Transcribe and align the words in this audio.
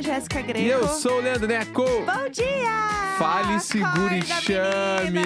a 0.00 0.02
Jéssica 0.02 0.40
Greco. 0.40 0.60
E 0.60 0.68
eu 0.68 0.88
sou 0.88 1.18
o 1.18 1.20
Leandro 1.20 1.46
Neco. 1.46 1.84
Bom 1.84 2.30
dia! 2.30 3.16
Fale, 3.18 3.60
segure 3.60 4.18
e 4.18 4.22
chame! 4.22 5.20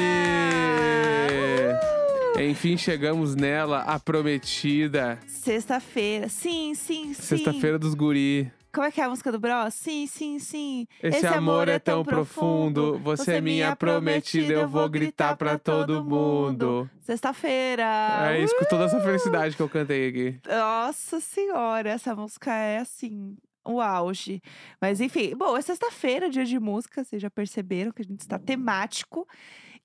Uhul! 2.34 2.42
Enfim, 2.42 2.76
chegamos 2.76 3.36
nela, 3.36 3.82
a 3.82 4.00
prometida. 4.00 5.18
Sexta-feira. 5.28 6.28
Sim, 6.28 6.74
sim, 6.74 7.14
sim. 7.14 7.22
Sexta-feira 7.22 7.78
dos 7.78 7.94
guri. 7.94 8.52
Como 8.72 8.84
é 8.84 8.90
que 8.90 9.00
é 9.00 9.04
a 9.04 9.08
música 9.08 9.30
do 9.30 9.38
Bro? 9.38 9.70
Sim, 9.70 10.08
sim, 10.08 10.40
sim. 10.40 10.88
Esse, 11.00 11.24
amor 11.28 11.68
é 11.68 11.78
tão 11.78 12.04
profundo. 12.04 12.98
Você 12.98 13.34
é 13.34 13.40
minha 13.40 13.76
prometida, 13.76 14.52
eu 14.54 14.68
vou 14.68 14.88
gritar 14.88 15.36
pra 15.36 15.56
todo 15.56 16.02
mundo. 16.02 16.90
Sexta-feira. 17.02 18.32
É 18.32 18.40
isso, 18.40 18.56
com 18.58 18.64
toda 18.64 18.86
essa 18.86 18.98
Uh! 18.98 19.02
felicidade 19.04 19.54
que 19.54 19.62
eu 19.62 19.68
cantei 19.68 20.08
aqui. 20.08 20.40
Nossa 20.48 21.20
senhora, 21.20 21.90
essa 21.90 22.16
música 22.16 22.52
é 22.52 22.78
assim. 22.78 23.36
O 23.64 23.80
auge. 23.80 24.42
Mas 24.80 25.00
enfim, 25.00 25.34
bom, 25.34 25.56
é 25.56 25.62
sexta-feira, 25.62 26.28
dia 26.28 26.44
de 26.44 26.58
música, 26.58 27.02
vocês 27.02 27.20
já 27.20 27.30
perceberam 27.30 27.92
que 27.92 28.02
a 28.02 28.04
gente 28.04 28.20
está 28.20 28.38
temático. 28.38 29.26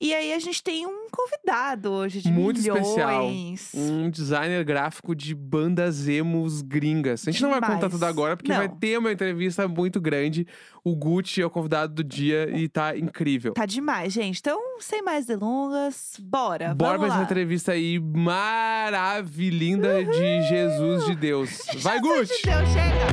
E 0.02 0.14
aí 0.14 0.32
a 0.32 0.40
gente 0.40 0.64
tem 0.64 0.88
um 0.88 1.10
convidado 1.12 1.92
hoje 1.92 2.22
de 2.22 2.32
Muito 2.32 2.58
especial. 2.62 3.28
milhões. 3.28 3.72
Um 3.76 4.10
designer 4.10 4.64
gráfico 4.64 5.14
de 5.14 5.36
bandas 5.36 6.08
emos 6.08 6.62
gringas. 6.62 7.28
A 7.28 7.32
gente 7.32 7.42
não 7.42 7.50
vai 7.50 7.60
contar 7.60 7.90
tudo 7.90 8.06
agora, 8.06 8.38
porque 8.38 8.50
Não. 8.50 8.60
vai 8.60 8.70
ter 8.70 8.98
uma 8.98 9.12
entrevista 9.12 9.68
muito 9.68 10.00
grande. 10.00 10.48
O 10.86 10.96
Gucci 10.96 11.42
é 11.42 11.46
o 11.46 11.50
convidado 11.50 11.94
do 11.96 12.02
dia 12.04 12.50
e 12.58 12.70
tá 12.70 12.98
incrível. 12.98 13.52
Tá 13.54 13.66
demais, 13.66 14.14
gente. 14.14 14.40
Então, 14.40 14.58
sem 14.80 15.02
mais 15.02 15.26
delongas, 15.26 16.14
bora. 16.18 16.74
Bora 16.74 16.98
pra 16.98 17.10
essa 17.10 17.22
entrevista 17.22 17.74
aí 17.74 18.00
maravilhinda 18.00 20.02
de 20.06 20.44
Jesus 20.48 21.06
de 21.08 21.16
Deus. 21.16 21.60
Vai, 21.82 22.00
Jesus 22.00 22.30
Gucci! 22.30 22.42
de 22.42 22.50
Deus, 22.50 22.70
chega! 22.70 23.10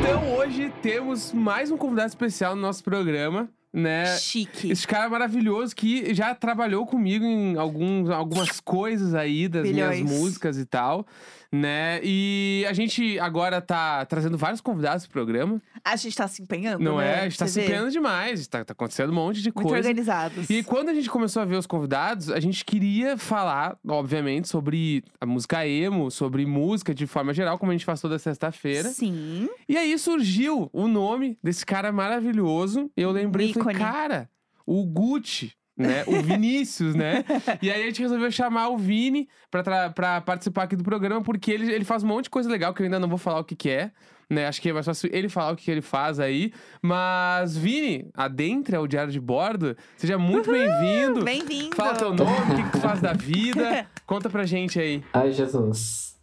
Então, 0.00 0.36
hoje 0.36 0.72
temos 0.80 1.32
mais 1.32 1.70
um 1.70 1.76
convidado 1.76 2.08
especial 2.08 2.54
no 2.54 2.62
nosso 2.62 2.84
programa, 2.84 3.48
né? 3.72 4.16
Chique. 4.18 4.70
Esse 4.70 4.86
cara 4.86 5.08
maravilhoso 5.08 5.74
que 5.76 6.12
já 6.14 6.34
trabalhou 6.34 6.86
comigo 6.86 7.24
em 7.24 7.56
alguns, 7.56 8.08
algumas 8.10 8.60
coisas 8.60 9.14
aí 9.14 9.48
das 9.48 9.62
Bilhões. 9.62 10.00
minhas 10.02 10.18
músicas 10.20 10.58
e 10.58 10.64
tal, 10.64 11.06
né? 11.52 12.00
E 12.02 12.64
a 12.68 12.72
gente 12.72 13.18
agora 13.18 13.60
tá 13.60 14.04
trazendo 14.06 14.36
vários 14.38 14.60
convidados 14.60 15.06
pro 15.06 15.12
programa, 15.12 15.60
A 15.84 15.96
gente 15.96 16.16
tá 16.16 16.26
se 16.28 16.42
empenhando, 16.42 16.82
não 16.82 16.98
né? 16.98 17.06
é? 17.06 17.20
A 17.20 17.24
gente 17.28 17.38
tá 17.38 17.46
Você 17.46 17.52
se 17.52 17.60
vê? 17.60 17.66
empenhando 17.66 17.90
demais, 17.90 18.46
tá, 18.46 18.64
tá 18.64 18.72
acontecendo 18.72 19.10
um 19.10 19.14
monte 19.14 19.40
de 19.42 19.48
Muito 19.54 19.68
coisa. 19.68 19.76
organizados. 19.88 20.48
E 20.50 20.62
quando 20.62 20.88
a 20.90 20.94
gente 20.94 21.08
começou 21.08 21.40
a 21.42 21.44
ver 21.44 21.56
os 21.56 21.66
convidados, 21.66 22.30
a 22.30 22.40
gente 22.40 22.64
queria 22.64 23.16
falar, 23.16 23.78
obviamente, 23.86 24.48
sobre 24.48 25.02
a 25.20 25.26
música 25.26 25.66
emo, 25.66 26.10
sobre 26.10 26.44
música 26.44 26.94
de 26.94 27.06
forma 27.06 27.32
geral, 27.32 27.58
como 27.58 27.70
a 27.72 27.74
gente 27.74 27.84
faz 27.84 28.00
toda 28.00 28.18
sexta-feira. 28.18 28.88
Sim. 28.90 29.48
E 29.68 29.76
aí 29.76 29.96
surgiu 29.98 30.68
o 30.72 30.86
nome 30.88 31.38
desse 31.42 31.64
cara 31.64 31.90
maravilhoso. 31.92 32.90
Eu 32.96 33.10
lembrei 33.10 33.52
falei, 33.58 33.76
ícone. 33.76 33.92
cara, 33.92 34.30
o 34.66 34.84
Gucci. 34.84 35.52
Né? 35.76 36.02
O 36.08 36.20
Vinícius, 36.22 36.96
né? 36.96 37.24
E 37.62 37.70
aí 37.70 37.84
a 37.84 37.86
gente 37.86 38.02
resolveu 38.02 38.32
chamar 38.32 38.68
o 38.68 38.76
Vini 38.76 39.28
pra, 39.48 39.90
pra 39.90 40.20
participar 40.20 40.64
aqui 40.64 40.74
do 40.74 40.82
programa, 40.82 41.22
porque 41.22 41.52
ele, 41.52 41.72
ele 41.72 41.84
faz 41.84 42.02
um 42.02 42.08
monte 42.08 42.24
de 42.24 42.30
coisa 42.30 42.50
legal 42.50 42.74
que 42.74 42.82
eu 42.82 42.84
ainda 42.84 42.98
não 42.98 43.08
vou 43.08 43.16
falar 43.16 43.38
o 43.38 43.44
que, 43.44 43.54
que 43.54 43.70
é. 43.70 43.92
Né? 44.28 44.48
Acho 44.48 44.60
que 44.60 44.68
é 44.68 44.72
mais 44.72 44.84
fácil 44.84 45.08
ele 45.12 45.28
falar 45.28 45.52
o 45.52 45.56
que, 45.56 45.64
que 45.64 45.70
ele 45.70 45.80
faz 45.80 46.18
aí. 46.18 46.52
Mas, 46.82 47.56
Vini, 47.56 48.10
adentre 48.12 48.74
ao 48.74 48.88
Diário 48.88 49.12
de 49.12 49.20
Bordo. 49.20 49.76
Seja 49.96 50.18
muito 50.18 50.50
bem-vindo. 50.50 51.24
Bem-vindo. 51.24 51.76
Fala 51.76 51.94
teu 51.94 52.12
nome, 52.12 52.54
o 52.54 52.56
que, 52.56 52.62
que 52.64 52.70
tu 52.72 52.80
faz 52.80 53.00
da 53.00 53.12
vida. 53.12 53.86
Conta 54.04 54.28
pra 54.28 54.44
gente 54.44 54.80
aí. 54.80 55.02
Ai, 55.12 55.30
Jesus. 55.30 56.17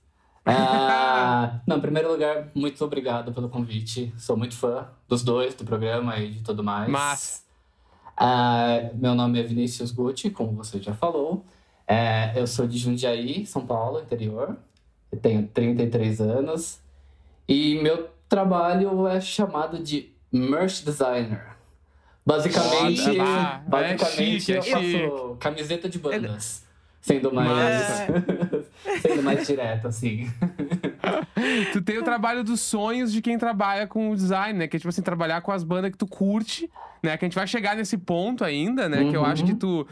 Ah, 0.45 1.59
não, 1.65 1.77
em 1.77 1.81
primeiro 1.81 2.11
lugar, 2.11 2.49
muito 2.53 2.83
obrigado 2.85 3.33
pelo 3.33 3.49
convite. 3.49 4.13
Sou 4.17 4.37
muito 4.37 4.55
fã 4.55 4.87
dos 5.07 5.23
dois, 5.23 5.55
do 5.55 5.65
programa 5.65 6.17
e 6.19 6.29
de 6.29 6.41
tudo 6.41 6.63
mais. 6.63 6.89
Massa. 6.89 7.41
Ah, 8.15 8.89
meu 8.93 9.15
nome 9.15 9.39
é 9.39 9.43
Vinícius 9.43 9.91
Gucci, 9.91 10.29
como 10.29 10.51
você 10.51 10.79
já 10.79 10.93
falou. 10.93 11.43
É, 11.87 12.31
eu 12.35 12.47
sou 12.47 12.67
de 12.67 12.77
Jundiaí, 12.77 13.45
São 13.45 13.65
Paulo, 13.65 13.99
interior. 13.99 14.55
Eu 15.11 15.19
tenho 15.19 15.47
33 15.47 16.21
anos. 16.21 16.79
E 17.47 17.81
meu 17.81 18.09
trabalho 18.29 19.07
é 19.07 19.19
chamado 19.19 19.79
de 19.79 20.11
merch 20.31 20.83
designer. 20.83 21.55
Basicamente, 22.25 23.01
Foda, 23.01 23.17
bah, 23.67 23.81
é 23.81 23.95
basicamente 23.95 24.39
chique, 24.41 24.53
é 24.53 24.57
eu 24.57 24.63
faço 24.63 25.35
camiseta 25.37 25.87
de 25.87 25.99
bandas. 25.99 26.65
Sendo 26.99 27.31
mais, 27.31 28.07
sendo 29.01 29.23
mais 29.23 29.45
direto, 29.47 29.87
assim. 29.87 30.29
Tu 31.73 31.81
tem 31.81 31.97
o 31.97 32.03
trabalho 32.03 32.43
dos 32.43 32.61
sonhos 32.61 33.11
de 33.11 33.21
quem 33.21 33.37
trabalha 33.37 33.85
com 33.87 34.09
o 34.11 34.15
design, 34.15 34.57
né? 34.57 34.67
Que 34.67 34.77
é 34.77 34.79
tipo 34.79 34.89
assim, 34.89 35.01
trabalhar 35.01 35.41
com 35.41 35.51
as 35.51 35.63
bandas 35.63 35.91
que 35.91 35.97
tu 35.97 36.07
curte, 36.07 36.69
né? 37.03 37.17
Que 37.17 37.25
a 37.25 37.27
gente 37.27 37.35
vai 37.35 37.45
chegar 37.47 37.75
nesse 37.75 37.97
ponto 37.97 38.43
ainda, 38.43 38.87
né? 38.89 39.09
Que 39.09 39.15
eu 39.15 39.21
Uhum. 39.21 39.25
acho 39.27 39.43
que 39.45 39.53
tu, 39.53 39.85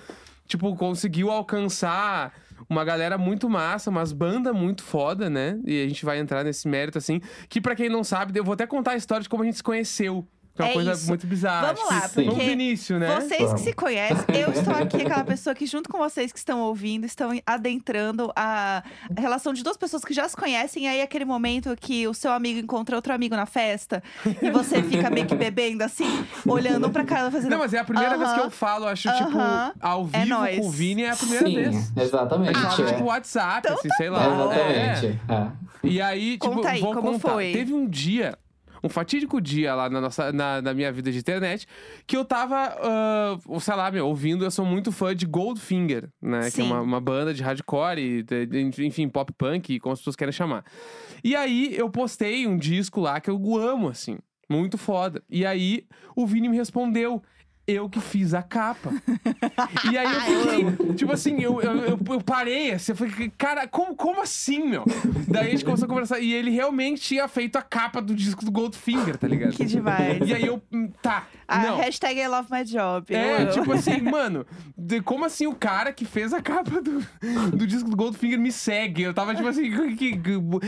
tipo, 0.47 0.75
conseguiu 0.75 1.29
alcançar 1.29 2.33
uma 2.69 2.83
galera 2.83 3.17
muito 3.17 3.49
massa, 3.49 3.89
umas 3.89 4.11
bandas 4.13 4.55
muito 4.55 4.83
foda, 4.83 5.29
né? 5.29 5.59
E 5.65 5.83
a 5.83 5.87
gente 5.87 6.05
vai 6.05 6.17
entrar 6.19 6.43
nesse 6.43 6.67
mérito, 6.67 6.97
assim. 6.97 7.21
Que 7.49 7.59
pra 7.61 7.75
quem 7.75 7.89
não 7.89 8.03
sabe, 8.03 8.37
eu 8.39 8.43
vou 8.43 8.53
até 8.53 8.65
contar 8.65 8.91
a 8.91 8.95
história 8.95 9.21
de 9.23 9.29
como 9.29 9.43
a 9.43 9.45
gente 9.45 9.57
se 9.57 9.63
conheceu. 9.63 10.25
Que 10.55 10.61
é 10.61 10.65
uma 10.65 10.69
É 10.69 10.73
coisa 10.75 10.91
isso. 10.91 11.07
muito 11.07 11.25
bizarra. 11.25 11.73
Vamos 11.73 11.89
lá, 11.89 12.01
que- 12.01 12.07
porque 12.09 12.29
Vamos 12.29 12.45
do 12.45 12.51
início, 12.51 12.99
né? 12.99 13.15
Vocês 13.15 13.37
que 13.39 13.45
Vamos. 13.45 13.61
se 13.61 13.73
conhecem, 13.73 14.25
eu 14.39 14.49
estou 14.53 14.73
aqui, 14.75 14.97
aquela 15.01 15.23
pessoa 15.23 15.55
que, 15.55 15.65
junto 15.65 15.89
com 15.89 15.97
vocês 15.97 16.31
que 16.31 16.37
estão 16.37 16.59
ouvindo, 16.61 17.05
estão 17.05 17.31
adentrando 17.43 18.31
a 18.35 18.83
relação 19.17 19.51
de 19.51 19.63
duas 19.63 19.77
pessoas 19.77 20.05
que 20.05 20.13
já 20.13 20.29
se 20.29 20.35
conhecem. 20.37 20.83
E 20.83 20.87
aí, 20.87 21.01
aquele 21.01 21.25
momento 21.25 21.75
que 21.75 22.07
o 22.07 22.13
seu 22.13 22.31
amigo 22.31 22.59
encontra 22.59 22.95
outro 22.95 23.11
amigo 23.13 23.35
na 23.35 23.47
festa 23.47 24.03
e 24.41 24.51
você 24.51 24.83
fica 24.83 25.09
meio 25.09 25.25
que 25.25 25.33
bebendo 25.35 25.83
assim, 25.83 26.23
olhando 26.45 26.87
um 26.87 26.91
pra 26.91 27.03
cara 27.03 27.31
fazendo. 27.31 27.49
Não, 27.49 27.57
mas 27.57 27.73
é 27.73 27.79
a 27.79 27.83
primeira 27.83 28.15
vez 28.15 28.31
que 28.33 28.39
eu 28.39 28.51
falo, 28.51 28.85
acho, 28.87 29.11
tipo, 29.11 29.37
Aham. 29.37 29.73
ao 29.81 30.07
É 30.13 30.19
vivo 30.19 30.29
nóis. 30.29 30.59
com 30.59 30.67
o 30.67 30.69
Vini 30.69 31.01
é 31.03 31.09
a 31.11 31.15
primeira 31.15 31.45
Sim, 31.47 31.55
vez. 31.55 31.91
A 31.97 32.03
exatamente. 32.03 32.53
gente 32.59 32.75
fala, 32.75 32.89
é. 32.89 32.93
tipo, 32.93 33.03
WhatsApp, 33.05 33.59
Então 33.65 33.73
assim, 33.79 33.89
sei 33.97 34.07
É, 34.07 34.09
lá. 34.11 34.23
É. 34.23 34.27
exatamente. 34.93 35.19
é. 35.29 35.63
E 35.85 36.01
aí, 36.01 36.33
tipo, 36.37 36.49
Conta 36.53 36.69
aí, 36.69 36.79
vou 36.79 36.93
como 36.93 37.11
contar. 37.13 37.29
foi? 37.31 37.51
Teve 37.51 37.73
um 37.73 37.85
dia, 37.87 38.37
um 38.83 38.89
fatídico 38.89 39.39
dia 39.39 39.73
lá 39.73 39.89
na, 39.89 40.01
nossa, 40.01 40.31
na, 40.33 40.61
na 40.61 40.73
minha 40.73 40.91
vida 40.91 41.11
de 41.11 41.17
internet, 41.17 41.65
que 42.05 42.17
eu 42.17 42.25
tava, 42.25 42.75
ah, 42.81 43.37
sei 43.59 43.75
lá, 43.75 43.89
meu, 43.89 44.07
ouvindo, 44.07 44.43
eu 44.43 44.51
sou 44.51 44.65
muito 44.65 44.91
fã 44.91 45.15
de 45.15 45.25
Goldfinger, 45.25 46.09
né? 46.21 46.39
Que 46.41 46.45
é 46.45 46.63
Sim. 46.63 46.63
uma, 46.63 46.81
uma 46.81 46.99
banda 46.99 47.33
de 47.33 47.41
hardcore, 47.41 47.99
e, 47.99 48.23
de- 48.23 48.85
enfim, 48.85 49.07
pop 49.07 49.31
punk, 49.33 49.79
como 49.79 49.93
as 49.93 49.99
pessoas 49.99 50.15
querem 50.15 50.31
chamar. 50.33 50.65
E 51.23 51.35
aí, 51.35 51.73
eu 51.75 51.89
postei 51.89 52.45
um 52.45 52.57
disco 52.57 52.99
lá 52.99 53.21
que 53.21 53.29
eu 53.29 53.39
amo, 53.57 53.87
assim. 53.87 54.17
Muito 54.49 54.77
foda. 54.77 55.23
E 55.29 55.45
aí, 55.45 55.85
o 56.15 56.27
Vini 56.27 56.49
me 56.49 56.57
respondeu. 56.57 57.23
Eu 57.65 57.89
que 57.89 58.01
fiz 58.01 58.33
a 58.33 58.41
capa. 58.43 58.91
e 59.89 59.97
aí 59.97 60.05
eu 60.13 60.21
fiquei, 60.21 60.95
tipo 60.95 61.13
assim, 61.13 61.39
eu, 61.41 61.61
eu, 61.61 61.75
eu, 61.77 61.99
eu 62.09 62.21
parei 62.21 62.71
assim, 62.71 62.91
eu 62.91 62.95
falei, 62.97 63.31
cara, 63.37 63.65
como, 63.67 63.95
como 63.95 64.21
assim, 64.21 64.67
meu? 64.67 64.83
Daí 65.29 65.47
a 65.47 65.51
gente 65.51 65.63
começou 65.63 65.85
a 65.85 65.87
conversar. 65.89 66.19
E 66.19 66.33
ele 66.33 66.51
realmente 66.51 67.01
tinha 67.01 67.25
feito 67.29 67.55
a 67.55 67.61
capa 67.61 68.01
do 68.01 68.13
disco 68.13 68.43
do 68.43 68.51
Goldfinger, 68.51 69.17
tá 69.17 69.27
ligado? 69.29 69.53
Que 69.53 69.63
demais. 69.63 70.27
E 70.27 70.33
aí 70.33 70.45
eu, 70.45 70.61
hum, 70.73 70.89
tá, 71.01 71.25
A 71.47 71.59
não. 71.59 71.77
hashtag 71.77 72.19
I 72.19 72.27
love 72.27 72.49
my 72.51 72.65
job. 72.65 73.05
eu 73.09 73.17
É, 73.17 73.37
amo. 73.43 73.51
tipo 73.51 73.71
assim, 73.73 74.01
mano, 74.01 74.45
de- 74.77 75.01
como 75.01 75.23
assim 75.23 75.47
o 75.47 75.55
cara 75.55 75.93
que 75.93 76.03
fez 76.03 76.33
a 76.33 76.41
capa 76.41 76.81
do, 76.81 76.99
do 77.55 77.65
disco 77.65 77.89
do 77.89 77.95
Goldfinger 77.95 78.37
me 78.39 78.51
segue? 78.51 79.03
Eu 79.03 79.13
tava 79.13 79.33
tipo 79.33 79.47
assim, 79.47 79.71
que- 79.95 80.17
que- 80.17 80.21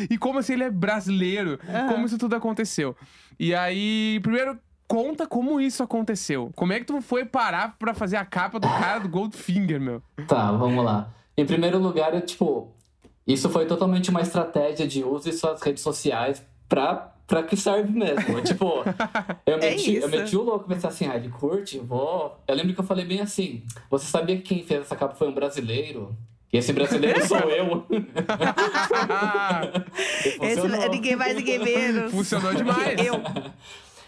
e 0.09 0.17
como 0.17 0.39
assim 0.39 0.53
ele 0.53 0.63
é 0.63 0.71
brasileiro? 0.71 1.59
Aham. 1.67 1.89
Como 1.91 2.05
isso 2.05 2.17
tudo 2.17 2.37
aconteceu? 2.37 2.95
E 3.37 3.53
aí, 3.53 4.17
primeiro, 4.23 4.57
conta 4.87 5.27
como 5.27 5.59
isso 5.59 5.83
aconteceu. 5.83 6.51
Como 6.55 6.73
é 6.73 6.79
que 6.79 6.85
tu 6.85 7.01
foi 7.01 7.25
parar 7.25 7.75
pra 7.77 7.93
fazer 7.93 8.17
a 8.17 8.25
capa 8.25 8.59
do 8.59 8.67
cara 8.67 8.99
do 8.99 9.09
Goldfinger, 9.09 9.79
meu? 9.79 10.01
Tá, 10.27 10.51
vamos 10.51 10.83
lá. 10.83 11.13
Em 11.37 11.45
primeiro 11.45 11.77
lugar, 11.79 12.13
eu, 12.13 12.21
tipo, 12.21 12.71
isso 13.27 13.49
foi 13.49 13.65
totalmente 13.65 14.09
uma 14.09 14.21
estratégia 14.21 14.87
de 14.87 15.03
use 15.03 15.31
suas 15.33 15.61
redes 15.61 15.83
sociais 15.83 16.45
pra, 16.69 17.13
pra 17.27 17.43
que 17.43 17.57
serve 17.57 17.91
mesmo. 17.91 18.41
tipo, 18.43 18.83
eu 19.45 19.57
meti, 19.57 19.95
eu 19.95 19.99
isso. 19.99 20.09
meti 20.09 20.37
o 20.37 20.43
louco, 20.43 20.67
pensei 20.67 20.89
assim, 20.89 21.07
ah, 21.07 21.15
ele 21.15 21.29
curte, 21.29 21.79
vou. 21.79 22.39
Eu 22.47 22.55
lembro 22.55 22.73
que 22.73 22.79
eu 22.79 22.85
falei 22.85 23.05
bem 23.05 23.21
assim: 23.21 23.63
você 23.89 24.05
sabia 24.05 24.37
que 24.37 24.43
quem 24.43 24.63
fez 24.63 24.81
essa 24.81 24.95
capa 24.95 25.15
foi 25.15 25.27
um 25.27 25.33
brasileiro? 25.33 26.15
E 26.53 26.57
esse 26.57 26.71
brasileiro 26.71 27.25
sou 27.27 27.37
eu. 27.51 27.85
Esse, 30.41 30.65
é 30.65 30.89
ninguém 30.89 31.15
mais, 31.15 31.35
ninguém 31.35 31.59
menos. 31.59 32.11
Funcionou 32.11 32.53
demais. 32.53 32.97
Eu. 33.05 33.15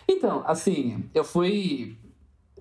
Então, 0.08 0.44
assim, 0.46 1.10
eu 1.14 1.24
fui 1.24 1.98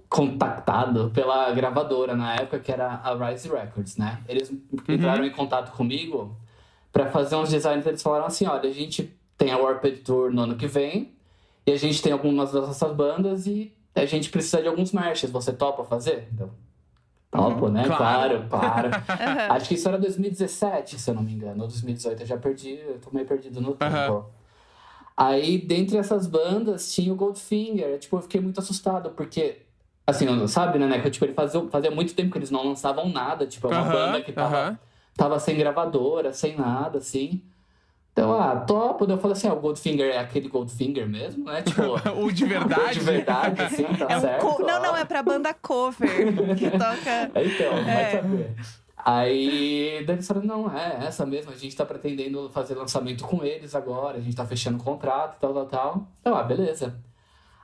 contactado 0.08 1.10
pela 1.10 1.52
gravadora 1.52 2.14
na 2.14 2.34
época, 2.34 2.58
que 2.58 2.72
era 2.72 3.00
a 3.02 3.14
Rise 3.14 3.48
Records, 3.48 3.96
né? 3.96 4.20
Eles 4.28 4.52
entraram 4.88 5.24
em 5.24 5.30
contato 5.30 5.72
comigo 5.76 6.36
pra 6.92 7.06
fazer 7.06 7.36
uns 7.36 7.50
designs. 7.50 7.86
Eles 7.86 8.02
falaram 8.02 8.26
assim: 8.26 8.46
olha, 8.46 8.68
a 8.68 8.72
gente 8.72 9.14
tem 9.36 9.52
a 9.52 9.58
Warped 9.58 9.98
Tour 9.98 10.32
no 10.32 10.42
ano 10.42 10.56
que 10.56 10.66
vem, 10.66 11.12
e 11.66 11.72
a 11.72 11.76
gente 11.76 12.02
tem 12.02 12.12
algumas 12.12 12.52
das 12.52 12.66
nossas 12.66 12.92
bandas, 12.94 13.46
e 13.46 13.72
a 13.94 14.04
gente 14.06 14.30
precisa 14.30 14.62
de 14.62 14.68
alguns 14.68 14.92
merches. 14.92 15.30
Você 15.30 15.52
topa 15.52 15.84
fazer? 15.84 16.28
Então, 16.32 16.50
Topo, 17.30 17.68
né? 17.68 17.84
Claro. 17.84 18.46
Claro, 18.48 18.48
claro. 18.48 18.88
Aham. 18.88 19.52
Acho 19.56 19.68
que 19.68 19.74
isso 19.74 19.88
era 19.88 19.98
2017, 19.98 20.98
se 20.98 21.10
eu 21.10 21.14
não 21.14 21.22
me 21.22 21.32
engano. 21.32 21.62
Ou 21.62 21.68
2018, 21.68 22.22
eu 22.22 22.26
já 22.26 22.36
perdi, 22.38 22.78
eu 22.78 22.98
tô 22.98 23.10
meio 23.12 23.26
perdido 23.26 23.60
no 23.60 23.74
tempo. 23.74 24.26
Aí, 25.16 25.56
dentre 25.58 25.96
essas 25.96 26.26
bandas, 26.26 26.92
tinha 26.92 27.12
o 27.12 27.16
Goldfinger. 27.16 27.98
Tipo, 27.98 28.16
eu 28.16 28.22
fiquei 28.22 28.40
muito 28.40 28.60
assustado, 28.60 29.10
porque... 29.10 29.62
Assim, 30.06 30.46
sabe, 30.46 30.78
né, 30.78 30.86
né? 30.86 31.00
Que 31.00 31.10
tipo, 31.10 31.24
ele 31.24 31.32
fazia, 31.34 31.60
fazia 31.68 31.90
muito 31.90 32.14
tempo 32.14 32.30
que 32.30 32.38
eles 32.38 32.50
não 32.50 32.64
lançavam 32.64 33.08
nada. 33.08 33.44
Tipo, 33.46 33.66
é 33.66 33.70
uma 33.76 33.90
banda 33.90 34.20
que 34.22 34.30
tava, 34.32 34.78
tava 35.16 35.40
sem 35.40 35.56
gravadora, 35.56 36.32
sem 36.32 36.56
nada, 36.56 36.98
assim. 36.98 37.42
Então, 38.12 38.32
ah, 38.38 38.54
topo. 38.56 39.04
Daí 39.04 39.16
eu 39.16 39.20
falei 39.20 39.36
assim, 39.36 39.48
ah, 39.48 39.54
o 39.54 39.60
Goldfinger 39.60 40.14
é 40.14 40.18
aquele 40.18 40.48
Goldfinger 40.48 41.08
mesmo, 41.08 41.44
né? 41.46 41.60
Tipo, 41.62 41.82
O 42.22 42.30
de 42.30 42.44
verdade. 42.44 42.94
de 42.94 43.00
verdade, 43.00 43.62
assim, 43.62 43.82
tá 43.98 44.06
É 44.08 44.16
um 44.16 44.20
certo. 44.20 44.40
co- 44.46 44.62
Não, 44.62 44.76
ó. 44.78 44.82
não, 44.82 44.96
é 44.96 45.04
pra 45.04 45.22
banda 45.24 45.52
cover 45.54 46.08
que 46.56 46.70
toca. 46.70 47.30
Então, 47.34 47.84
vai 47.84 48.02
É. 48.04 48.10
saber. 48.22 48.54
Aí, 49.08 50.04
daí 50.04 50.16
eles 50.16 50.26
falaram, 50.26 50.48
não, 50.48 50.76
é 50.76 51.06
essa 51.06 51.24
mesmo, 51.24 51.52
a 51.52 51.54
gente 51.54 51.76
tá 51.76 51.86
pretendendo 51.86 52.50
fazer 52.50 52.74
lançamento 52.74 53.22
com 53.22 53.44
eles 53.44 53.72
agora, 53.72 54.18
a 54.18 54.20
gente 54.20 54.34
tá 54.34 54.44
fechando 54.44 54.82
contrato, 54.82 55.38
tal, 55.38 55.54
tal, 55.54 55.66
tal. 55.66 56.08
Então, 56.20 56.34
ah, 56.34 56.42
beleza. 56.42 56.98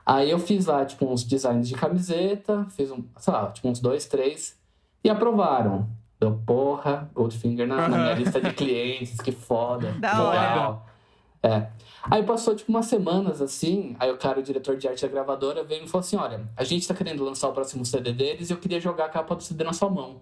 Aí 0.05 0.29
eu 0.29 0.39
fiz 0.39 0.67
lá, 0.67 0.85
tipo, 0.85 1.05
uns 1.05 1.21
designs 1.25 1.67
de 1.67 1.75
camiseta, 1.75 2.65
fiz 2.69 2.89
um, 2.91 3.03
sei 3.17 3.33
lá, 3.33 3.51
tipo, 3.51 3.67
uns 3.67 3.81
dois, 3.81 4.05
três, 4.05 4.57
e 5.03 5.09
aprovaram. 5.09 5.89
Deu, 6.17 6.39
porra, 6.45 7.11
Goldfinger 7.13 7.67
na, 7.67 7.89
na 7.89 7.97
minha 7.97 8.13
lista 8.13 8.39
de 8.39 8.53
clientes, 8.53 9.19
que 9.19 9.33
foda. 9.33 9.91
Da 9.99 10.17
Uau. 10.17 10.27
hora. 10.29 10.81
É. 11.43 11.67
Aí 12.03 12.23
passou, 12.23 12.55
tipo, 12.55 12.71
umas 12.71 12.85
semanas 12.85 13.41
assim, 13.41 13.97
aí 13.99 14.09
o 14.09 14.17
cara, 14.17 14.39
o 14.39 14.43
diretor 14.43 14.77
de 14.77 14.87
arte 14.87 15.01
da 15.01 15.09
gravadora, 15.09 15.61
veio 15.61 15.83
e 15.83 15.87
falou 15.89 15.99
assim, 15.99 16.15
olha, 16.15 16.47
a 16.55 16.63
gente 16.63 16.87
tá 16.87 16.93
querendo 16.93 17.21
lançar 17.21 17.49
o 17.49 17.51
próximo 17.51 17.85
CD 17.85 18.13
deles 18.13 18.49
e 18.49 18.53
eu 18.53 18.57
queria 18.57 18.79
jogar 18.79 19.07
a 19.07 19.09
capa 19.09 19.35
do 19.35 19.43
CD 19.43 19.65
na 19.65 19.73
sua 19.73 19.89
mão. 19.89 20.21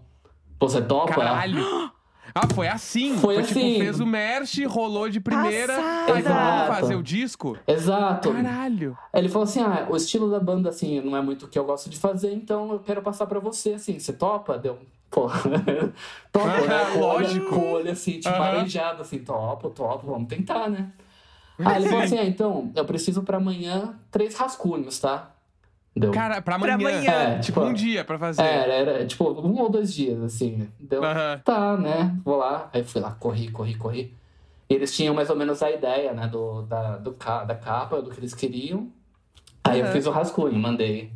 Pô, 0.61 0.69
Você 0.69 0.79
topa? 0.79 1.15
Caralho. 1.15 1.91
Ah, 2.35 2.47
foi 2.53 2.67
assim. 2.67 3.17
Foi 3.17 3.33
tipo, 3.41 3.49
assim. 3.59 3.79
fez 3.79 3.99
o 3.99 4.05
merch, 4.05 4.59
rolou 4.65 5.09
de 5.09 5.19
primeira. 5.19 5.75
Passada. 5.75 6.19
Então 6.19 6.33
vamos 6.35 6.67
fazer 6.79 6.95
o 6.95 7.01
disco? 7.01 7.57
Exato. 7.67 8.31
Caralho. 8.31 8.95
Aí 9.11 9.21
ele 9.21 9.27
falou 9.27 9.43
assim, 9.45 9.59
ah, 9.59 9.87
o 9.89 9.95
estilo 9.97 10.29
da 10.29 10.39
banda, 10.39 10.69
assim, 10.69 11.01
não 11.01 11.17
é 11.17 11.21
muito 11.21 11.45
o 11.45 11.49
que 11.49 11.57
eu 11.57 11.65
gosto 11.65 11.89
de 11.89 11.97
fazer, 11.97 12.31
então 12.31 12.71
eu 12.73 12.79
quero 12.79 13.01
passar 13.01 13.25
pra 13.25 13.39
você, 13.39 13.73
assim, 13.73 13.97
você 13.97 14.13
topa? 14.13 14.55
Deu, 14.59 14.77
pô, 15.09 15.27
topo, 16.31 16.47
né? 16.67 16.85
Com 16.93 16.99
o 16.99 17.03
olho- 17.05 17.25
Lógico. 17.25 17.49
Com 17.49 17.55
o 17.59 17.71
olho, 17.73 17.91
assim, 17.91 18.19
tipo, 18.19 18.29
arejado, 18.35 19.01
assim, 19.01 19.17
topo, 19.19 19.71
topo, 19.71 20.05
vamos 20.05 20.29
tentar, 20.29 20.69
né? 20.69 20.91
Aí 21.57 21.75
ele 21.81 21.89
falou 21.89 22.03
assim, 22.05 22.17
ah, 22.19 22.25
então, 22.25 22.71
eu 22.75 22.85
preciso 22.85 23.23
pra 23.23 23.37
amanhã 23.37 23.99
três 24.09 24.35
rascunhos, 24.37 24.99
tá? 24.99 25.30
Deu. 25.95 26.11
Cara, 26.11 26.41
pra 26.41 26.57
Pra 26.57 26.73
amanhã. 26.75 26.89
amanhã. 26.99 27.11
É, 27.11 27.39
Tipo, 27.39 27.59
tipo, 27.59 27.61
um 27.61 27.73
dia 27.73 28.03
pra 28.05 28.17
fazer. 28.17 28.41
É, 28.41 28.55
era, 28.63 28.73
era, 28.91 29.05
tipo 29.05 29.29
um 29.29 29.59
ou 29.59 29.69
dois 29.69 29.93
dias, 29.93 30.21
assim. 30.23 30.69
Deu, 30.79 31.03
Aham. 31.03 31.41
tá, 31.43 31.75
né? 31.77 32.15
Vou 32.23 32.37
lá. 32.37 32.69
Aí 32.73 32.83
fui 32.83 33.01
lá, 33.01 33.11
corri, 33.11 33.51
corri, 33.51 33.75
corri. 33.75 34.13
E 34.69 34.73
eles 34.73 34.95
tinham 34.95 35.13
mais 35.13 35.29
ou 35.29 35.35
menos 35.35 35.61
a 35.61 35.69
ideia, 35.69 36.13
né? 36.13 36.27
Do, 36.27 36.61
da, 36.61 36.95
do, 36.97 37.11
ca- 37.11 37.43
da 37.43 37.55
capa, 37.55 38.01
do 38.01 38.09
que 38.09 38.19
eles 38.19 38.33
queriam. 38.33 38.87
Aí 39.63 39.79
eu 39.79 39.85
Aham. 39.85 39.93
fiz 39.93 40.05
o 40.07 40.11
rascunho, 40.11 40.57
mandei. 40.57 41.11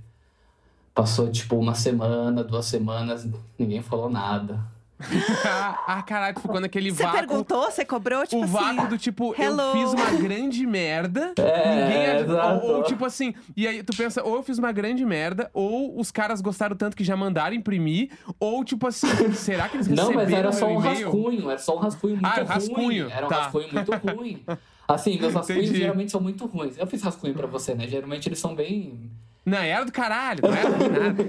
Passou, 0.94 1.31
tipo, 1.31 1.57
uma 1.57 1.74
semana, 1.74 2.44
duas 2.44 2.66
semanas, 2.66 3.28
ninguém 3.57 3.81
falou 3.81 4.10
nada. 4.10 4.60
ah, 5.88 6.04
caralho, 6.04 6.40
ficou 6.40 6.60
naquele 6.60 6.92
Você 6.92 7.04
vácuo. 7.04 7.18
perguntou? 7.19 7.63
Você 7.72 7.86
cobrou? 7.86 8.25
Tipo 8.25 8.44
o 8.44 8.48
vácuo 8.48 8.80
assim. 8.81 8.90
do 8.90 8.98
tipo, 8.98 9.36
hello. 9.42 9.62
eu 9.62 9.72
fiz 9.74 9.94
uma 9.94 10.12
grande 10.22 10.66
merda. 10.66 11.34
É, 11.46 11.86
ninguém 11.86 12.06
exato. 12.36 12.66
ou, 12.66 12.75
ou 12.78 12.84
tipo 12.84 13.06
assim, 13.06 13.34
e 13.56 13.68
aí 13.68 13.84
tu 13.84 13.96
pensa, 13.96 14.24
ou 14.24 14.36
eu 14.36 14.44
fiz 14.44 14.57
uma 14.57 14.72
grande 14.72 15.06
merda, 15.06 15.50
ou 15.54 15.98
os 16.00 16.12
caras 16.12 16.42
gostaram 16.42 16.75
tanto 16.75 16.96
que 16.98 17.04
já 17.04 17.16
mandaram 17.16 17.56
imprimir, 17.56 18.10
ou 18.40 18.63
tipo 18.63 18.88
assim, 18.88 19.07
será 19.34 19.69
que 19.69 19.78
eles 19.78 19.88
Não, 19.88 20.07
receberam 20.07 20.24
mas 20.30 20.34
era 20.34 20.52
só 20.52 20.68
um 20.68 20.80
e-mail? 20.80 21.06
rascunho, 21.12 21.50
era 21.50 21.60
só 21.60 21.75
um 21.75 21.80
rascunho 21.80 22.13
muito 22.16 22.25
Ah, 22.28 22.36
ruim. 22.36 22.46
rascunho, 22.46 23.10
Era 23.12 23.25
um 23.25 23.30
tá. 23.30 23.36
rascunho 23.44 23.68
muito 23.72 23.92
ruim. 23.96 24.44
Assim, 24.88 25.19
meus 25.19 25.34
rascunhos 25.34 25.63
Entendi. 25.66 25.80
geralmente 25.80 26.12
são 26.12 26.22
muito 26.22 26.46
ruins. 26.46 26.78
Eu 26.78 26.86
fiz 26.88 27.02
rascunho 27.02 27.34
pra 27.34 27.48
você, 27.48 27.74
né? 27.74 27.88
Geralmente 27.88 28.28
eles 28.28 28.40
são 28.40 28.54
bem. 28.56 29.10
Não, 29.46 29.60
era 29.60 29.86
do 29.86 29.92
caralho, 29.92 30.40
não 30.42 30.56
era 30.56 30.69
ruim 30.69 30.90
nada. 30.90 31.24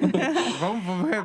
vamos, 0.58 0.84
vamos, 0.84 1.10
não. 1.10 1.18
É, 1.18 1.20
o 1.20 1.24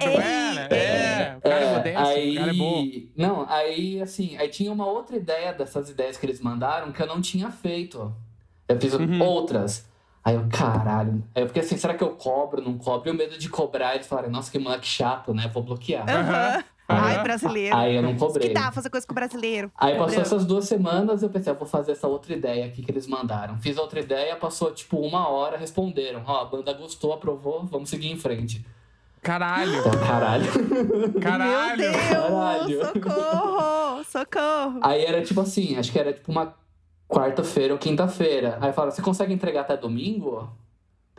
cara 1.41 1.55
é, 1.55 1.63
É, 1.63 1.73
modesto, 1.77 1.99
aí, 2.01 2.37
o 2.37 2.40
cara 2.51 2.55
é 2.55 2.57
bom. 2.57 2.87
Não, 3.15 3.45
aí 3.49 4.01
assim, 4.01 4.37
aí 4.37 4.47
tinha 4.49 4.71
uma 4.71 4.85
outra 4.85 5.15
ideia 5.15 5.53
dessas 5.53 5.89
ideias 5.89 6.17
que 6.17 6.25
eles 6.25 6.39
mandaram 6.39 6.91
que 6.91 7.01
eu 7.01 7.07
não 7.07 7.21
tinha 7.21 7.49
feito. 7.51 8.13
Eu 8.67 8.79
fiz 8.79 8.93
Uhum. 8.93 9.21
outras. 9.21 9.89
Aí 10.23 10.35
eu, 10.35 10.47
caralho. 10.49 11.23
Aí 11.33 11.41
eu 11.43 11.47
fiquei 11.47 11.61
assim, 11.63 11.77
será 11.77 11.93
que 11.95 12.03
eu 12.03 12.15
cobro, 12.15 12.61
não 12.61 12.77
cobro? 12.77 13.09
E 13.09 13.11
o 13.11 13.15
medo 13.15 13.37
de 13.37 13.49
cobrar, 13.49 13.95
eles 13.95 14.05
falaram, 14.07 14.29
nossa, 14.29 14.51
que 14.51 14.59
moleque 14.59 14.85
chato, 14.85 15.33
né? 15.33 15.49
Vou 15.53 15.63
bloquear. 15.63 16.07
Aham. 16.07 16.23
Aham. 16.27 16.63
Ai, 16.87 17.23
brasileiro. 17.23 17.75
Aí 17.75 17.95
eu 17.95 18.01
não 18.01 18.15
cobrei. 18.17 18.49
Que 18.49 18.53
dá 18.53 18.69
fazer 18.71 18.89
coisa 18.89 19.07
com 19.07 19.13
o 19.13 19.15
brasileiro. 19.15 19.71
Aí 19.75 19.97
passou 19.97 20.21
essas 20.21 20.45
duas 20.45 20.65
semanas, 20.65 21.23
eu 21.23 21.29
pensei, 21.29 21.51
eu 21.53 21.57
vou 21.57 21.65
fazer 21.67 21.93
essa 21.93 22.05
outra 22.05 22.33
ideia 22.33 22.65
aqui 22.65 22.83
que 22.83 22.91
eles 22.91 23.07
mandaram. 23.07 23.57
Fiz 23.59 23.77
outra 23.77 24.01
ideia, 24.01 24.35
passou 24.35 24.71
tipo 24.73 24.99
uma 24.99 25.29
hora, 25.29 25.57
responderam. 25.57 26.21
Ó, 26.27 26.41
a 26.41 26.45
banda 26.45 26.73
gostou, 26.73 27.13
aprovou, 27.13 27.65
vamos 27.65 27.89
seguir 27.89 28.11
em 28.11 28.17
frente. 28.17 28.65
Caralho, 29.21 29.75
Então, 29.79 29.91
caralho. 29.99 30.45
caralho. 31.21 31.77
Meu 31.77 31.91
Deus! 31.91 31.95
Caralho. 31.95 32.85
Socorro! 32.85 34.03
Socorro! 34.03 34.79
Aí 34.81 35.05
era 35.05 35.21
tipo 35.21 35.41
assim, 35.41 35.77
acho 35.77 35.91
que 35.91 35.99
era 35.99 36.11
tipo 36.11 36.31
uma 36.31 36.53
quarta-feira 37.07 37.73
ou 37.73 37.79
quinta-feira. 37.79 38.57
Aí 38.61 38.73
falaram, 38.73 38.91
você 38.93 39.01
consegue 39.01 39.31
entregar 39.33 39.61
até 39.61 39.77
domingo? 39.77 40.49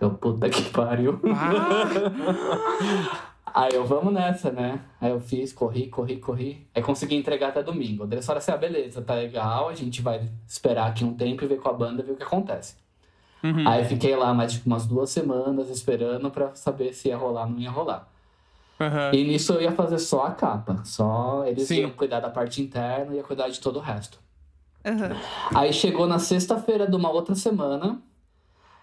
Eu, 0.01 0.11
puta 0.11 0.49
que 0.51 0.63
pariu. 0.71 1.21
Ah, 1.33 3.29
Aí 3.55 3.75
eu, 3.75 3.85
vamos 3.85 4.13
nessa, 4.15 4.51
né? 4.51 4.81
Aí 5.01 5.11
eu 5.11 5.21
fiz, 5.21 5.53
corri, 5.53 5.89
corri, 5.89 6.17
corri. 6.17 6.67
Aí 6.75 6.83
consegui 6.83 7.15
entregar 7.17 7.49
até 7.51 7.63
domingo. 7.63 8.07
Daí 8.07 8.17
eles 8.17 8.27
falaram 8.27 8.39
assim, 8.39 8.51
ah, 8.51 8.57
beleza, 8.57 9.03
tá 9.03 9.15
legal, 9.15 9.69
a 9.69 9.75
gente 9.75 10.01
vai 10.01 10.29
esperar 10.49 10.87
aqui 10.89 11.05
um 11.05 11.13
tempo 11.15 11.45
e 11.45 11.47
ver 11.47 11.59
com 11.61 11.69
a 11.69 11.73
banda, 11.73 12.03
ver 12.03 12.13
o 12.13 12.17
que 12.17 12.23
acontece. 12.23 12.75
Uhum. 13.43 13.69
Aí 13.69 13.85
fiquei 13.85 14.15
lá 14.17 14.33
mais 14.35 14.53
tipo 14.53 14.67
umas 14.69 14.87
duas 14.87 15.11
semanas 15.11 15.69
esperando 15.71 16.31
pra 16.31 16.55
saber 16.55 16.93
se 16.95 17.09
ia 17.09 17.17
rolar 17.17 17.43
ou 17.45 17.51
não 17.51 17.59
ia 17.59 17.71
rolar. 17.71 18.09
Aham. 18.81 19.11
E 19.15 19.25
nisso 19.25 19.53
eu 19.53 19.63
ia 19.63 19.73
fazer 19.73 19.99
só 19.99 20.27
a 20.27 20.31
capa. 20.33 20.81
Só 20.85 21.45
eles 21.47 21.69
Sim. 21.69 21.81
iam 21.83 21.91
cuidar 21.91 22.21
da 22.21 22.29
parte 22.31 22.61
interna 22.61 23.13
e 23.13 23.17
ia 23.17 23.23
cuidar 23.23 23.49
de 23.49 23.61
todo 23.61 23.77
o 23.77 23.81
resto. 23.83 24.19
Aham. 24.85 25.17
Aí 25.55 25.73
chegou 25.73 26.07
na 26.07 26.19
sexta-feira 26.19 26.87
de 26.89 26.97
uma 26.97 27.11
outra 27.11 27.35
semana. 27.35 28.01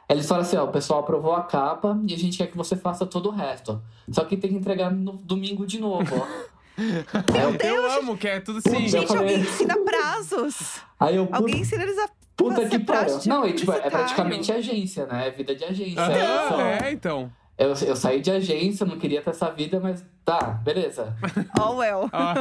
Eles 0.07 0.27
falaram 0.27 0.47
assim: 0.47 0.57
ó, 0.57 0.63
o 0.63 0.71
pessoal 0.71 1.01
aprovou 1.01 1.33
a 1.33 1.43
capa 1.43 1.99
e 2.07 2.13
a 2.13 2.17
gente 2.17 2.37
quer 2.37 2.47
que 2.47 2.55
você 2.57 2.75
faça 2.75 3.05
todo 3.05 3.27
o 3.29 3.31
resto. 3.31 3.81
Só 4.09 4.23
que 4.23 4.37
tem 4.37 4.49
que 4.51 4.55
entregar 4.57 4.89
no 4.91 5.13
domingo 5.13 5.65
de 5.67 5.79
novo, 5.79 6.05
ó. 6.15 6.49
Eu, 6.79 7.55
Eu 7.69 7.91
amo 7.99 8.17
que 8.17 8.25
é 8.25 8.39
tudo 8.39 8.59
assim. 8.59 8.87
Gente, 8.87 9.07
falei- 9.07 9.21
alguém 9.35 9.39
ensina 9.41 9.75
prazos. 9.83 10.77
aí 10.97 11.17
eu 11.17 11.27
Alguém 11.29 11.59
ensina 11.59 11.83
eles 11.83 11.97
a. 11.97 12.09
puta 12.39 12.67
que 12.69 12.79
pariu. 12.79 13.19
Não, 13.27 13.45
e 13.45 13.53
tipo, 13.53 13.71
é 13.71 13.89
praticamente 13.89 14.51
agência, 14.51 15.05
né? 15.05 15.27
É 15.27 15.31
vida 15.31 15.53
de 15.53 15.63
agência. 15.65 16.01
Aham, 16.01 16.13
É 16.13 16.47
só- 16.47 16.61
é, 16.85 16.91
então. 16.91 17.31
Eu, 17.57 17.69
eu 17.69 17.95
saí 17.95 18.21
de 18.21 18.31
agência, 18.31 18.85
não 18.85 18.97
queria 18.97 19.21
ter 19.21 19.31
essa 19.31 19.49
vida, 19.51 19.79
mas 19.81 20.03
tá, 20.23 20.39
beleza. 20.63 21.13
Oh, 21.61 21.73
well. 21.75 22.09
Ó, 22.13 22.33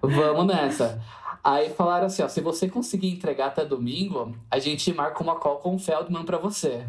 Vamos 0.02 0.46
nessa. 0.46 1.00
Aí 1.44 1.68
falaram 1.70 2.06
assim, 2.06 2.22
ó, 2.22 2.28
se 2.28 2.40
você 2.40 2.68
conseguir 2.68 3.10
entregar 3.10 3.46
até 3.48 3.64
domingo, 3.64 4.34
a 4.50 4.58
gente 4.58 4.92
marca 4.92 5.22
uma 5.22 5.36
call 5.36 5.58
com 5.58 5.74
o 5.74 5.78
Feldman 5.78 6.24
pra 6.24 6.38
você. 6.38 6.84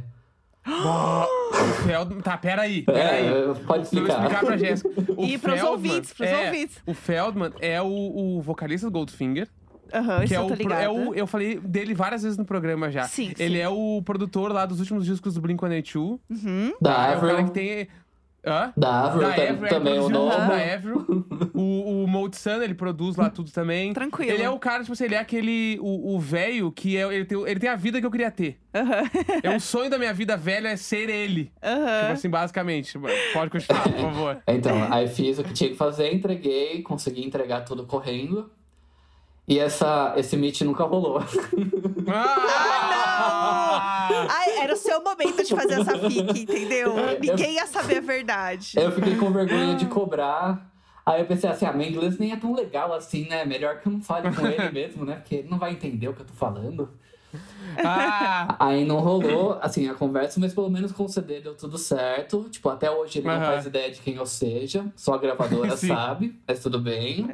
o 0.66 1.84
Feldman. 1.86 2.22
Tá, 2.22 2.38
peraí, 2.38 2.82
peraí. 2.84 3.28
É, 3.28 3.42
pode 3.54 3.66
vou 3.66 3.78
explicar. 3.82 4.20
explicar 4.20 4.46
pra 4.46 4.58
Jéssica. 4.58 4.90
O 5.18 5.24
E 5.26 5.38
pros 5.38 5.54
Feldman 5.56 5.72
ouvintes, 5.72 6.14
pros 6.14 6.30
é, 6.30 6.46
ouvintes. 6.46 6.78
O 6.86 6.94
Feldman 6.94 7.52
é 7.60 7.82
o, 7.82 7.88
o 8.38 8.42
vocalista 8.42 8.88
do 8.88 8.92
Goldfinger. 8.94 9.48
Aham, 9.94 10.20
que 10.20 10.26
isso 10.26 10.34
é 10.34 10.38
eu 10.38 10.42
o, 10.42 10.48
tô 10.48 10.54
pro- 10.56 10.64
ligada. 10.64 10.82
é 10.84 10.90
o. 10.90 11.14
Eu 11.16 11.28
falei 11.28 11.60
dele 11.60 11.94
várias 11.94 12.24
vezes 12.24 12.38
no 12.38 12.46
programa 12.46 12.90
já. 12.92 13.04
Sim, 13.04 13.34
Ele 13.40 13.56
sim. 13.56 13.62
é 13.62 13.70
o 13.70 14.02
produtor 14.04 14.52
lá 14.52 14.66
dos 14.66 14.80
últimos 14.80 15.06
discos 15.06 15.34
do 15.36 15.42
Blink-182. 15.42 16.20
Uhum. 16.30 16.74
Da 16.82 17.08
É 17.08 17.18
o 17.18 17.20
cara 17.22 17.36
que 17.36 17.40
Avril, 17.42 17.50
tem. 17.50 17.88
Hã? 18.46 18.72
da 18.76 19.02
Avril 19.02 19.28
Da 19.28 19.34
tam- 19.36 19.44
Avril, 19.50 19.66
é 19.66 19.70
também 19.70 19.94
o 20.00 20.10
produzido 20.10 20.20
novo. 20.20 20.38
Da 20.38 20.74
Avril. 20.74 21.26
o, 21.54 22.04
o 22.04 22.08
Mold 22.08 22.38
Sun, 22.38 22.62
ele 22.62 22.74
produz 22.74 23.18
lá 23.18 23.30
tudo 23.30 23.52
também. 23.52 23.92
Tranquilo. 23.92 24.32
Ele 24.32 24.42
é 24.42 24.50
o 24.50 24.58
cara, 24.58 24.80
tipo 24.82 24.94
assim, 24.94 25.04
ele 25.04 25.16
é 25.16 25.20
aquele. 25.20 25.78
O 25.82 26.16
o 26.16 26.20
velho 26.20 26.72
que 26.72 26.96
é. 26.96 27.02
Ele 27.14 27.26
tem, 27.26 27.38
ele 27.46 27.60
tem 27.60 27.70
a 27.70 27.76
vida 27.76 28.00
que 28.00 28.06
eu 28.06 28.12
queria 28.12 28.32
ter. 28.32 28.58
Aham. 28.74 29.04
É 29.44 29.54
o 29.54 29.60
sonho 29.60 29.90
da 29.90 29.98
minha 30.00 30.14
vida 30.14 30.38
velha 30.38 30.70
é 30.70 30.78
ser 30.78 31.10
ele. 31.10 31.46
Tipo 31.46 31.58
Aham. 31.68 32.12
assim, 32.14 32.30
basicamente. 32.30 32.98
Pode 33.34 33.52
continuar, 33.52 33.84
por 33.84 33.94
favor. 34.00 34.38
Então, 34.48 34.88
aí 34.92 35.08
fiz 35.10 35.38
o 35.38 35.44
que 35.44 35.54
tinha 35.54 35.70
que 35.72 35.76
fazer, 35.76 36.14
entreguei, 36.14 36.82
consegui 36.82 37.26
entregar 37.26 37.62
tudo 37.66 37.86
correndo. 37.86 38.50
E 39.50 39.58
essa, 39.58 40.14
esse 40.16 40.38
meet 40.38 40.62
nunca 40.62 40.84
rolou. 40.84 41.20
Ah! 42.08 44.28
Ai, 44.30 44.60
era 44.60 44.74
o 44.74 44.78
seu 44.78 45.04
momento 45.04 45.44
de 45.44 45.56
fazer 45.56 45.82
essa 45.82 45.98
fique, 45.98 46.42
entendeu? 46.42 46.96
Eu- 46.98 47.20
Ninguém 47.20 47.56
ia 47.56 47.66
saber 47.66 47.98
a 47.98 48.02
verdade. 48.02 48.74
Eu 48.80 48.92
fiquei 48.92 49.16
com 49.16 49.32
vergonha 49.32 49.76
de 49.76 49.88
cobrar. 49.88 50.70
Aí 51.06 51.22
eu 51.22 51.26
pensei 51.26 51.50
assim, 51.50 51.66
ah, 51.66 51.74
meu 51.74 51.88
inglês 51.88 52.20
nem 52.20 52.32
é 52.32 52.36
tão 52.38 52.54
legal 52.54 52.94
assim, 52.94 53.28
né? 53.28 53.44
Melhor 53.44 53.80
que 53.80 53.88
eu 53.88 53.92
não 53.92 54.02
fale 54.02 54.34
com 54.36 54.46
ele 54.46 54.70
mesmo, 54.72 55.04
né? 55.04 55.16
Porque 55.16 55.36
ele 55.36 55.50
não 55.50 55.58
vai 55.58 55.72
entender 55.72 56.08
o 56.08 56.14
que 56.14 56.22
eu 56.22 56.26
tô 56.28 56.34
falando. 56.34 56.90
Ah! 57.84 58.56
Aí 58.60 58.86
não 58.86 59.00
rolou, 59.00 59.58
assim, 59.62 59.90
a 59.90 59.94
conversa, 59.96 60.40
mas 60.40 60.54
pelo 60.54 60.70
menos 60.70 60.92
com 60.92 61.06
o 61.06 61.10
CD 61.10 61.40
deu 61.42 61.56
tudo 61.56 61.78
certo. 61.78 62.48
Tipo, 62.52 62.70
até 62.70 62.92
hoje 62.92 63.20
ele 63.20 63.28
não 63.28 63.36
Aham. 63.36 63.46
faz 63.46 63.66
ideia 63.66 63.92
de 63.92 64.00
quem 64.02 64.16
eu 64.16 64.26
seja, 64.26 64.86
só 64.96 65.16
a 65.16 65.18
gravadora 65.18 65.76
sabe, 65.78 66.40
mas 66.48 66.62
tudo 66.62 66.80
bem. 66.80 67.28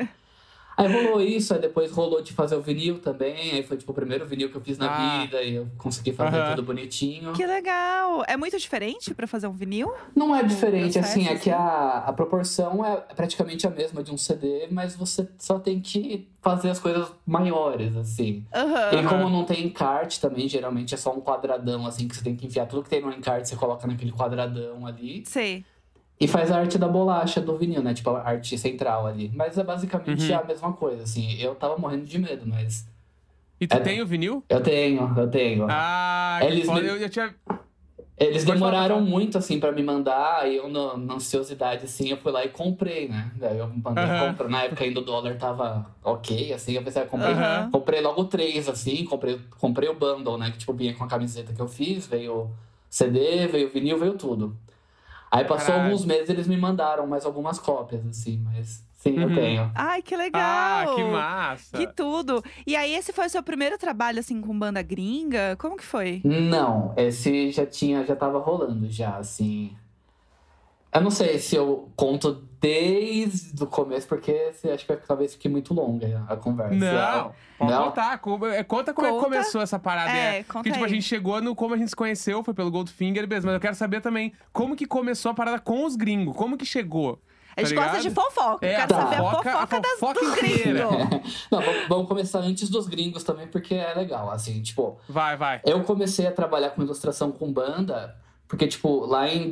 Aí 0.78 0.88
rolou 0.92 1.22
isso, 1.22 1.54
aí 1.54 1.60
depois 1.62 1.92
rolou 1.92 2.22
de 2.22 2.34
fazer 2.34 2.56
o 2.56 2.62
vinil 2.62 3.00
também. 3.00 3.52
Aí 3.54 3.64
foi 3.64 3.78
tipo 3.78 3.92
o 3.92 3.96
primeiro 3.96 4.26
vinil 4.26 4.50
que 4.50 4.56
eu 4.58 4.62
fiz 4.62 4.78
na 4.78 4.88
Ah. 4.88 5.22
vida 5.24 5.42
e 5.42 5.56
eu 5.56 5.68
consegui 5.78 6.12
fazer 6.12 6.38
Aham. 6.38 6.50
tudo 6.52 6.64
bonitinho. 6.64 7.32
Que 7.34 7.46
legal! 7.46 8.24
É 8.28 8.36
muito 8.36 8.58
diferente 8.58 9.14
pra 9.14 9.26
fazer 9.28 9.48
um 9.48 9.54
vinil? 9.54 9.94
Não 10.16 10.36
é 10.36 10.44
diferente, 10.44 11.00
das 11.00 11.10
assim, 11.10 11.26
é 11.26 11.30
peças, 11.30 11.44
que 11.44 11.50
a, 11.52 12.00
a 12.08 12.14
proporção 12.14 12.86
é 12.86 12.98
praticamente 13.16 13.66
a 13.66 13.70
mesma 13.70 14.04
de 14.04 14.12
um 14.12 14.18
CD, 14.18 14.68
mas 14.70 14.96
você 14.96 15.28
só 15.38 15.60
tem 15.60 15.80
que 15.80 16.28
fazer 16.42 16.70
as 16.70 16.80
coisas 16.80 17.08
maiores, 17.26 17.96
assim. 17.96 18.46
Aham. 18.54 19.00
E 19.02 19.04
como 19.08 19.30
não 19.30 19.46
tem 19.46 19.66
encarte 19.66 20.20
também, 20.20 20.48
geralmente 20.48 20.94
é 20.94 20.98
só 20.98 21.12
um 21.16 21.22
quadradão, 21.22 21.86
assim, 21.88 22.08
que 22.08 22.16
você 22.16 22.24
tem 22.24 22.36
que 22.36 22.46
enfiar 22.46 22.66
tudo 22.68 22.84
que 22.84 22.90
tem 22.90 23.02
no 23.02 23.12
encarte, 23.12 23.50
você 23.50 23.56
coloca 23.56 23.88
naquele 23.88 24.12
quadradão 24.12 24.86
ali. 24.86 25.24
Sei. 25.26 25.64
E 26.20 26.28
faz 26.28 26.50
a 26.52 26.58
arte 26.60 26.78
da 26.78 26.88
bolacha 26.88 27.42
do 27.42 27.58
vinil, 27.58 27.84
né? 27.84 27.94
Tipo, 27.94 28.12
a 28.12 28.22
arte 28.22 28.58
central 28.58 29.06
ali. 29.06 29.30
Mas 29.36 29.58
é 29.58 29.64
basicamente 29.64 30.32
Uhum. 30.32 30.40
a 30.40 30.44
mesma 30.44 30.74
coisa, 30.74 31.04
assim. 31.04 31.34
Eu 31.40 31.56
tava 31.56 31.78
morrendo 31.78 32.06
de 32.06 32.18
medo, 32.18 32.46
mas. 32.48 32.88
E 33.60 33.68
tu 33.68 33.76
É. 33.76 33.80
tem 33.80 34.02
o 34.02 34.06
vinil? 34.08 34.44
Eu 34.48 34.62
tenho, 34.62 35.14
eu 35.18 35.30
tenho. 35.30 35.68
Ah, 35.70 36.40
Eles 36.42 36.66
foda. 36.66 36.82
me- 36.82 36.88
Eu, 36.88 36.98
eu 36.98 37.10
tinha. 37.10 37.36
Eles 38.18 38.46
demoraram 38.46 39.02
muito, 39.02 39.38
assim, 39.38 39.60
pra 39.60 39.74
me 39.74 39.84
mandar, 39.84 40.40
aí 40.44 40.56
eu, 40.56 40.70
na, 40.70 40.96
na 40.96 41.16
ansiosidade, 41.16 41.84
assim, 41.84 42.10
eu 42.12 42.18
fui 42.18 42.32
lá 42.32 42.46
e 42.46 42.50
comprei, 42.50 43.10
né? 43.10 43.30
Daí 43.36 43.58
eu 43.58 43.68
mandei 43.68 44.08
comprar. 44.18 44.48
Na 44.48 44.64
época 44.64 44.86
ainda 44.86 45.02
o 45.02 45.04
dólar 45.04 45.36
tava 45.38 45.86
ok, 46.02 46.54
assim, 46.54 46.74
eu 46.74 46.84
pensei, 46.84 47.02
eu 47.04 47.08
comprei, 47.08 47.34
Aham. 47.34 47.70
comprei 47.72 48.00
logo 48.00 48.24
três, 48.26 48.70
assim, 48.70 49.04
comprei, 49.04 49.38
comprei 49.60 49.90
o 49.90 49.96
bundle, 49.96 50.38
né? 50.38 50.50
Que 50.50 50.60
tipo, 50.60 50.72
vinha 50.74 50.94
com 50.94 51.04
a 51.04 51.08
camiseta 51.08 51.52
que 51.52 51.62
eu 51.62 51.68
fiz, 51.68 52.08
veio 52.08 52.50
CD, 52.90 53.48
veio 53.48 53.70
vinil, 53.70 54.00
veio 54.00 54.14
tudo. 54.18 54.56
Aí 55.36 55.46
passou 55.46 55.68
Caralho. 55.74 55.86
alguns 55.86 56.06
meses, 56.06 56.30
eles 56.30 56.48
me 56.48 56.58
mandaram 56.58 57.06
mais 57.08 57.26
algumas 57.26 57.60
cópias, 57.60 58.06
assim, 58.08 58.40
mas 58.44 58.84
sim, 58.94 59.20
eu 59.20 59.28
Uhum. 59.30 59.36
tenho. 59.36 59.72
Ai, 59.76 60.02
que 60.02 60.16
legal! 60.16 60.42
Ah, 60.44 60.96
que 60.96 61.04
massa. 61.04 61.78
Que 61.78 61.88
tudo! 61.88 62.44
E 62.66 62.76
aí, 62.76 62.94
esse 62.94 63.12
foi 63.14 63.26
o 63.28 63.30
seu 63.30 63.44
primeiro 63.44 63.78
trabalho, 63.78 64.20
assim, 64.20 64.40
com 64.42 64.58
banda 64.58 64.82
gringa? 64.82 65.56
Como 65.60 65.78
que 65.78 65.84
foi? 65.86 66.22
Não, 66.24 66.94
esse 66.98 67.52
já 67.52 67.66
tinha, 67.66 68.04
já 68.06 68.16
tava 68.16 68.40
rolando 68.40 68.90
já, 68.90 69.18
assim. 69.18 69.76
Eu 70.96 71.02
não 71.02 71.12
sei 71.12 71.38
se 71.40 71.56
eu 71.56 71.92
conto 71.96 72.48
desde 72.62 73.62
o 73.64 73.68
começo, 73.68 74.08
porque 74.08 74.52
você 74.54 74.70
acho 74.72 74.86
que 74.86 74.96
talvez 75.08 75.34
fique 75.34 75.50
muito 75.50 75.74
longa 75.74 76.26
a 76.28 76.36
conversa. 76.36 76.74
Não, 76.76 77.32
pode 77.60 77.72
Não? 77.72 77.84
contar. 77.86 78.18
Como- 78.20 78.46
é, 78.46 78.64
Conta 78.64 78.94
como 78.94 79.08
é 79.08 79.12
que 79.12 79.20
começou 79.20 79.62
essa 79.62 79.78
parada. 79.78 80.12
É, 80.12 80.40
É, 80.40 80.44
conta 80.44 80.54
Porque, 80.54 80.72
tipo, 80.72 80.84
a 80.86 80.88
gente 80.88 81.04
chegou 81.04 81.42
no 81.42 81.54
como 81.54 81.74
a 81.74 81.78
gente 81.78 81.90
se 81.90 81.96
conheceu, 81.96 82.44
foi 82.44 82.54
pelo 82.54 82.72
Goldfinger, 82.72 83.28
beleza. 83.28 83.46
Mas 83.46 83.54
eu 83.56 83.60
quero 83.60 83.76
saber 83.76 84.02
também 84.02 84.32
como 84.54 84.76
que 84.76 84.86
começou 84.86 85.32
a 85.32 85.36
parada 85.36 85.60
com 85.60 85.86
os 85.86 85.96
gringos. 85.96 86.36
Como 86.36 86.58
que 86.58 86.66
chegou? 86.66 87.20
A 87.58 87.62
gente 87.64 87.76
tá 87.76 87.84
gosta 87.86 88.02
de 88.02 88.10
fofoca. 88.10 88.66
É, 88.66 88.72
Eu 88.72 88.76
a 88.76 88.88
quero 88.88 88.94
saber 89.02 89.16
a 89.16 89.18
fofoca- 89.20 89.50
a 89.50 89.54
fofoca, 89.54 89.80
das, 89.80 89.92
fofoca 90.00 90.20
dos 90.22 90.36
gringos. 90.36 91.22
Não, 91.52 91.62
vamos- 91.88 92.08
começar 92.08 92.40
antes 92.40 92.70
dos 92.70 92.88
gringos 92.88 93.24
também, 93.24 93.48
porque 93.48 93.76
é 93.76 93.94
legal, 93.94 94.30
assim, 94.32 94.62
tipo, 94.62 94.98
Vai, 95.08 95.38
vai. 95.38 95.62
eu 95.66 95.82
comecei 95.84 96.26
a 96.28 96.32
trabalhar 96.32 96.72
com 96.72 96.82
ilustração 96.82 97.32
com 97.32 97.52
banda, 97.54 98.16
porque, 98.48 98.68
tipo, 98.68 99.06
lá 99.06 99.30
em 99.30 99.48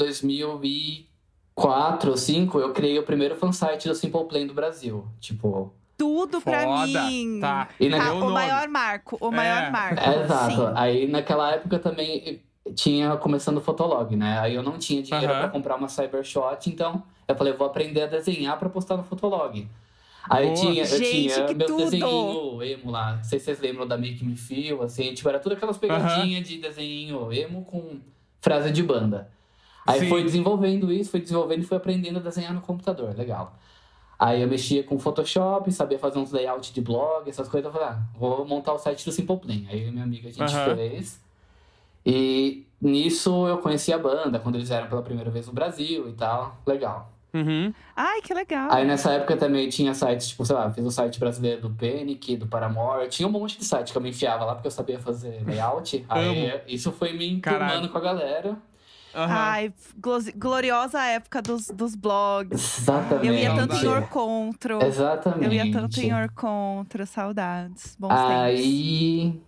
2004 1.56 2.10
ou 2.10 2.16
2005, 2.16 2.60
eu 2.60 2.74
criei 2.74 2.98
o 3.00 3.04
primeiro 3.04 3.36
fansite 3.36 3.88
do 3.88 3.96
Simple 3.96 4.26
Plan 4.26 4.46
do 4.48 4.54
Brasil. 4.54 5.06
Tipo, 5.20 5.72
Tudo 5.98 6.42
pra 6.42 6.64
Foda. 6.64 7.04
mim. 7.04 7.38
Tá. 7.40 7.70
E 7.80 7.88
na- 7.88 7.98
Tá, 8.00 8.04
Deu 8.06 8.16
o 8.16 8.20
nome. 8.22 8.34
maior 8.34 8.68
marco. 8.68 9.18
O 9.22 9.28
É. 9.28 9.36
maior 9.36 9.72
marco. 9.72 10.00
É, 10.02 10.24
exato. 10.24 10.56
Sim. 10.56 10.72
Aí 10.76 11.08
naquela 11.08 11.52
época 11.52 11.78
também 11.80 12.42
tinha 12.76 13.16
começando 13.18 13.58
o 13.58 13.62
Fotolog, 13.62 14.16
né? 14.16 14.40
Aí 14.40 14.56
eu 14.56 14.64
não 14.64 14.78
tinha 14.80 15.02
dinheiro 15.04 15.32
Aham. 15.32 15.42
pra 15.42 15.50
comprar 15.50 15.76
uma 15.76 15.88
Cybershot, 15.88 16.68
então 16.70 17.04
eu 17.28 17.36
falei, 17.36 17.54
vou 17.54 17.68
aprender 17.68 18.02
a 18.02 18.08
desenhar 18.08 18.58
pra 18.58 18.70
postar 18.70 18.98
no 18.98 19.04
Fotolog. 19.04 19.68
Aí 20.30 20.48
eu 20.48 20.54
Boa. 20.54 20.66
tinha, 20.66 20.84
eu 20.84 20.88
Gente, 20.98 21.34
tinha 21.34 21.54
meus 21.54 21.68
tudo! 21.70 21.84
desenhinhos 21.84 22.62
emo 22.64 22.92
lá. 22.92 23.18
Não 23.18 23.24
sei 23.24 23.40
se 23.40 23.46
vocês 23.46 23.60
lembram 23.60 23.86
da 23.86 23.98
Make 23.98 24.24
Me 24.26 24.36
Feel, 24.38 24.82
assim, 24.82 25.14
tipo, 25.14 25.28
era 25.30 25.38
tudo 25.40 25.54
aquelas 25.54 25.78
pegadinhas 25.78 26.48
de 26.48 26.58
desenho 26.58 27.32
emo 27.32 27.64
com 27.66 28.00
frase 28.42 28.72
de 28.72 28.82
banda. 28.82 29.30
Aí 29.86 30.00
Sim. 30.00 30.10
foi 30.10 30.24
desenvolvendo 30.24 30.92
isso, 30.92 31.12
foi 31.12 31.20
desenvolvendo 31.20 31.62
e 31.62 31.66
foi 31.66 31.78
aprendendo 31.78 32.20
a 32.20 32.22
desenhar 32.22 32.54
no 32.54 32.62
computador, 32.62 33.16
legal. 33.18 33.58
Aí 34.18 34.42
eu 34.42 34.48
mexia 34.48 34.84
com 34.84 34.98
Photoshop, 34.98 35.70
sabia 35.72 36.00
fazer 36.00 36.18
uns 36.20 36.32
layouts 36.32 36.72
de 36.72 36.80
blog, 36.80 37.30
essas 37.30 37.50
coisas. 37.50 37.66
Eu 37.66 37.78
falei, 37.78 37.96
ah, 37.96 38.02
vou 38.18 38.46
montar 38.46 38.72
o 38.74 38.80
site 38.80 39.04
do 39.04 39.12
Simple 39.12 39.38
Plan. 39.38 39.62
Aí 39.70 39.82
eu 39.82 39.90
e 39.90 39.92
minha 39.92 40.04
amiga 40.04 40.30
a 40.30 40.32
gente 40.32 40.56
Aham. 40.56 40.76
fez. 40.76 41.20
E 42.06 42.66
nisso 42.82 43.48
eu 43.48 43.58
conheci 43.58 43.92
a 43.92 43.98
banda, 43.98 44.40
quando 44.40 44.56
eles 44.56 44.70
vieram 44.70 44.88
pela 44.88 45.02
primeira 45.02 45.30
vez 45.30 45.48
no 45.48 45.54
Brasil 45.54 46.08
e 46.08 46.14
tal. 46.14 46.56
Legal. 46.66 47.12
Uhum. 47.34 47.74
Ai, 47.96 48.22
que 48.22 48.34
legal. 48.34 48.72
Aí 48.72 48.86
nessa 48.86 49.12
época 49.12 49.36
também 49.36 49.68
tinha 49.68 49.94
sites, 49.94 50.30
tipo, 50.30 50.46
sei 50.46 50.56
lá, 50.56 50.72
fiz 50.72 50.86
o 50.86 50.92
site 50.92 51.20
brasileiro 51.20 51.62
do 51.62 51.70
Panic, 51.72 52.38
do 52.38 52.46
Paramore. 52.48 53.10
Tinha 53.10 53.28
um 53.28 53.32
monte 53.32 53.58
de 53.58 53.66
site 53.66 53.92
que 53.92 53.98
eu 53.98 54.02
me 54.02 54.10
enfiava 54.12 54.46
lá 54.46 54.54
porque 54.54 54.68
eu 54.68 54.72
sabia 54.72 55.00
fazer 55.00 55.44
layout. 55.46 56.06
Aí 56.08 56.62
isso 56.68 56.92
foi 56.92 57.12
me 57.14 57.28
enturmando 57.28 57.66
Caralho. 57.68 57.90
com 57.90 57.98
a 57.98 58.02
galera. 58.02 58.58
Aham. 59.16 59.34
Ai, 59.36 59.74
glo- 59.98 60.20
gloriosa 60.36 61.02
época 61.06 61.42
dos, 61.42 61.68
dos 61.68 61.96
blogs. 61.96 62.80
Exatamente. 62.80 63.28
Eu 63.28 63.34
ia 63.34 63.56
tanto 63.56 63.76
em. 63.76 63.88
Orcontro. 63.88 64.84
Exatamente. 64.84 65.46
Eu 65.46 65.54
ia 65.54 65.72
tanto 65.72 66.00
em 66.00 66.14
Orcontro. 66.14 67.06
Saudades. 67.06 67.96
Bons 68.00 68.10
tempos. 68.10 68.26
Aí, 68.32 69.42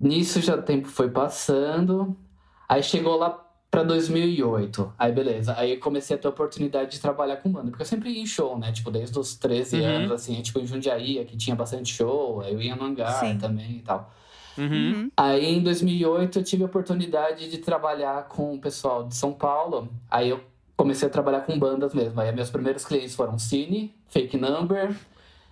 nisso 0.00 0.40
já 0.40 0.56
o 0.56 0.62
tempo 0.62 0.88
foi 0.88 1.10
passando. 1.10 2.16
Aí 2.68 2.82
chegou 2.82 3.16
lá 3.16 3.40
pra 3.70 3.82
2008. 3.82 4.92
Aí 4.98 5.10
beleza. 5.12 5.54
Aí 5.58 5.76
comecei 5.76 6.16
a 6.16 6.18
ter 6.18 6.26
a 6.26 6.30
oportunidade 6.30 6.92
de 6.92 7.00
trabalhar 7.00 7.38
com 7.38 7.50
banda. 7.50 7.70
Porque 7.70 7.82
eu 7.82 7.86
sempre 7.86 8.10
ia 8.10 8.22
em 8.22 8.26
show, 8.26 8.58
né? 8.58 8.70
Tipo, 8.72 8.90
desde 8.90 9.18
os 9.18 9.34
13 9.36 9.80
Uhum. 9.80 9.86
anos, 9.86 10.12
assim. 10.12 10.40
Tipo, 10.42 10.60
em 10.60 10.66
Jundiaí, 10.66 11.18
aqui 11.18 11.36
tinha 11.36 11.56
bastante 11.56 11.92
show. 11.92 12.40
Aí 12.42 12.52
eu 12.52 12.60
ia 12.62 12.76
no 12.76 12.84
hangar 12.84 13.18
Sim. 13.20 13.36
também 13.38 13.78
e 13.78 13.82
tal. 13.82 14.12
Uhum. 14.58 14.66
Uhum. 14.66 15.10
Aí 15.16 15.44
em 15.46 15.62
2008 15.62 16.38
eu 16.38 16.44
tive 16.44 16.62
a 16.62 16.66
oportunidade 16.66 17.50
de 17.50 17.58
trabalhar 17.58 18.24
com 18.28 18.54
o 18.54 18.58
pessoal 18.60 19.04
de 19.06 19.14
São 19.16 19.32
Paulo. 19.32 19.88
Aí 20.10 20.28
eu 20.30 20.40
comecei 20.76 21.06
a 21.08 21.10
trabalhar 21.10 21.40
com 21.42 21.58
bandas 21.58 21.94
mesmo. 21.94 22.20
Aí 22.20 22.30
meus 22.32 22.50
primeiros 22.50 22.84
clientes 22.84 23.14
foram 23.14 23.38
Cine, 23.38 23.94
Fake 24.08 24.36
Number 24.36 24.94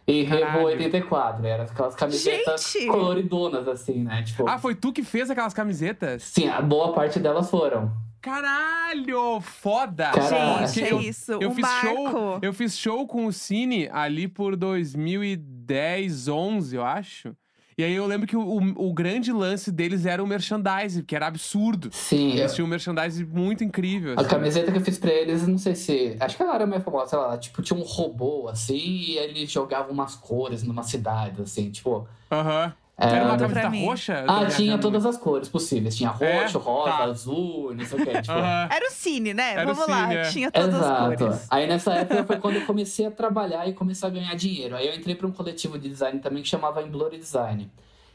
e 0.06 0.22
Revo 0.22 0.42
Caralho. 0.46 0.64
84. 0.66 1.46
Eram 1.46 1.64
aquelas 1.64 1.94
camisetas 1.94 2.72
Gente! 2.72 2.86
coloridonas, 2.88 3.68
assim, 3.68 4.02
né? 4.02 4.22
Tipo, 4.22 4.48
Ah, 4.48 4.58
foi 4.58 4.74
tu 4.74 4.92
que 4.92 5.02
fez 5.04 5.30
aquelas 5.30 5.54
camisetas? 5.54 6.22
sim, 6.24 6.48
a 6.48 6.60
boa 6.60 6.92
parte 6.92 7.18
delas 7.20 7.48
foram. 7.50 7.92
Caralho! 8.20 9.40
Foda! 9.40 10.10
Caralho. 10.12 10.66
Gente, 10.68 10.74
Porque 10.80 10.80
é 10.80 10.92
eu- 10.92 11.00
isso. 11.00 11.32
Eu 11.40 11.50
um 11.50 11.54
fiz 11.54 11.66
show, 11.80 12.38
eu 12.40 12.52
fiz 12.52 12.78
show 12.78 13.06
com 13.06 13.26
o 13.26 13.32
Cine 13.32 13.88
ali 13.92 14.26
por 14.28 14.54
2010, 14.56 16.28
11, 16.28 16.76
eu 16.76 16.84
acho. 16.84 17.34
E 17.76 17.82
aí 17.84 17.94
eu 17.94 18.06
lembro 18.06 18.26
que 18.26 18.36
o, 18.36 18.40
o, 18.42 18.88
o 18.90 18.92
grande 18.92 19.32
lance 19.32 19.70
deles 19.72 20.04
era 20.06 20.22
o 20.22 20.26
merchandising, 20.26 21.02
que 21.02 21.16
era 21.16 21.26
absurdo. 21.26 21.88
Sim, 21.92 22.32
Eles 22.32 22.54
tinham 22.54 22.66
um 22.66 22.70
merchandising 22.70 23.24
muito 23.24 23.64
incrível. 23.64 24.14
a 24.16 24.20
assim. 24.20 24.30
camiseta 24.30 24.70
que 24.70 24.78
eu 24.78 24.82
fiz 24.82 24.98
pra 24.98 25.10
eles, 25.10 25.46
não 25.46 25.58
sei 25.58 25.74
se. 25.74 26.16
Acho 26.20 26.36
que 26.36 26.42
ela 26.42 26.54
era 26.54 26.66
mais 26.66 26.82
famosa, 26.82 27.08
sei 27.08 27.18
lá, 27.18 27.38
tipo, 27.38 27.62
tinha 27.62 27.78
um 27.78 27.82
robô 27.82 28.48
assim, 28.48 28.76
e 28.76 29.16
ele 29.18 29.46
jogava 29.46 29.90
umas 29.90 30.14
cores 30.14 30.62
numa 30.62 30.82
cidade, 30.82 31.40
assim, 31.42 31.70
tipo. 31.70 32.06
Aham. 32.30 32.66
é, 32.66 32.81
Era 32.98 33.24
uma 33.24 33.36
pra 33.36 33.38
camiseta 33.48 33.70
mim. 33.70 33.86
roxa? 33.86 34.24
Ah, 34.28 34.46
tinha 34.46 34.78
todas 34.78 35.04
as 35.06 35.16
cores 35.16 35.48
possíveis. 35.48 35.96
Tinha 35.96 36.14
É? 36.20 36.40
roxo, 36.42 36.58
rosa, 36.58 36.90
Tá. 36.90 37.04
azul, 37.04 37.74
não 37.74 37.84
sei 37.84 37.98
o 37.98 38.04
que. 38.04 38.12
Tipo, 38.22 38.32
Aham. 38.38 38.68
Era 38.70 38.86
o 38.86 38.90
Cine, 38.92 39.34
né? 39.34 39.52
Era 39.54 39.64
Vamos 39.72 39.88
lá. 39.88 40.02
Cine, 40.02 40.14
é. 40.16 40.22
Tinha 40.30 40.50
todas 40.52 40.74
as 40.74 40.80
Exato. 40.86 41.16
cores. 41.24 41.46
Aí 41.50 41.66
nessa 41.66 41.94
época 41.94 42.24
foi 42.24 42.36
quando 42.36 42.56
eu 42.56 42.66
comecei 42.66 43.06
a 43.06 43.10
trabalhar 43.10 43.66
e 43.66 43.72
começar 43.72 44.06
a 44.08 44.10
ganhar 44.10 44.34
dinheiro. 44.36 44.76
Aí 44.76 44.86
eu 44.86 44.94
entrei 44.94 45.14
para 45.14 45.26
um 45.26 45.32
coletivo 45.32 45.78
de 45.78 45.88
design 45.88 46.20
também 46.20 46.42
que 46.42 46.48
chamava 46.48 46.82
Emblore 46.82 47.16
Design. 47.18 47.70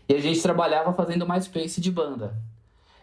E 0.08 0.14
a 0.16 0.22
gente 0.22 0.42
trabalhava 0.42 0.94
fazendo 0.94 1.26
mais 1.28 1.46
space 1.46 1.82
de 1.82 1.92
banda. 1.92 2.34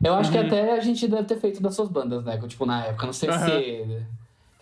Eu 0.03 0.15
acho 0.15 0.31
que 0.31 0.39
Uhum. 0.39 0.47
até 0.47 0.73
a 0.73 0.81
gente 0.81 1.07
deve 1.09 1.25
ter 1.25 1.39
feito 1.39 1.61
das 1.63 1.75
suas 1.75 1.89
bandas, 1.89 2.25
né? 2.25 2.39
Tipo, 2.47 2.65
na 2.65 2.85
época, 2.87 3.07
não 3.07 3.13
sei 3.13 3.29
Aham. 3.29 3.45
se. 3.47 4.03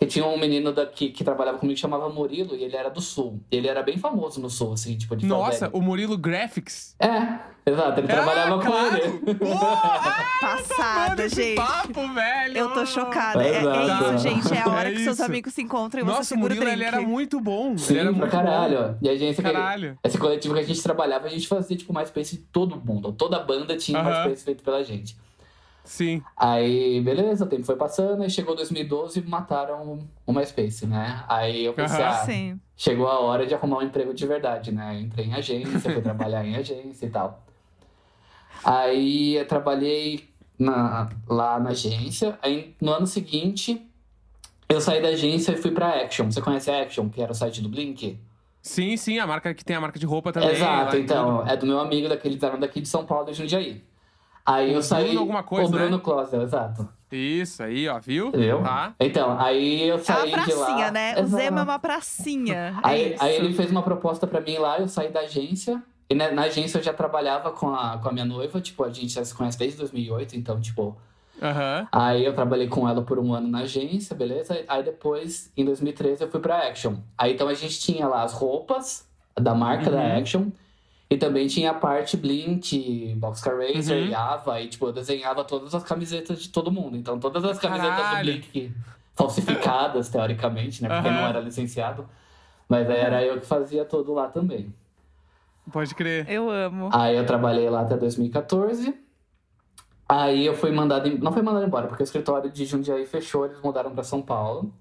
Que 0.03 0.07
tinha 0.07 0.25
um 0.25 0.37
menino 0.37 0.73
daqui 0.73 1.09
que 1.09 1.23
trabalhava 1.23 1.57
comigo 1.57 1.75
que 1.75 1.79
chamava 1.79 2.09
Murilo 2.09 2.57
e 2.57 2.63
ele 2.65 2.75
era 2.75 2.89
do 2.89 2.99
sul. 2.99 3.39
E 3.49 3.55
ele 3.55 3.69
era 3.69 3.81
bem 3.81 3.97
famoso 3.97 4.41
no 4.41 4.49
sul, 4.49 4.73
assim, 4.73 4.97
tipo, 4.97 5.15
de 5.15 5.25
Nossa, 5.25 5.69
o 5.71 5.81
Murilo 5.81 6.17
Graphics. 6.17 6.93
É, 6.99 7.71
exato, 7.71 8.01
ele 8.01 8.07
trabalhava 8.07 8.55
ah, 8.55 8.57
com 8.57 8.65
claro. 8.69 8.97
ele. 8.97 9.35
Porra! 9.35 10.25
Passada, 10.41 11.09
Mano, 11.11 11.21
esse 11.21 11.41
gente. 11.41 11.55
papo, 11.55 12.13
velho! 12.13 12.57
Eu 12.57 12.73
tô 12.73 12.85
chocada. 12.85 13.41
É, 13.41 13.63
é 13.63 13.85
isso, 13.85 14.17
gente. 14.17 14.53
É 14.53 14.61
a 14.61 14.67
hora 14.67 14.89
É 14.89 14.91
que 14.91 15.05
seus 15.05 15.21
amigos 15.21 15.53
se 15.53 15.61
encontram 15.61 16.01
e 16.01 16.03
você 16.03 16.09
Nossa, 16.09 16.21
o 16.21 16.25
segura 16.25 16.53
o 16.53 16.57
Murilo, 16.57 16.73
ele 16.73 16.83
era 16.83 17.01
muito 17.01 17.39
bom. 17.39 17.77
Sim, 17.77 17.93
ele 17.93 18.09
era 18.09 18.13
pra 18.13 18.27
caralho. 18.27 18.97
E 19.01 19.07
a 19.07 19.15
gente, 19.15 19.41
bom. 19.41 19.53
Caralho. 19.53 19.97
Esse 20.03 20.17
coletivo 20.17 20.53
que 20.53 20.59
a 20.59 20.63
gente 20.63 20.83
trabalhava, 20.83 21.27
a 21.27 21.29
gente 21.29 21.47
fazia, 21.47 21.77
tipo, 21.77 21.93
MySpace 21.97 22.35
de 22.35 22.41
todo 22.41 22.75
mundo. 22.75 23.13
Toda 23.13 23.39
banda 23.39 23.77
tinha 23.77 23.99
Aham. 23.99 24.09
MySpace 24.09 24.43
feito 24.43 24.63
pela 24.63 24.83
gente. 24.83 25.15
Sim. 25.83 26.21
Aí, 26.37 27.01
beleza, 27.01 27.43
o 27.45 27.47
tempo 27.47 27.63
foi 27.65 27.75
passando, 27.75 28.23
aí 28.23 28.29
chegou 28.29 28.55
2012 28.55 29.19
e 29.19 29.23
mataram 29.23 30.07
o 30.25 30.33
MySpace, 30.33 30.85
né? 30.87 31.23
Aí 31.27 31.65
eu 31.65 31.73
pensei, 31.73 32.03
Aham. 32.03 32.09
ah, 32.09 32.25
Sim. 32.25 32.59
chegou 32.75 33.07
a 33.07 33.19
hora 33.19 33.45
de 33.45 33.53
arrumar 33.53 33.79
um 33.79 33.81
emprego 33.81 34.13
de 34.13 34.25
verdade, 34.25 34.71
né? 34.71 34.99
Entrei 34.99 35.25
em 35.25 35.33
agência, 35.33 35.79
fui 35.91 36.01
trabalhar 36.01 36.45
em 36.45 36.55
agência 36.55 37.05
e 37.05 37.09
tal. 37.09 37.43
Aí 38.63 39.35
eu 39.35 39.47
trabalhei 39.47 40.29
na- 40.57 41.09
lá 41.27 41.59
na 41.59 41.71
agência. 41.71 42.37
Aí 42.41 42.75
no 42.81 42.91
ano 42.91 43.07
seguinte, 43.07 43.85
eu 44.69 44.79
saí 44.79 45.01
da 45.01 45.09
agência 45.09 45.51
e 45.51 45.57
fui 45.57 45.71
pra 45.71 46.01
Action. 46.01 46.31
Você 46.31 46.41
conhece 46.41 46.71
a 46.71 46.81
Action, 46.81 47.09
que 47.09 47.21
era 47.21 47.31
o 47.31 47.35
site 47.35 47.61
do 47.61 47.69
Blink? 47.69 48.17
Sim, 48.61 48.95
sim, 48.95 49.19
a 49.19 49.27
marca 49.27 49.53
que 49.53 49.65
tem 49.65 49.75
a 49.75 49.81
marca 49.81 49.99
de 49.99 50.05
roupa 50.05 50.31
também. 50.31 50.51
Exato, 50.51 50.95
então. 50.95 51.45
É 51.45 51.57
do 51.57 51.65
meu 51.65 51.79
amigo 51.79 52.07
daquele 52.07 52.39
eram 52.41 52.57
daqui 52.57 52.79
de 52.79 52.87
São 52.87 53.05
Paulo, 53.05 53.25
de 53.25 53.33
Jundiaí. 53.33 53.83
Aí 54.45 54.73
eu 54.73 54.81
saí. 54.81 55.05
Bruno 55.05 55.19
alguma 55.21 55.43
coisa, 55.43 55.67
o 55.67 55.71
Bruno 55.71 55.97
né? 55.97 56.01
Closer, 56.03 56.41
exato. 56.41 56.87
Isso 57.11 57.61
aí, 57.63 57.87
ó, 57.87 57.99
viu? 57.99 58.31
Viu? 58.31 58.61
Tá. 58.63 58.93
Então, 58.99 59.39
aí 59.39 59.87
eu 59.87 59.95
É 59.95 59.99
saí 59.99 60.33
uma 60.33 60.43
de 60.45 60.53
lá. 60.53 60.65
pracinha, 60.65 60.91
né? 60.91 61.15
O. 61.21 61.25
Zema 61.27 61.59
é 61.59 61.63
uma 61.63 61.79
pracinha. 61.79 62.55
É 62.55 62.73
Aí, 62.83 63.13
isso. 63.13 63.23
aí 63.23 63.35
ele 63.35 63.53
fez 63.53 63.69
uma 63.71 63.83
proposta 63.83 64.25
pra 64.27 64.41
mim 64.41 64.57
lá, 64.57 64.79
eu 64.79 64.87
saí 64.87 65.09
da 65.11 65.21
agência. 65.21 65.81
E 66.09 66.15
na, 66.15 66.31
na 66.31 66.43
agência 66.43 66.79
eu 66.79 66.83
já 66.83 66.91
trabalhava 66.93 67.51
com 67.51 67.73
a, 67.73 67.97
com 67.99 68.09
a 68.09 68.11
minha 68.11 68.25
noiva, 68.25 68.59
tipo, 68.59 68.83
a 68.83 68.89
gente 68.89 69.13
já 69.13 69.23
se 69.23 69.33
conhece 69.33 69.57
desde 69.57 69.77
2008, 69.77 70.35
então, 70.35 70.59
tipo. 70.59 70.97
Aham. 71.41 71.87
Aí 71.91 72.25
eu 72.25 72.33
trabalhei 72.33 72.67
com 72.67 72.87
ela 72.87 73.01
por 73.01 73.19
um 73.19 73.33
ano 73.33 73.47
na 73.47 73.59
agência, 73.59 74.15
beleza? 74.15 74.63
Aí 74.67 74.83
depois, 74.83 75.51
em 75.57 75.63
2013, 75.65 76.23
eu 76.23 76.29
fui 76.31 76.39
pra 76.39 76.67
Action. 76.67 76.95
Aí 77.17 77.33
então 77.33 77.47
a 77.47 77.53
gente 77.53 77.79
tinha 77.79 78.07
lá 78.07 78.23
as 78.23 78.33
roupas 78.33 79.07
da 79.39 79.53
marca 79.53 79.89
da 79.89 79.97
Uhum. 79.97 80.17
Action. 80.19 80.43
E 81.13 81.17
também 81.17 81.45
tinha 81.45 81.69
a 81.69 81.73
parte 81.75 82.17
Blink, 82.17 83.13
Boxcar 83.17 83.55
Racer, 83.55 84.01
Uhum. 84.05 84.09
Yava. 84.09 84.59
E, 84.61 84.67
tipo, 84.67 84.87
eu 84.87 84.91
desenhava 84.91 85.43
todas 85.43 85.75
as 85.75 85.83
camisetas 85.83 86.41
de 86.41 86.49
todo 86.49 86.71
mundo. 86.71 86.97
Então, 86.97 87.19
todas 87.19 87.43
as 87.45 87.59
camisetas 87.59 87.95
Caralho. 88.01 88.25
do 88.33 88.39
Blink 88.41 88.73
falsificadas, 89.15 90.09
teoricamente, 90.09 90.81
né? 90.81 90.89
Porque 90.89 91.07
Aham. 91.09 91.21
não 91.21 91.27
era 91.27 91.39
licenciado. 91.39 92.09
Mas 92.67 92.89
aí 92.89 92.97
era 92.97 93.23
eu 93.23 93.39
que 93.39 93.45
fazia 93.45 93.85
tudo 93.85 94.11
lá 94.11 94.27
também. 94.27 94.73
Pode 95.71 95.93
crer. 95.93 96.27
Eu 96.27 96.49
amo. 96.49 96.89
Aí 96.91 97.15
eu 97.15 97.25
trabalhei 97.27 97.69
lá 97.69 97.81
até 97.81 97.95
2014. 97.95 98.97
Aí 100.09 100.45
eu 100.45 100.55
fui 100.55 100.71
mandado. 100.71 101.07
em- 101.07 101.17
Não 101.19 101.31
fui 101.31 101.43
mandado 101.43 101.65
embora, 101.65 101.85
porque 101.87 102.01
o 102.01 102.05
escritório 102.05 102.49
de 102.49 102.65
Jundiaí 102.65 103.05
fechou, 103.05 103.45
eles 103.45 103.61
mudaram 103.61 103.91
pra 103.91 104.03
São 104.03 104.21
Paulo. 104.21 104.73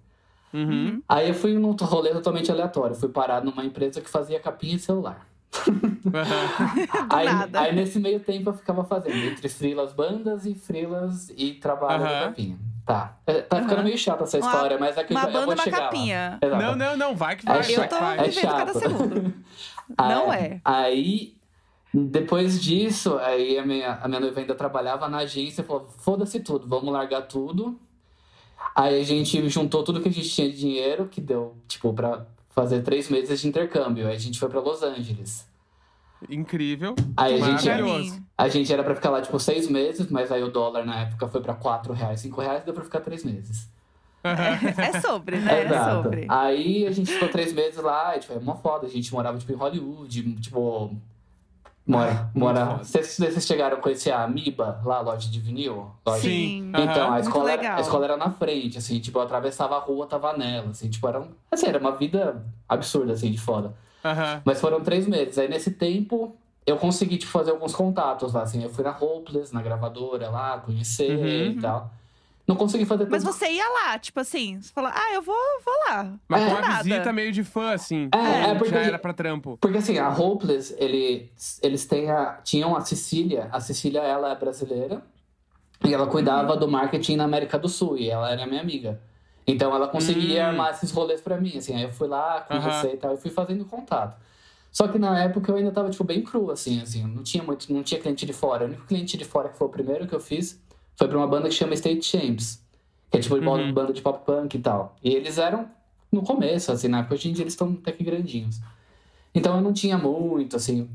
Uhum. 0.55 1.03
Aí 1.09 1.29
eu 1.29 1.35
fui 1.35 1.53
num 1.59 1.73
rolê 1.73 2.11
totalmente 2.11 2.51
aleatório. 2.51 2.95
Fui 2.97 3.09
parar 3.11 3.45
numa 3.45 3.65
empresa 3.65 4.01
que 4.01 4.09
fazia 4.09 4.41
capinha 4.41 4.77
de 4.77 4.83
celular. 4.83 5.27
Aí, 7.11 7.25
nada. 7.26 7.61
aí 7.61 7.75
nesse 7.75 7.99
meio 7.99 8.21
tempo 8.21 8.50
eu 8.50 8.54
ficava 8.54 8.85
fazendo 8.85 9.16
entre 9.16 9.49
frilas 9.49 9.92
bandas 9.92 10.47
e 10.47 10.54
frilas 10.54 11.30
e 11.37 11.52
trabalho 11.54 12.02
da 12.02 12.09
Aham. 12.11 12.28
capinha. 12.28 12.59
Tá. 12.85 13.16
É, 13.26 13.42
Tá 13.42 13.56
ficando 13.56 13.75
Aham. 13.75 13.85
meio 13.85 13.99
chata 13.99 14.25
essa 14.25 14.38
Uma- 14.38 14.47
história, 14.47 14.78
mas 14.78 14.97
é 14.99 15.04
que 15.04 15.12
eu, 15.12 15.16
Uma 15.16 15.28
eu 15.28 15.32
banda, 15.32 15.47
vou 15.47 15.54
uma 15.54 15.62
chegar 15.62 15.78
lá. 15.78 15.85
capinha. 15.85 16.38
Exato. 16.42 16.62
Não, 16.62 16.75
não, 16.76 16.97
não, 16.97 17.16
vai 17.16 17.37
que 17.37 17.49
É 17.49 17.52
vai. 17.52 17.62
chato. 17.62 17.76
vai 17.76 17.88
que 17.88 17.94
Eu 17.94 17.99
tô 17.99 18.04
vai. 18.04 18.18
É 18.18 18.23
vivendo 18.28 18.50
cada 18.50 18.73
chato. 18.73 18.78
segundo. 18.80 19.35
Não 19.99 20.30
Aí- 20.30 20.40
é. 20.44 20.61
Aí, 20.64 21.35
depois 21.92 22.61
disso, 22.62 23.18
aí 23.18 23.59
a 23.59 23.66
minha, 23.66 23.99
a 24.02 24.09
minha 24.09 24.21
noiva 24.21 24.40
ainda 24.40 24.54
trabalhava 24.54 25.09
na 25.09 25.18
agência, 25.18 25.62
falou, 25.62 25.87
foda-se 25.99 26.40
tudo, 26.40 26.66
vamos 26.66 26.90
largar 26.92 27.23
tudo. 27.23 27.78
Aí 28.75 28.99
a 29.00 29.04
gente 29.04 29.47
juntou 29.50 29.82
tudo 29.85 30.00
que 30.00 30.09
a 30.09 30.12
gente 30.12 30.30
tinha 30.30 30.50
de 30.50 30.56
dinheiro, 30.56 31.06
que 31.09 31.21
deu, 31.21 31.54
tipo, 31.68 31.92
pra 31.92 32.25
fazer 32.54 32.82
três 32.82 33.09
meses 33.11 33.40
de 33.40 33.49
intercâmbio. 33.49 34.06
Aí 34.06 34.14
a 34.14 34.18
gente 34.18 34.38
foi 34.38 34.49
pra 34.49 34.61
Los 34.61 34.82
Angeles. 34.82 35.47
Incrível. 36.30 36.94
Aí 37.16 37.35
a 37.35 37.44
gente, 37.47 37.66
Maravilhoso. 37.68 38.23
a 38.38 38.49
gente 38.49 38.73
era 38.73 38.85
pra 38.85 38.94
ficar 38.94 39.11
lá, 39.11 39.21
tipo, 39.21 39.38
seis 39.40 39.68
meses, 39.68 40.09
mas 40.09 40.30
aí 40.30 40.42
o 40.42 40.49
dólar 40.49 40.85
na 40.85 41.00
época 41.00 41.26
foi 41.26 41.40
pra 41.40 41.54
quatro 41.54 41.92
reais, 41.92 42.21
cinco 42.21 42.40
reais, 42.40 42.62
deu 42.64 42.73
pra 42.73 42.85
ficar 42.85 43.00
três 43.00 43.25
meses. 43.25 43.68
É 44.23 45.00
sobre, 45.00 45.38
né? 45.38 45.64
É 45.66 45.92
sobre. 45.92 46.26
Aí 46.28 46.87
a 46.87 46.92
gente 46.92 47.11
ficou 47.12 47.28
três 47.28 47.52
meses 47.52 47.82
lá, 47.82 48.16
e, 48.16 48.21
tipo, 48.21 48.32
é 48.35 48.37
uma 48.38 48.54
foda. 48.54 48.87
A 48.87 48.90
gente 48.90 49.12
morava, 49.12 49.37
tipo, 49.37 49.52
em 49.52 49.56
Hollywood, 49.56 50.35
tipo... 50.37 50.97
Mora, 51.85 52.11
Ah, 52.12 52.31
mora... 52.39 52.65
Vocês, 52.79 53.17
vocês 53.19 53.45
chegaram 53.45 53.77
a 53.77 53.81
conhecer 53.81 54.12
a 54.12 54.23
Amiba, 54.23 54.81
lá, 54.85 54.99
a 54.99 55.01
loja 55.01 55.29
de 55.29 55.40
vinil? 55.40 55.90
Loja- 56.07 56.23
Sim. 56.23 56.68
Então, 56.71 57.07
a 57.09 57.14
Aham. 57.14 57.18
escola, 57.21 57.51
era, 57.53 57.77
a 57.77 57.81
escola 57.81 58.05
era 58.05 58.16
na 58.16 58.31
frente, 58.31 58.79
assim, 58.79 59.01
tipo, 59.01 59.18
eu 59.18 59.23
atravessava 59.23 59.77
a 59.77 59.81
rua, 59.81 60.07
tava 60.07 60.37
nela, 60.37 60.71
assim, 60.71 60.88
tipo, 60.88 61.07
era, 61.09 61.21
um- 61.21 61.29
assim, 61.51 61.66
era 61.66 61.79
uma 61.79 61.90
vida 61.92 62.45
absurda, 62.68 63.12
assim, 63.14 63.31
de 63.33 63.38
foda. 63.38 63.75
Aham. 64.05 64.42
Mas 64.45 64.61
foram 64.61 64.81
três 64.81 65.07
meses. 65.09 65.38
Aí, 65.38 65.49
nesse 65.49 65.73
tempo, 65.73 66.37
eu 66.64 66.77
consegui, 66.77 67.18
tipo, 67.18 67.33
fazer 67.33 67.51
alguns 67.51 67.75
contatos 67.75 68.33
lá, 68.33 68.42
assim. 68.42 68.62
Eu 68.62 68.71
fui 68.71 68.85
na 68.85 68.97
Hopeless, 68.97 69.53
na 69.53 69.61
gravadora 69.61 70.31
lá, 70.31 70.59
conhecer 70.59 71.11
Uhum. 71.11 71.59
e 71.59 71.61
tal. 71.61 71.90
Não 72.46 72.57
consegui 72.57 72.85
fazer 72.85 73.07
Mas 73.09 73.22
tudo. 73.22 73.33
você 73.33 73.48
ia 73.50 73.68
lá, 73.68 73.98
tipo 73.98 74.18
assim, 74.18 74.61
você 74.61 74.72
fala, 74.72 74.92
ah, 74.94 75.14
eu 75.14 75.22
vou, 75.22 75.37
vou 75.64 75.74
lá. 75.88 76.12
Mas 76.28 76.42
É. 76.42 76.46
com 76.46 76.50
uma 76.52 76.61
Nada. 76.61 76.83
visita 76.83 77.12
meio 77.12 77.31
de 77.33 77.44
fã, 77.44 77.72
assim. 77.72 78.09
É, 78.12 78.18
Ou 78.18 78.52
é 78.52 78.55
porque- 78.57 78.74
Já 78.74 78.81
era 78.81 78.98
pra 78.98 79.12
trampo. 79.12 79.57
Porque 79.61 79.78
assim, 79.78 79.96
a 79.98 80.09
Hopeless, 80.11 80.74
ele, 80.78 81.31
eles 81.62 81.87
têm 81.87 82.11
a, 82.11 82.40
tinham 82.42 82.76
a 82.76 82.81
Cecília. 82.81 83.48
A 83.52 83.61
Cecília, 83.61 84.00
ela 84.00 84.33
é 84.33 84.35
brasileira. 84.35 85.02
E 85.85 85.94
ela 85.94 86.07
cuidava 86.07 86.57
do 86.57 86.66
marketing 86.68 87.16
na 87.16 87.24
América 87.24 87.59
do 87.59 87.68
Sul. 87.68 87.96
E 87.96 88.11
ela 88.11 88.31
era 88.31 88.44
minha 88.46 88.61
amiga. 88.61 89.00
Então 89.46 89.74
ela 89.74 89.87
conseguia 89.88 90.44
Hum. 90.44 90.48
armar 90.48 90.70
esses 90.72 90.90
rolês 90.90 91.20
pra 91.20 91.37
mim. 91.40 91.57
Assim, 91.57 91.74
aí 91.76 91.83
eu 91.83 91.92
fui 91.92 92.09
lá, 92.09 92.40
conversei 92.40 92.90
Aham. 92.90 92.94
e 92.94 92.96
tal. 92.98 93.14
E 93.14 93.16
fui 93.18 93.31
fazendo 93.31 93.64
contato. 93.64 94.16
Só 94.72 94.88
que 94.88 94.98
na 94.98 95.22
época 95.22 95.50
eu 95.52 95.57
ainda 95.57 95.70
tava, 95.70 95.90
tipo, 95.90 96.02
bem 96.02 96.22
cru, 96.22 96.50
assim, 96.50 96.81
assim. 96.83 97.05
Não 97.07 97.22
tinha 97.22 97.42
muito, 97.44 97.72
não 97.72 97.83
tinha 97.85 98.00
cliente 98.00 98.24
de 98.26 98.33
fora. 98.33 98.64
O 98.64 98.66
único 98.68 98.85
cliente 98.87 99.16
de 99.16 99.24
fora 99.24 99.48
que 99.48 99.57
foi 99.59 99.66
o 99.66 99.70
primeiro 99.70 100.07
que 100.09 100.14
eu 100.14 100.20
fiz 100.20 100.61
foi 100.96 101.09
pra 101.09 101.16
uma 101.18 101.26
banda 101.26 101.48
que 101.48 101.55
chama 101.55 101.74
State 101.74 102.05
Champs. 102.05 102.62
Que 103.11 103.18
é 103.18 103.20
tipo 103.20 103.37
uma 103.37 103.52
Uhum. 103.52 103.72
banda 103.74 103.92
de 103.92 104.00
pop 104.00 104.24
punk 104.24 104.55
e 104.57 104.59
tal. 104.61 104.96
E 105.02 105.11
eles 105.14 105.37
eram 105.38 105.68
no 106.11 106.22
começo, 106.22 106.72
assim, 106.72 106.88
na 106.88 107.00
época. 107.00 107.14
Hoje 107.14 107.28
em 107.28 107.33
dia 107.33 107.42
eles 107.42 107.52
estão 107.52 107.76
até 107.81 107.92
que 107.92 108.02
grandinhos. 108.05 108.61
Então 109.35 109.55
eu 109.57 109.62
não 109.62 109.72
tinha 109.72 109.96
muito, 109.98 110.57
assim, 110.57 110.88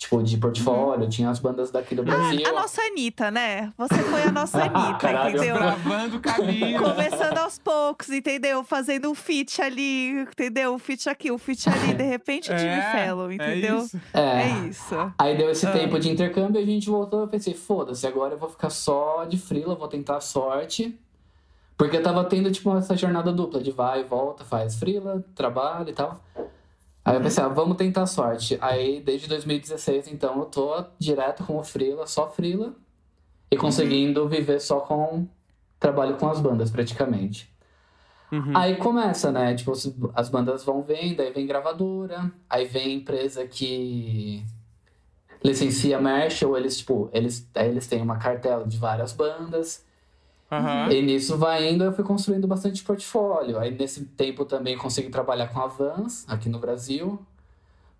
tipo, 0.00 0.22
de 0.22 0.38
portfólio. 0.38 1.06
Tinha 1.10 1.28
as 1.28 1.38
bandas 1.38 1.70
daqui 1.70 1.94
do 1.94 2.02
Brasil. 2.02 2.40
A 2.48 2.52
nossa 2.52 2.80
Anitta, 2.80 3.30
né? 3.30 3.70
Você 3.76 3.94
foi 4.02 4.22
a 4.22 4.32
nossa 4.32 4.58
Anitta, 4.64 4.98
Caralho. 4.98 5.36
entendeu? 5.36 5.54
Bravando 5.56 6.16
o 6.16 6.20
caminho. 6.20 6.82
Começando 6.82 7.36
aos 7.36 7.58
poucos, 7.58 8.08
entendeu? 8.08 8.64
Fazendo 8.64 9.10
um 9.10 9.14
feat 9.14 9.60
ali, 9.60 10.22
entendeu? 10.22 10.74
Um 10.74 10.78
feat 10.78 11.06
aqui, 11.08 11.30
um 11.30 11.36
feat 11.36 11.68
ali, 11.68 11.92
de 11.92 12.02
repente 12.02 12.46
Jimmy 12.58 12.80
Fallon, 12.90 13.30
entendeu? 13.30 13.76
É 13.76 13.82
isso. 13.84 14.00
É. 14.14 14.20
É 14.42 14.68
isso. 14.68 15.12
Aí 15.18 15.36
deu 15.36 15.50
esse 15.50 15.66
Ah. 15.66 15.72
tempo 15.72 16.00
de 16.00 16.08
intercâmbio 16.10 16.58
e 16.58 16.64
a 16.64 16.66
gente 16.66 16.88
voltou. 16.88 17.20
Eu 17.20 17.28
pensei, 17.28 17.52
foda-se, 17.52 18.06
agora 18.06 18.34
eu 18.34 18.38
vou 18.38 18.48
ficar 18.48 18.70
só 18.70 19.24
de 19.26 19.36
frila, 19.36 19.74
vou 19.74 19.86
tentar 19.86 20.16
a 20.16 20.20
sorte. 20.20 20.98
Porque 21.76 21.96
eu 21.98 22.02
tava 22.02 22.24
tendo, 22.24 22.50
tipo, 22.50 22.74
essa 22.76 22.94
jornada 22.96 23.32
dupla 23.32 23.62
de 23.62 23.70
vai 23.70 24.00
e 24.00 24.04
volta, 24.04 24.44
faz 24.44 24.74
frila, 24.78 25.22
trabalho 25.34 25.88
e 25.90 25.92
tal. 25.92 26.20
Aí 27.04 27.16
eu 27.16 27.20
pensei, 27.22 27.42
ah, 27.42 27.48
vamos 27.48 27.76
tentar 27.76 28.02
a 28.02 28.06
sorte. 28.06 28.58
Aí, 28.60 29.00
desde 29.00 29.26
2016, 29.28 30.08
então, 30.08 30.38
eu 30.38 30.44
tô 30.46 30.84
direto 30.98 31.44
com 31.44 31.56
o 31.58 31.64
frila, 31.64 32.06
só 32.06 32.30
frila. 32.30 32.74
E 33.50 33.56
conseguindo 33.56 34.28
viver 34.28 34.60
só 34.60 34.80
com 34.80 35.26
trabalho 35.78 36.16
com 36.16 36.28
as 36.28 36.40
bandas, 36.40 36.70
praticamente. 36.70 37.50
Uhum. 38.30 38.56
Aí 38.56 38.76
começa, 38.76 39.32
né? 39.32 39.54
Tipo, 39.54 39.72
as- 39.72 39.92
as 40.14 40.28
bandas 40.28 40.62
vão 40.62 40.82
vendo, 40.82 41.20
aí 41.20 41.32
vem 41.32 41.46
gravadora, 41.46 42.30
aí 42.48 42.64
vem 42.66 42.94
empresa 42.98 43.44
que 43.46 44.44
licencia 45.42 46.00
Marshall, 46.00 46.56
eles, 46.56 46.78
tipo, 46.78 47.08
eles, 47.12 47.48
aí 47.54 47.68
eles 47.68 47.86
têm 47.86 48.02
uma 48.02 48.18
cartela 48.18 48.64
de 48.66 48.76
várias 48.76 49.12
bandas. 49.12 49.84
Aham. 50.50 50.90
E 50.92 51.02
nisso 51.02 51.36
vai 51.38 51.70
indo, 51.72 51.84
eu 51.84 51.92
fui 51.92 52.04
construindo 52.04 52.46
bastante 52.46 52.82
portfólio. 52.82 53.58
Aí 53.58 53.70
nesse 53.70 54.04
tempo 54.04 54.44
também 54.44 54.76
consegui 54.76 55.08
trabalhar 55.10 55.48
com 55.48 55.60
a 55.60 55.66
Vans, 55.66 56.24
aqui 56.28 56.48
no 56.48 56.58
Brasil. 56.58 57.20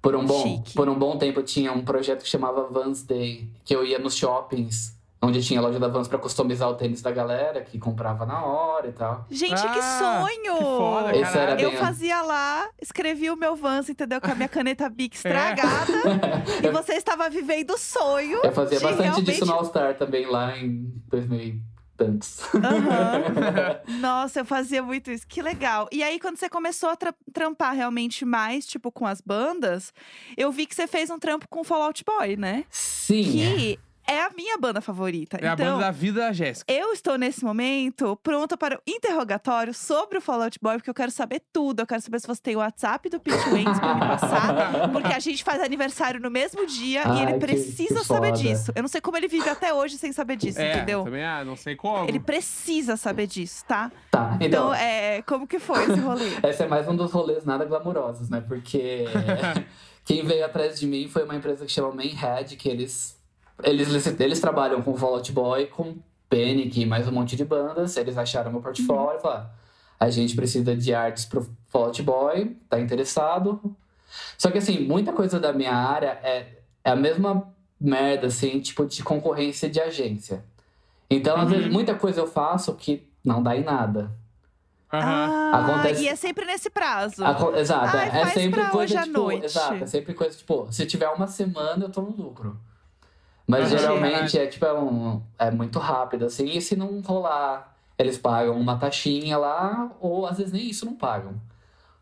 Por 0.03 0.17
um 0.17 0.25
bom, 0.25 0.43
Chique. 0.43 0.75
por 0.75 0.89
um 0.89 0.99
bom 0.99 1.19
tempo 1.19 1.41
eu 1.41 1.45
tinha 1.45 1.73
um 1.73 1.83
projeto 1.85 2.23
que 2.23 2.29
chamava 2.29 2.67
Vans 2.69 3.03
Day, 3.03 3.49
que 3.65 3.75
eu 3.77 3.85
ia 3.85 3.99
nos 3.99 4.17
shoppings, 4.17 4.97
onde 5.23 5.43
tinha 5.45 5.61
a 5.61 5.63
loja 5.63 5.79
da 5.79 5.89
Vans 5.89 6.09
pra 6.09 6.19
customizar 6.19 6.71
o 6.71 6.75
tênis 6.75 7.03
da 7.03 7.11
galera, 7.11 7.61
que 7.61 7.79
comprava 7.79 8.25
na 8.25 8.43
hora 8.43 8.89
e 8.89 8.93
tal. 8.93 9.27
Gente, 9.31 9.61
que 9.61 9.79
Ah, 9.79 10.23
sonho! 10.25 10.57
que 10.57 10.65
foda, 10.65 11.11
Esse 11.15 11.23
era 11.23 11.33
caralho. 11.49 11.61
Eu 11.61 11.71
bem- 11.73 11.79
fazia 11.79 12.23
lá, 12.23 12.67
escrevi 12.81 13.31
o 13.31 13.37
meu 13.37 13.55
Vans, 13.55 13.91
entendeu? 13.91 14.23
Com 14.23 14.31
a 14.31 14.35
minha 14.35 14.49
caneta 14.49 14.85
É. 14.87 14.89
Bic 14.89 15.15
estragada. 15.17 15.93
e 16.67 16.71
você 16.71 16.95
estava 16.95 17.29
vivendo 17.29 17.73
o 17.73 17.79
sonho. 17.79 18.41
Eu 18.43 18.53
fazia 18.53 18.79
de 18.79 18.83
bastante 18.85 19.03
realmente... 19.05 19.27
disso 19.27 19.45
no 19.45 19.53
All 19.53 19.65
Star 19.67 19.95
também 19.99 20.25
lá 20.25 20.57
em 20.57 20.91
2000 21.09 21.39
e 21.41 21.63
tantos. 22.05 22.41
Aham. 22.55 23.81
Nossa, 24.01 24.41
eu 24.41 24.45
fazia 24.45 24.83
muito 24.83 25.11
isso. 25.11 25.27
Que 25.27 25.43
legal. 25.43 25.87
E 25.93 26.03
aí, 26.03 26.19
quando 26.19 26.37
você 26.39 26.49
começou 26.49 26.89
a 26.89 26.97
tra- 26.97 27.15
trampar 27.33 27.75
realmente 27.75 28.25
mais, 28.25 28.67
tipo, 28.67 28.91
com 28.91 29.07
as 29.07 29.21
bandas, 29.21 29.93
eu 30.37 30.51
vi 30.51 30.67
que 30.67 30.75
você 30.75 30.87
fez 30.87 31.11
um 31.11 31.19
trampo 31.19 31.47
com 31.49 31.61
o 31.61 31.65
Fallout 31.65 32.03
Boy, 32.05 32.37
né? 32.37 32.65
Sim. 32.71 33.23
Que 33.25 33.79
é 34.11 34.23
a 34.23 34.31
minha 34.31 34.59
banda 34.59 34.81
favorita. 34.81 35.37
É 35.41 35.47
a 35.49 35.53
então, 35.55 35.67
banda 35.75 35.85
da 35.85 35.91
vida 35.93 36.21
da 36.21 36.33
Jéssica. 36.33 36.73
eu 36.73 36.93
estou 36.93 37.17
nesse 37.17 37.45
momento 37.45 38.19
pronta 38.23 38.57
para 38.57 38.77
o 38.77 38.81
interrogatório 38.87 39.73
sobre 39.73 40.19
o 40.19 40.21
Fallout 40.21 40.59
Boy, 40.61 40.77
porque 40.79 40.91
eu 40.91 40.95
quero 40.95 41.13
saber 41.13 41.43
tudo. 41.53 41.81
Eu 41.81 41.87
quero 41.87 42.01
saber 42.03 42.21
se 42.21 42.27
você 42.27 42.41
tem 42.43 42.57
o 42.57 42.59
WhatsApp 42.59 43.09
do 43.09 43.21
Pete 43.21 43.49
Wentz 43.51 43.79
pra 43.79 43.95
me 43.95 44.01
passar. 44.01 44.91
Porque 44.91 45.13
a 45.13 45.19
gente 45.21 45.45
faz 45.45 45.63
aniversário 45.63 46.21
no 46.21 46.31
mesmo 46.31 46.67
dia 46.67 47.03
e 47.03 47.07
Ai, 47.07 47.23
ele 47.23 47.33
que- 47.35 47.39
precisa 47.39 48.01
que 48.01 48.05
saber 48.07 48.33
disso. 48.33 48.73
Eu 48.75 48.83
não 48.83 48.89
sei 48.89 49.01
como 49.01 49.17
ele 49.17 49.29
vive 49.29 49.49
até 49.49 49.73
hoje 49.73 49.97
sem 49.97 50.13
saber 50.13 50.37
disso, 50.37 50.61
é, 50.61 50.77
entendeu? 50.77 51.05
também 51.05 51.25
ah, 51.25 51.45
não 51.45 51.55
sei 51.55 51.77
como. 51.77 52.09
Ele 52.09 52.19
precisa 52.19 52.97
saber 52.97 53.27
disso, 53.27 53.65
tá? 53.67 53.93
Tá, 54.11 54.37
então, 54.41 54.47
Então, 54.47 54.75
é, 54.75 55.23
como 55.23 55.47
que 55.47 55.59
foi 55.59 55.85
esse 55.85 56.01
rolê? 56.01 56.31
esse 56.49 56.63
é 56.63 56.67
mais 56.67 56.89
um 56.89 56.97
dos 56.97 57.13
rolês 57.13 57.45
nada 57.45 57.65
glamurosos, 57.65 58.29
né? 58.29 58.43
Porque 58.47 59.05
quem 60.05 60.25
veio 60.25 60.45
atrás 60.45 60.81
de 60.81 60.87
mim 60.87 61.09
foi 61.09 61.25
uma 61.25 61.37
empresa 61.37 61.65
que 61.65 61.73
chama 61.73 61.93
Mainhead, 61.93 62.57
que 62.57 62.69
eles 62.69 63.20
eles, 63.65 64.21
eles 64.21 64.41
trabalham 64.41 64.83
com 64.83 64.97
Fall 64.97 65.15
Out 65.17 65.33
Boy, 65.33 65.67
com 65.67 65.97
Panic 66.29 66.81
e 66.81 66.87
mais 66.87 67.07
um 67.09 67.13
monte 67.13 67.37
de 67.37 67.45
bandas. 67.45 67.97
Eles 67.97 68.17
acharam 68.17 68.51
meu 68.53 68.61
portfólio 68.61 69.19
e 69.19 69.23
falaram: 69.23 69.49
a 69.99 70.11
gente 70.11 70.35
precisa 70.37 70.77
de 70.77 70.95
artes 70.95 71.25
pro 71.25 71.49
Fall 71.69 71.87
Out 71.87 72.03
Boy, 72.03 72.57
tá 72.69 72.79
interessado? 72.81 73.61
Só 74.39 74.51
que 74.51 74.59
assim, 74.59 74.81
muita 74.87 75.13
coisa 75.13 75.39
da 75.39 75.53
minha 75.53 75.75
área 75.75 76.19
é, 76.23 76.59
é 76.85 76.91
a 76.91 76.97
mesma 76.97 77.53
merda, 77.81 78.27
assim, 78.27 78.61
tipo, 78.61 78.85
de 78.87 79.03
concorrência 79.03 79.69
de 79.71 79.81
agência. 79.81 80.45
Então, 81.09 81.37
às 81.37 81.45
Uhum. 81.45 81.49
vezes, 81.51 81.73
muita 81.73 81.95
coisa 81.95 82.21
eu 82.21 82.27
faço 82.27 82.75
que 82.75 83.09
não 83.25 83.43
dá 83.43 83.57
em 83.57 83.65
nada. 83.65 84.11
Aham. 84.93 85.51
Ah, 85.53 85.59
Acontece- 85.65 86.03
e 86.03 86.09
é 86.09 86.17
sempre 86.17 86.45
nesse 86.45 86.69
prazo. 86.69 87.25
Aco- 87.25 87.55
Exato, 87.55 87.97
Ai, 87.97 88.09
é- 88.11 88.21
é 88.23 88.27
sempre 88.27 88.61
pra 88.61 88.71
coisa 88.71 88.95
hoje 88.95 88.97
à 88.97 89.03
tipo. 89.05 89.19
noite. 89.19 89.45
Exato, 89.47 89.85
é 89.85 89.87
sempre 89.87 90.15
coisa 90.15 90.37
tipo, 90.37 90.67
se 90.73 90.85
tiver 90.87 91.09
uma 91.09 91.27
semana, 91.29 91.85
eu 91.85 91.91
tô 91.91 92.03
no 92.03 92.11
lucro. 92.11 92.59
Mas 93.51 93.71
geralmente 93.71 94.39
é 94.39 94.47
tipo, 94.47 94.65
é, 94.65 94.73
um, 94.73 95.21
é 95.39 95.51
muito 95.51 95.79
rápido, 95.79 96.25
assim, 96.27 96.47
e 96.47 96.61
se 96.61 96.77
não 96.77 97.01
rolar, 97.01 97.75
eles 97.99 98.17
pagam 98.17 98.59
uma 98.59 98.77
taxinha 98.79 99.37
lá, 99.37 99.91
ou 100.01 100.27
às 100.27 100.39
vezes 100.39 100.53
nem 100.53 100.69
isso 100.71 100.87
não 100.87 100.95
pagam. 100.95 101.35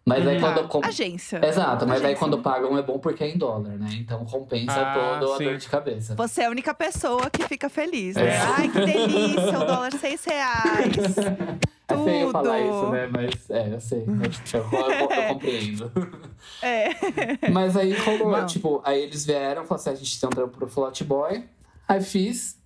Mas 0.04 0.26
aí 0.26 0.36
Uhum. 0.36 0.40
quando. 0.40 0.62
Tá. 0.62 0.68
com- 0.68 0.80
Agência. 0.86 1.40
Exato, 1.44 1.86
mas 1.86 1.98
aí 2.00 2.06
Agência. 2.06 2.16
quando 2.18 2.38
pagam 2.38 2.78
é 2.78 2.82
bom 2.82 2.98
porque 2.98 3.22
é 3.24 3.28
em 3.28 3.36
dólar, 3.36 3.72
né? 3.72 3.88
Então 3.92 4.24
compensa 4.24 4.72
Ah, 4.80 4.94
toda 5.20 5.34
a 5.34 5.38
dor 5.38 5.56
de 5.58 5.68
cabeça. 5.68 6.14
Você 6.14 6.40
é 6.42 6.46
a 6.46 6.50
única 6.50 6.72
pessoa 6.72 7.28
que 7.28 7.46
fica 7.46 7.68
feliz, 7.68 8.14
né? 8.16 8.28
É. 8.28 8.38
Ai, 8.40 8.68
que 8.70 8.80
delícia, 8.86 9.58
o 9.58 9.64
dólar 9.66 9.92
seis 9.92 10.24
reais. 10.24 11.14
É 11.90 11.96
feio 11.96 12.30
falar 12.30 12.60
isso, 12.60 12.90
né? 12.90 13.06
Mas 13.06 13.48
é, 13.50 13.74
eu 13.74 13.80
sei. 13.80 14.04
Eu, 14.06 14.60
eu, 14.60 14.80
eu, 14.80 15.10
eu 15.10 15.34
compreendo. 15.34 15.90
É. 16.62 16.88
Mas 17.52 17.76
aí 17.76 17.92
rolou, 17.92 18.32
Não. 18.36 18.46
tipo, 18.46 18.80
aí 18.84 19.00
eles 19.02 19.24
vieram, 19.24 19.64
falaram 19.64 19.74
assim, 19.76 19.90
a 19.90 19.94
gente 19.94 20.20
tem 20.20 20.28
um 20.28 20.32
trampo 20.32 20.56
pro 20.58 20.68
Float 20.68 21.04
Boy. 21.04 21.44
Aí 21.86 22.00
fiz, 22.00 22.58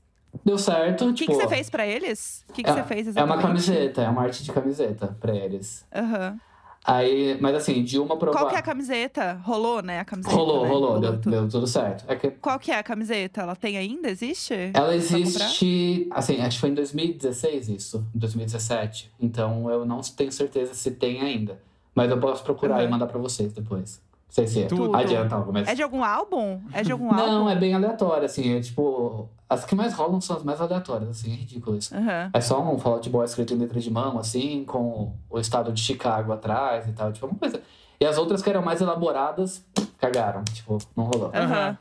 deu 0.44 0.56
certo. 0.56 1.04
O 1.04 1.08
que, 1.08 1.20
tipo, 1.26 1.32
que 1.32 1.38
você 1.38 1.48
fez 1.48 1.68
pra 1.68 1.86
eles? 1.86 2.44
O 2.48 2.52
que, 2.52 2.62
que 2.62 2.70
é, 2.70 2.72
você 2.72 2.82
fez 2.84 3.06
É 3.06 3.10
exatamente? 3.10 3.36
uma 3.36 3.42
camiseta, 3.48 4.02
é 4.02 4.08
uma 4.08 4.22
arte 4.22 4.42
de 4.42 4.52
camiseta 4.52 5.16
pra 5.20 5.34
eles. 5.34 5.84
Aham. 5.94 6.38
Aí, 6.84 7.38
mas 7.40 7.54
assim, 7.54 7.84
de 7.84 7.98
uma 7.98 8.16
prova... 8.16 8.36
Qual 8.36 8.48
que 8.48 8.56
é 8.56 8.58
a 8.58 8.62
camiseta? 8.62 9.40
Rolou, 9.44 9.82
né? 9.82 10.00
A 10.00 10.04
camiseta. 10.04 10.34
Rolou, 10.34 10.62
né? 10.62 10.68
rolou, 10.68 11.00
deu, 11.00 11.12
tudo. 11.20 11.30
deu 11.30 11.48
tudo 11.48 11.66
certo. 11.66 12.04
É 12.08 12.16
que 12.16 12.30
Qual 12.32 12.58
que 12.58 12.72
é 12.72 12.78
a 12.78 12.82
camiseta? 12.82 13.42
Ela 13.42 13.54
tem 13.54 13.76
ainda? 13.76 14.10
Existe? 14.10 14.54
ela 14.74 14.94
existe, 14.94 16.08
assim, 16.10 16.40
acho 16.40 16.56
que 16.56 16.60
foi 16.60 16.70
em 16.70 16.74
2016 16.74 17.68
isso, 17.68 18.06
em 18.14 18.18
2017. 18.18 19.12
Então 19.20 19.70
eu 19.70 19.84
não 19.84 20.00
tenho 20.00 20.32
certeza 20.32 20.74
se 20.74 20.90
tem 20.90 21.20
ainda. 21.20 21.60
Mas 21.94 22.10
eu 22.10 22.18
posso 22.18 22.42
procurar 22.42 22.76
Aham. 22.76 22.84
e 22.84 22.88
mandar 22.88 23.06
pra 23.06 23.18
vocês 23.18 23.52
depois. 23.52 24.00
Não 24.32 24.34
sei 24.34 24.46
se 24.46 24.62
é. 24.62 24.66
Tudo. 24.66 24.96
adianta 24.96 25.34
algo, 25.34 25.52
mas... 25.52 25.68
É 25.68 25.74
de 25.74 25.82
algum 25.82 26.02
álbum? 26.02 26.58
É 26.72 26.82
de 26.82 26.90
algum 26.90 27.12
Não, 27.12 27.36
álbum? 27.38 27.50
é 27.50 27.54
bem 27.54 27.74
aleatório, 27.74 28.24
assim, 28.24 28.56
é 28.56 28.60
tipo... 28.60 29.28
As 29.46 29.66
que 29.66 29.74
mais 29.74 29.92
rolam 29.92 30.22
são 30.22 30.38
as 30.38 30.42
mais 30.42 30.58
aleatórias, 30.58 31.10
assim, 31.10 31.32
é 31.32 31.36
ridículo 31.36 31.76
isso. 31.76 31.94
Aham. 31.94 32.30
É 32.32 32.40
só 32.40 32.62
um 32.62 32.78
Fallout 32.78 33.06
Boy 33.10 33.26
escrito 33.26 33.52
em 33.52 33.58
letra 33.58 33.78
de 33.78 33.90
mão, 33.90 34.18
assim, 34.18 34.64
com 34.64 35.12
o 35.28 35.38
estado 35.38 35.70
de 35.70 35.82
Chicago 35.82 36.32
atrás 36.32 36.88
e 36.88 36.92
tal, 36.92 37.12
tipo, 37.12 37.26
uma 37.26 37.34
coisa. 37.38 37.60
E 38.00 38.06
as 38.06 38.16
outras 38.16 38.40
que 38.40 38.48
eram 38.48 38.62
mais 38.62 38.80
elaboradas, 38.80 39.62
cagaram, 39.98 40.42
tipo, 40.44 40.78
não 40.96 41.04
rolou. 41.04 41.30
Aham. 41.34 41.76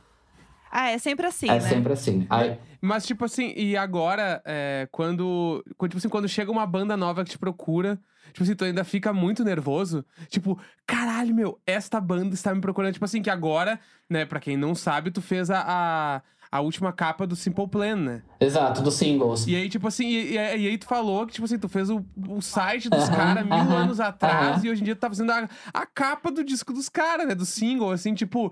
Ah, 0.69 0.89
é 0.89 0.97
sempre 0.97 1.25
assim, 1.27 1.49
é 1.49 1.53
né? 1.53 1.59
sempre 1.61 1.93
assim. 1.93 2.25
Aí, 2.29 2.57
Mas, 2.81 3.05
tipo 3.05 3.23
assim, 3.25 3.53
e 3.55 3.75
agora, 3.77 4.41
é, 4.45 4.87
quando, 4.91 5.63
quando, 5.77 5.91
tipo 5.91 5.99
assim, 5.99 6.09
quando 6.09 6.27
chega 6.27 6.51
uma 6.51 6.65
banda 6.65 6.97
nova 6.97 7.23
que 7.23 7.31
te 7.31 7.37
procura, 7.37 7.97
tipo 8.31 8.43
assim, 8.43 8.55
tu 8.55 8.63
ainda 8.65 8.83
fica 8.83 9.11
muito 9.13 9.43
nervoso. 9.43 10.05
Tipo, 10.29 10.59
caralho, 10.85 11.33
meu, 11.35 11.59
esta 11.65 11.99
banda 12.01 12.33
está 12.33 12.53
me 12.53 12.61
procurando. 12.61 12.93
Tipo 12.93 13.05
assim, 13.05 13.21
que 13.21 13.29
agora, 13.29 13.79
né, 14.09 14.25
pra 14.25 14.39
quem 14.39 14.57
não 14.57 14.73
sabe, 14.75 15.11
tu 15.11 15.21
fez 15.21 15.49
a, 15.49 15.63
a, 15.65 16.21
a 16.51 16.61
última 16.61 16.91
capa 16.91 17.25
do 17.27 17.35
Simple 17.35 17.67
Plan, 17.67 17.95
né? 17.95 18.21
exato, 18.39 18.81
dos 18.81 18.95
singles. 18.95 19.45
E 19.47 19.55
aí, 19.55 19.69
tipo 19.69 19.87
assim, 19.87 20.07
e, 20.07 20.31
e- 20.31 20.57
e 20.61 20.67
aí 20.67 20.77
tu 20.77 20.85
falou 20.85 21.25
que, 21.27 21.33
tipo 21.33 21.45
assim, 21.45 21.59
tu 21.59 21.69
fez 21.69 21.89
o, 21.89 22.03
o 22.27 22.41
site 22.41 22.89
dos 22.89 23.03
Aham, 23.03 23.17
caras 23.17 23.45
mil 23.45 23.55
aham, 23.55 23.75
anos 23.75 23.99
atrás 23.99 24.57
aham. 24.57 24.65
e 24.65 24.69
hoje 24.71 24.81
em 24.81 24.85
dia 24.85 24.95
tu 24.95 24.99
tá 24.99 25.07
fazendo 25.09 25.31
a, 25.31 25.47
a 25.73 25.85
capa 25.85 26.31
do 26.31 26.43
disco 26.43 26.73
dos 26.73 26.89
caras, 26.89 27.27
né? 27.27 27.35
Do 27.35 27.45
single, 27.45 27.91
assim, 27.91 28.13
tipo. 28.13 28.51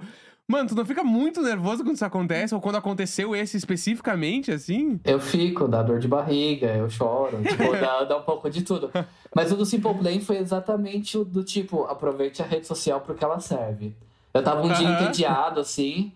Mano, 0.49 0.67
tu 0.67 0.73
não 0.73 0.83
fica 0.83 1.03
muito 1.03 1.43
nervoso 1.43 1.83
quando 1.83 1.93
isso 1.93 2.03
acontece? 2.03 2.55
Ou 2.55 2.59
quando 2.59 2.77
aconteceu 2.77 3.35
esse 3.35 3.55
especificamente, 3.55 4.51
assim? 4.51 4.99
Eu 5.05 5.19
fico, 5.19 5.67
dá 5.67 5.83
dor 5.83 5.99
de 5.99 6.07
barriga, 6.07 6.75
eu 6.75 6.89
choro, 6.89 7.39
tipo, 7.43 7.71
dá, 7.79 8.03
dá 8.03 8.17
um 8.17 8.23
pouco 8.23 8.49
de 8.49 8.63
tudo. 8.63 8.89
Mas 9.33 9.51
o 9.51 9.55
do 9.55 9.63
Simple 9.63 9.93
Plan 9.93 10.19
foi 10.21 10.37
exatamente 10.37 11.19
o 11.19 11.23
do 11.23 11.43
tipo, 11.43 11.83
aproveite 11.83 12.41
a 12.41 12.45
rede 12.45 12.65
social 12.65 12.99
pro 12.99 13.13
que 13.13 13.23
ela 13.23 13.39
serve. 13.39 13.95
Eu 14.33 14.41
tava 14.41 14.63
um 14.65 14.73
dia 14.73 14.89
entediado, 14.89 15.59
assim. 15.59 16.11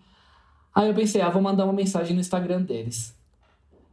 Aí 0.74 0.88
eu 0.88 0.94
pensei, 0.94 1.20
ah, 1.20 1.30
vou 1.30 1.40
mandar 1.40 1.62
uma 1.62 1.72
mensagem 1.72 2.12
no 2.12 2.20
Instagram 2.20 2.62
deles. 2.62 3.14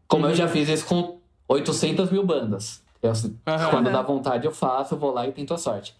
Como 0.08 0.26
eu 0.26 0.34
já 0.34 0.48
fiz 0.48 0.68
isso 0.68 0.88
com 0.88 1.20
800 1.48 2.10
mil 2.10 2.26
bandas. 2.26 2.82
Eu, 3.00 3.12
Aham. 3.46 3.70
Quando 3.70 3.92
dá 3.92 4.02
vontade 4.02 4.48
eu 4.48 4.52
faço, 4.52 4.96
eu 4.96 4.98
vou 4.98 5.14
lá 5.14 5.28
e 5.28 5.32
tento 5.32 5.54
a 5.54 5.58
sorte. 5.60 5.96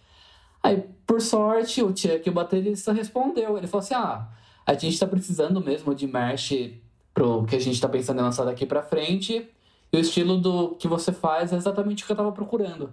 Aí, 0.62 0.84
por 1.06 1.20
sorte, 1.20 1.82
o 1.82 1.96
Chuck, 1.96 2.28
o 2.28 2.32
baterista, 2.32 2.92
respondeu. 2.92 3.58
Ele 3.58 3.66
falou 3.66 3.84
assim, 3.84 3.94
ah, 3.94 4.28
a 4.64 4.74
gente 4.74 4.98
tá 4.98 5.06
precisando 5.06 5.60
mesmo 5.60 5.94
de 5.94 6.06
merch 6.06 6.74
pro 7.12 7.44
que 7.44 7.56
a 7.56 7.60
gente 7.60 7.80
tá 7.80 7.88
pensando 7.88 8.20
em 8.20 8.22
lançar 8.22 8.44
daqui 8.44 8.64
pra 8.64 8.82
frente. 8.82 9.48
E 9.92 9.96
o 9.96 10.00
estilo 10.00 10.38
do 10.38 10.70
que 10.76 10.88
você 10.88 11.12
faz 11.12 11.52
é 11.52 11.56
exatamente 11.56 12.02
o 12.02 12.06
que 12.06 12.12
eu 12.12 12.16
tava 12.16 12.32
procurando. 12.32 12.92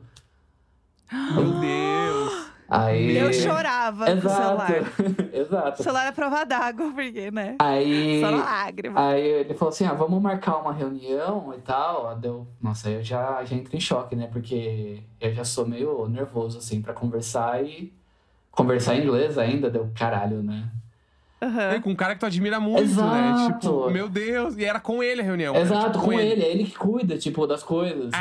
Meu 1.11 1.59
Deus. 1.59 2.28
Aí... 2.69 3.17
Eu 3.17 3.33
chorava 3.33 4.05
com 4.05 4.11
o 4.11 4.15
Exato, 4.15 4.35
celular. 4.35 4.69
O 5.29 5.41
exato. 5.41 5.83
celular 5.83 6.05
é 6.07 6.11
prova 6.11 6.45
d'água, 6.45 6.91
porque, 6.93 7.31
né? 7.31 7.55
Aí... 7.59 8.21
Só 8.21 8.29
lágrima. 8.29 9.09
Aí 9.09 9.21
ele 9.21 9.53
falou 9.53 9.69
assim: 9.69 9.85
ah, 9.85 9.93
vamos 9.93 10.21
marcar 10.21 10.57
uma 10.57 10.73
reunião 10.73 11.53
e 11.57 11.61
tal. 11.61 12.15
Deu... 12.17 12.45
Nossa, 12.61 12.89
aí 12.89 12.95
eu 12.95 13.03
já, 13.03 13.43
já 13.43 13.55
entro 13.55 13.75
em 13.75 13.79
choque, 13.79 14.15
né? 14.15 14.27
Porque 14.31 15.01
eu 15.19 15.33
já 15.33 15.43
sou 15.43 15.65
meio 15.65 16.07
nervoso, 16.07 16.57
assim, 16.57 16.81
pra 16.81 16.93
conversar 16.93 17.63
e. 17.63 17.91
Conversar 18.51 18.95
em 18.95 19.03
inglês 19.03 19.37
ainda, 19.37 19.69
deu 19.69 19.89
caralho, 19.95 20.43
né? 20.43 20.69
Aham. 21.41 21.71
É, 21.71 21.79
com 21.79 21.91
um 21.91 21.95
cara 21.95 22.13
que 22.13 22.19
tu 22.19 22.25
admira 22.25 22.59
muito, 22.59 22.81
né? 22.81 23.31
Exato. 23.31 23.59
Tipo, 23.59 23.89
meu 23.89 24.09
Deus. 24.09 24.57
E 24.57 24.65
era 24.65 24.79
com 24.79 25.01
ele 25.01 25.21
a 25.21 25.23
reunião. 25.23 25.55
era, 25.55 25.63
Exato, 25.63 25.91
tipo, 25.93 26.05
com 26.05 26.13
ele. 26.13 26.43
É 26.43 26.51
ele 26.51 26.65
que 26.65 26.77
cuida, 26.77 27.17
tipo, 27.17 27.47
das 27.47 27.63
coisas. 27.63 28.11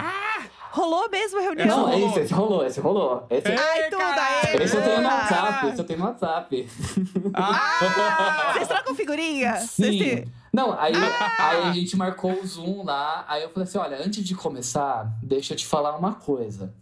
Rolou 0.71 1.09
mesmo 1.11 1.39
a 1.39 1.43
reunião? 1.43 1.67
Não, 1.67 1.87
rolou. 1.91 2.09
esse, 2.11 2.21
esse 2.21 2.35
rolou, 2.35 2.67
esse 2.67 2.81
rolou. 2.81 3.27
Esse, 3.31 3.49
Ai, 3.49 3.83
Ei, 3.85 3.91
tudo 3.91 4.03
aí! 4.03 4.63
esse 4.63 4.77
eu 4.77 4.83
tenho 4.83 5.01
no 5.01 5.09
Ah. 5.09 5.15
WhatsApp, 5.15 5.67
esse 5.69 5.81
eu 5.81 5.85
tenho 5.85 5.99
no 5.99 6.05
WhatsApp. 6.07 6.69
Ah! 7.35 8.51
Vocês 8.53 8.69
trocam 8.69 8.95
figurinha? 8.95 9.57
Sim. 9.61 10.25
Não, 10.53 10.73
aí, 10.79 10.93
aí 11.39 11.63
a 11.69 11.73
gente 11.73 11.97
marcou 11.97 12.33
o 12.33 12.47
Zoom 12.47 12.85
lá. 12.85 13.25
Aí 13.29 13.43
eu 13.43 13.51
falei 13.51 13.69
assim: 13.69 13.79
olha, 13.79 13.97
antes 13.99 14.25
de 14.25 14.35
começar, 14.35 15.11
deixa 15.23 15.53
eu 15.55 15.57
te 15.57 15.67
falar 15.67 15.97
uma 15.97 16.15
coisa. 16.15 16.73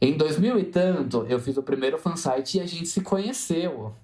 Em 0.00 0.16
2000 0.16 0.58
e 0.60 0.64
tanto, 0.64 1.26
eu 1.28 1.40
fiz 1.40 1.56
o 1.56 1.62
primeiro 1.62 1.98
fansite 1.98 2.58
e 2.58 2.60
a 2.60 2.66
gente 2.66 2.86
se 2.88 3.00
conheceu. 3.00 3.94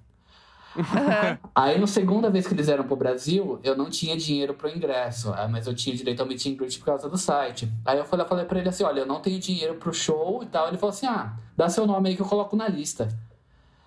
Aham. 0.76 1.38
Aí, 1.54 1.78
na 1.78 1.86
segunda 1.86 2.30
vez 2.30 2.46
que 2.46 2.54
eles 2.54 2.66
vieram 2.66 2.84
pro 2.84 2.96
Brasil, 2.96 3.60
eu 3.62 3.76
não 3.76 3.88
tinha 3.88 4.16
dinheiro 4.16 4.54
pro 4.54 4.68
ingresso, 4.68 5.32
ah, 5.32 5.48
mas 5.48 5.66
eu 5.66 5.74
tinha 5.74 5.94
direito 5.94 6.20
ao 6.20 6.26
meet 6.26 6.46
and 6.46 6.54
greet 6.54 6.78
por 6.78 6.86
causa 6.86 7.08
do 7.08 7.16
site. 7.16 7.70
Aí 7.84 7.98
eu 7.98 8.04
falei, 8.04 8.24
eu 8.24 8.28
falei 8.28 8.44
pra 8.44 8.58
ele 8.58 8.68
assim: 8.68 8.84
olha, 8.84 9.00
eu 9.00 9.06
não 9.06 9.20
tenho 9.20 9.38
dinheiro 9.38 9.74
pro 9.74 9.92
show 9.92 10.42
e 10.42 10.46
tal. 10.46 10.68
Ele 10.68 10.78
falou 10.78 10.92
assim: 10.92 11.06
ah, 11.06 11.32
dá 11.56 11.68
seu 11.68 11.86
nome 11.86 12.08
aí 12.08 12.16
que 12.16 12.22
eu 12.22 12.26
coloco 12.26 12.56
na 12.56 12.68
lista. 12.68 13.08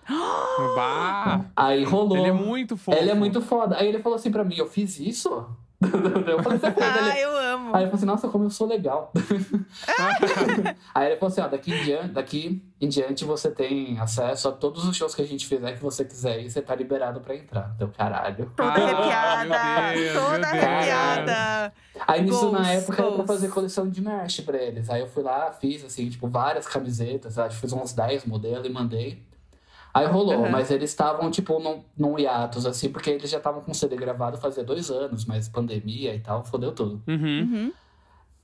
Bah! 0.74 1.44
Aí 1.54 1.84
rolou. 1.84 2.16
Ele 2.16 2.28
é 2.28 2.32
muito 2.32 2.76
fofo. 2.76 2.98
Ele 2.98 3.10
é 3.10 3.14
muito 3.14 3.40
foda. 3.40 3.76
Aí 3.76 3.88
ele 3.88 4.00
falou 4.00 4.16
assim 4.16 4.30
pra 4.30 4.44
mim: 4.44 4.56
eu 4.56 4.66
fiz 4.66 4.98
isso? 4.98 5.46
eu 6.26 6.42
falei, 6.42 6.58
você 6.58 6.70
fez? 6.72 6.86
Ah, 6.86 7.08
Ele- 7.10 7.20
eu 7.24 7.36
amo. 7.36 7.74
Aí 7.76 7.82
ele 7.82 7.90
falou 7.90 7.94
assim, 7.94 8.06
nossa, 8.06 8.28
como 8.28 8.44
eu 8.44 8.50
sou 8.50 8.66
legal. 8.66 9.12
Aí 10.94 11.06
ele 11.08 11.16
falou 11.16 11.30
assim, 11.32 11.40
ó, 11.40 11.48
daqui 11.48 11.72
em, 11.72 11.82
diante, 11.84 12.08
daqui 12.08 12.62
em 12.80 12.88
diante 12.88 13.24
você 13.24 13.50
tem 13.50 13.98
acesso 14.00 14.48
a 14.48 14.52
todos 14.52 14.84
os 14.86 14.96
shows 14.96 15.14
que 15.14 15.22
a 15.22 15.26
gente 15.26 15.46
fizer 15.46 15.72
que 15.72 15.82
você 15.82 16.04
quiser 16.04 16.40
e 16.40 16.50
você 16.50 16.60
tá 16.60 16.74
liberado 16.74 17.20
pra 17.20 17.34
entrar. 17.36 17.74
Deu 17.78 17.88
caralho. 17.88 18.50
Toda 18.56 18.70
arrepiada. 18.72 19.94
Deus, 19.94 20.24
toda 20.24 20.46
arrepiada. 20.48 21.72
Aí 22.06 22.22
nisso, 22.22 22.50
na 22.50 22.58
Goals, 22.58 22.68
época, 22.68 22.92
era 22.94 23.02
pra 23.08 23.16
goals. 23.16 23.26
fazer 23.26 23.48
coleção 23.48 23.88
de 23.88 24.00
merch 24.00 24.42
pra 24.42 24.56
eles. 24.58 24.88
Aí 24.90 25.00
eu 25.00 25.08
fui 25.08 25.22
lá, 25.22 25.52
fiz, 25.52 25.84
assim, 25.84 26.08
tipo, 26.08 26.28
várias 26.28 26.66
camisetas. 26.66 27.38
Acho 27.38 27.54
que 27.56 27.60
fiz 27.60 27.72
uns 27.72 27.92
10 27.92 28.24
modelos 28.24 28.66
e 28.66 28.70
mandei. 28.70 29.22
Aí 29.98 30.06
rolou, 30.06 30.42
Uhum. 30.44 30.50
mas 30.50 30.70
eles 30.70 30.90
estavam, 30.90 31.30
tipo, 31.30 31.58
num, 31.58 31.82
num 31.96 32.18
hiatus, 32.18 32.66
assim, 32.66 32.88
porque 32.90 33.10
eles 33.10 33.30
já 33.30 33.38
estavam 33.38 33.60
com 33.62 33.72
CD 33.74 33.96
gravado 33.96 34.36
fazia 34.38 34.62
dois 34.62 34.90
anos, 34.90 35.24
mas 35.24 35.48
pandemia 35.48 36.14
e 36.14 36.20
tal, 36.20 36.44
fodeu 36.44 36.72
tudo. 36.72 37.02
Uhum. 37.06 37.14
Uhum. 37.40 37.72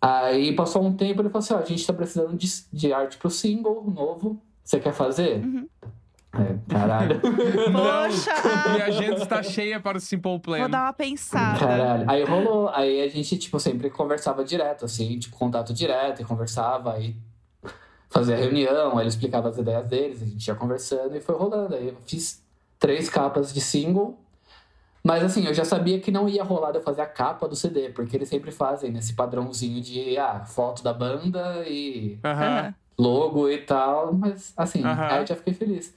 Aí 0.01 0.55
passou 0.55 0.83
um 0.85 0.93
tempo, 0.95 1.23
ele 1.23 1.29
falou 1.31 1.38
assim, 1.45 1.55
ó, 1.55 1.59
a 1.59 1.64
gente 1.64 1.87
tá 1.87 1.93
precisando 1.93 2.37
de, 2.37 2.47
de 2.73 2.93
arte 2.93 3.17
pro 3.17 3.31
single 3.31 3.85
novo. 3.90 4.40
Você 4.62 4.79
quer 4.81 4.93
fazer? 4.93 5.43
Uhum. 5.45 5.67
É, 6.35 6.57
caralho. 6.69 7.21
Poxa, 7.71 8.33
Minha 8.73 8.87
agenda 8.87 9.23
está 9.23 9.43
cheia 9.43 9.79
para 9.79 9.97
o 9.97 10.01
Simple 10.01 10.40
Plan. 10.40 10.59
vou 10.59 10.69
dar 10.69 10.87
uma 10.87 10.93
pensada. 10.93 11.59
Caralho. 11.59 12.11
Aí 12.11 12.25
rolou. 12.25 12.69
Aí 12.71 13.01
a 13.03 13.09
gente, 13.09 13.38
tipo, 13.38 13.59
sempre 13.61 13.88
conversava 13.88 14.45
direto, 14.45 14.85
assim, 14.85 15.19
tipo, 15.19 15.37
contato 15.37 15.73
direto, 15.73 16.21
e 16.21 16.25
conversava, 16.25 16.93
aí 16.95 17.14
fazia 18.14 18.37
reunião, 18.37 18.92
aí 18.92 19.00
ele 19.03 19.09
explicava 19.09 19.48
as 19.48 19.59
ideias 19.59 19.87
deles, 19.88 20.22
a 20.22 20.24
gente 20.27 20.46
ia 20.46 20.55
conversando 20.55 21.14
e 21.16 21.20
foi 21.20 21.35
rolando. 21.35 21.74
Aí 21.74 21.88
eu 21.88 21.96
fiz 22.07 22.42
três 22.79 23.09
capas 23.11 23.53
de 23.53 23.61
single. 23.61 24.18
Mas 25.03 25.22
assim, 25.22 25.44
eu 25.44 25.53
já 25.53 25.64
sabia 25.66 26.00
que 26.00 26.11
não 26.11 26.27
ia 26.27 26.42
rolar 26.42 26.70
de 26.70 26.79
eu 26.79 26.83
fazer 26.83 27.03
a 27.03 27.07
capa 27.07 27.46
do 27.46 27.55
CD, 27.55 27.90
porque 27.90 28.16
eles 28.16 28.29
sempre 28.29 28.50
fazem 28.50 28.90
nesse 28.90 29.12
padrãozinho 29.14 29.83
de 29.83 30.16
ah, 30.16 30.44
foto 30.46 30.83
da 30.83 30.94
banda 30.94 31.62
e 31.68 32.18
logo 32.98 33.50
e 33.50 33.59
tal, 33.59 34.14
mas 34.14 34.55
assim, 34.57 34.83
aí 35.11 35.20
eu 35.20 35.27
já 35.27 35.37
fiquei 35.37 35.53
feliz. 35.53 35.94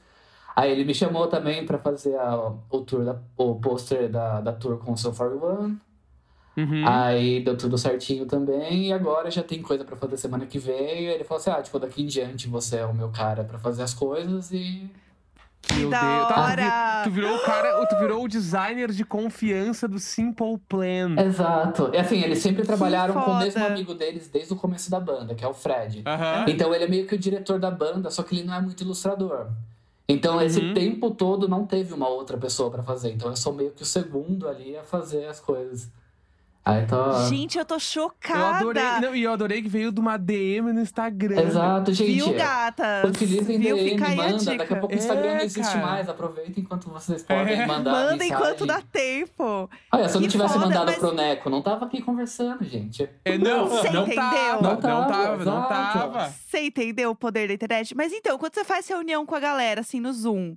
Aí 0.56 0.72
ele 0.72 0.84
me 0.84 0.94
chamou 0.94 1.28
também 1.28 1.66
pra 1.66 1.78
fazer 1.78 2.18
a- 2.18 2.52
o 2.70 2.82
tour 2.82 3.06
da, 3.06 3.16
o 3.38 3.56
pôster 3.56 4.10
da, 4.10 4.42
da 4.42 4.52
tour 4.52 4.78
com 4.80 4.92
o 4.92 4.98
So 4.98 5.14
Far 5.14 5.32
One. 5.32 5.80
Uhum. 6.58 6.88
Aí 6.88 7.40
deu 7.44 7.56
tudo 7.56 7.78
certinho 7.78 8.26
também, 8.26 8.88
e 8.88 8.94
agora 8.94 9.30
já 9.30 9.44
tem 9.44 9.62
coisa 9.62 9.86
pra 9.86 9.96
fazer 9.96 10.18
semana 10.18 10.46
que 10.46 10.58
vem. 10.58 11.04
E 11.04 11.06
ele 11.08 11.24
falou 11.24 11.40
assim: 11.40 11.52
ah, 11.52 11.62
tipo, 11.62 11.78
daqui 11.78 12.02
em 12.02 12.08
diante 12.08 12.48
você 12.48 12.78
é 12.78 12.86
o 12.86 12.94
meu 12.94 13.10
cara 13.10 13.44
pra 13.44 13.60
fazer 13.60 13.84
as 13.84 13.94
coisas 13.94 14.52
e. 14.52 14.90
Que 15.62 15.74
Meu 15.74 15.90
da 15.90 16.00
Deus. 16.00 16.28
Tá, 16.30 16.42
hora! 16.44 17.02
tu 17.04 17.12
virou 17.12 17.36
o 17.36 17.40
cara, 17.42 17.86
tu 17.88 17.98
virou 18.00 18.24
o 18.24 18.28
designer 18.28 18.90
de 18.92 19.04
confiança 19.04 19.86
do 19.88 20.00
Simple 20.00 20.58
Plan. 20.70 21.16
Exato. 21.20 21.90
E 21.94 21.98
assim, 21.98 22.22
eles 22.22 22.38
sempre 22.40 22.64
trabalharam 22.64 23.14
com 23.16 23.32
o 23.32 23.38
mesmo 23.40 23.66
amigo 23.66 23.94
deles 23.94 24.30
desde 24.30 24.54
o 24.54 24.56
começo 24.56 24.90
da 24.90 25.00
banda, 25.00 25.36
que 25.36 25.44
é 25.44 25.48
o 25.48 25.54
Fred. 25.54 26.04
Aham. 26.08 26.46
Então 26.48 26.74
ele 26.74 26.86
é 26.86 26.88
meio 26.88 27.06
que 27.06 27.16
o 27.16 27.18
diretor 27.20 27.60
da 27.60 27.70
banda, 27.70 28.10
só 28.10 28.24
que 28.24 28.36
ele 28.36 28.44
não 28.48 28.54
é 28.54 28.62
muito 28.62 28.82
ilustrador. 28.82 29.48
Então 30.08 30.42
esse 30.42 30.60
Uhum. 30.62 30.74
tempo 30.74 31.12
todo 31.12 31.50
não 31.50 31.66
teve 31.66 31.94
uma 31.94 32.08
outra 32.08 32.38
pessoa 32.38 32.72
pra 32.72 32.82
fazer. 32.82 33.12
Então 33.12 33.30
eu 33.30 33.36
sou 33.36 33.52
meio 33.54 33.72
que 33.72 33.84
o 33.84 33.86
segundo 33.86 34.48
ali 34.48 34.78
a 34.78 34.84
fazer 34.84 35.26
as 35.26 35.40
coisas. 35.40 35.90
Aí 36.68 36.86
tá. 36.86 37.28
Gente, 37.30 37.58
eu 37.58 37.66
tô 37.66 37.76
Eu 37.76 37.80
chocada. 37.80 38.58
adorei. 38.58 38.84
Não, 39.02 39.16
e 39.16 39.24
eu 39.24 39.32
adorei 39.32 39.62
que 39.62 39.70
veio 39.70 39.92
de 39.92 40.00
uma 40.00 40.18
DM 40.18 40.74
no 40.74 40.82
Instagram. 40.82 41.40
Exato, 41.42 41.94
gente. 41.94 42.12
Viu, 42.14 42.34
gatas? 42.34 43.10
Utilizem 43.10 43.60
Viu? 43.60 43.76
DM, 43.76 43.90
Fica 43.92 44.08
aí 44.08 44.14
a 44.20 44.24
manda. 44.24 44.38
dica. 44.38 44.58
Daqui 44.58 44.74
a 44.74 44.78
pouco 44.78 44.94
o 44.94 44.98
É, 44.98 45.00
Instagram 45.00 45.36
não 45.36 45.42
existe 45.42 45.74
cara. 45.74 45.86
mais. 45.86 46.10
Aproveitem 46.10 46.54
enquanto 46.64 46.90
vocês 46.90 47.24
podem 47.24 47.54
É. 47.62 47.66
mandar 47.66 47.92
Manda 47.92 48.12
mensagem. 48.18 48.34
enquanto 48.34 48.66
dá 48.66 48.82
tempo. 48.82 49.70
Olha, 49.94 50.10
se 50.10 50.16
eu 50.18 50.22
não 50.22 50.28
tivesse 50.28 50.54
foda, 50.54 50.66
mandado 50.66 50.86
mas- 50.88 50.98
pro 50.98 51.14
Neco, 51.14 51.50
não 51.50 51.62
tava 51.62 51.86
aqui 51.86 52.02
conversando, 52.02 52.64
gente. 52.64 53.10
É, 53.24 53.38
não, 53.38 53.68
Você 53.68 53.90
não 53.90 54.04
entendeu? 54.04 54.16
tava, 54.22 54.62
Não 54.62 54.70
não 54.72 54.78
tava, 54.82 55.08
tava, 55.14 55.46
não 55.46 55.68
tava. 55.68 56.30
Você 56.30 56.60
entendeu 56.66 57.12
o 57.12 57.16
poder 57.16 57.48
da 57.48 57.54
internet? 57.54 57.96
Mas 57.96 58.12
então, 58.12 58.38
quando 58.38 58.54
você 58.54 58.64
faz 58.64 58.88
reunião 58.88 59.26
com 59.26 59.36
a 59.36 59.40
galera, 59.40 59.82
assim, 59.82 60.00
no 60.00 60.12
Zoom, 60.12 60.56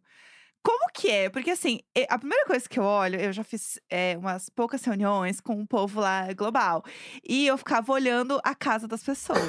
como 0.63 0.91
que 0.93 1.09
é? 1.09 1.31
Porque, 1.31 1.51
assim, 1.51 1.81
a 2.09 2.19
primeira 2.19 2.45
coisa 2.45 2.69
que 2.69 2.79
eu 2.79 2.85
olho, 2.85 3.19
eu 3.19 3.33
já 3.33 3.43
fiz 3.43 3.79
é, 3.89 4.17
umas 4.19 4.51
poucas 4.51 4.85
reuniões 4.85 5.41
com 5.41 5.61
o 5.61 5.67
povo 5.67 6.01
lá 6.01 6.33
global. 6.33 6.85
E 7.27 7.47
eu 7.47 7.57
ficava 7.57 7.93
olhando 7.93 8.41
a 8.45 8.55
casa 8.55 8.87
das 8.87 9.03
pessoas. 9.03 9.41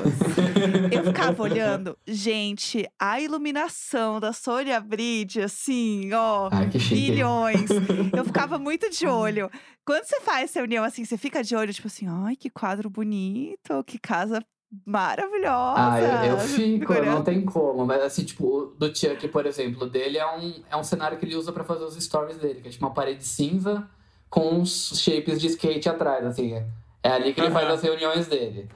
eu 0.92 1.04
ficava 1.04 1.44
olhando, 1.44 1.98
gente, 2.08 2.88
a 3.00 3.20
iluminação 3.20 4.20
da 4.20 4.32
Sônia 4.32 4.80
Bride, 4.80 5.42
assim, 5.42 6.14
ó. 6.14 6.50
Ai. 6.52 6.68
Bilhões. 6.68 7.70
Eu 8.16 8.24
ficava 8.26 8.58
muito 8.60 8.90
de 8.90 9.06
olho. 9.06 9.50
Quando 9.86 10.06
você 10.06 10.22
faz 10.22 10.54
reunião 10.54 10.84
assim, 10.84 11.04
você 11.04 11.18
fica 11.18 11.44
de 11.44 11.56
olho, 11.56 11.74
tipo 11.74 11.88
assim, 11.88 12.06
ai, 12.08 12.36
que 12.36 12.50
quadro 12.50 12.90
bonito, 12.90 13.84
que 13.86 14.00
casa 14.00 14.42
maravilhosa. 14.86 15.74
Ah, 15.92 16.02
eu, 16.02 16.32
eu 16.32 16.40
fico, 16.40 16.94
não 16.94 17.24
tem 17.24 17.44
como. 17.44 17.86
Mas 17.86 18.02
assim, 18.04 18.24
tipo, 18.24 18.46
o 18.46 18.66
do 18.78 18.88
Chuck, 18.96 19.28
por 19.28 19.46
exemplo, 19.46 19.90
dele 19.90 20.18
é 20.18 20.36
um, 20.36 20.54
é 20.70 20.78
um 20.78 20.84
cenário 20.84 21.18
que 21.18 21.26
ele 21.26 21.36
usa 21.36 21.52
pra 21.52 21.64
fazer 21.64 21.84
os 21.84 21.96
stories 21.96 22.38
dele, 22.38 22.62
que 22.62 22.68
é 22.68 22.72
tipo 22.72 22.86
uma 22.86 22.94
parede 22.94 23.24
cinza 23.26 23.88
com 24.30 24.50
uns 24.56 25.00
shapes 25.00 25.40
de 25.42 25.48
skate 25.48 25.90
atrás, 25.90 26.26
assim. 26.26 26.54
É, 26.54 26.66
é 27.04 27.12
ali 27.12 27.34
que 27.34 27.42
ele 27.42 27.52
faz 27.52 27.66
Aham. 27.66 27.74
as 27.76 27.82
reuniões 27.82 28.28
dele. 28.28 28.70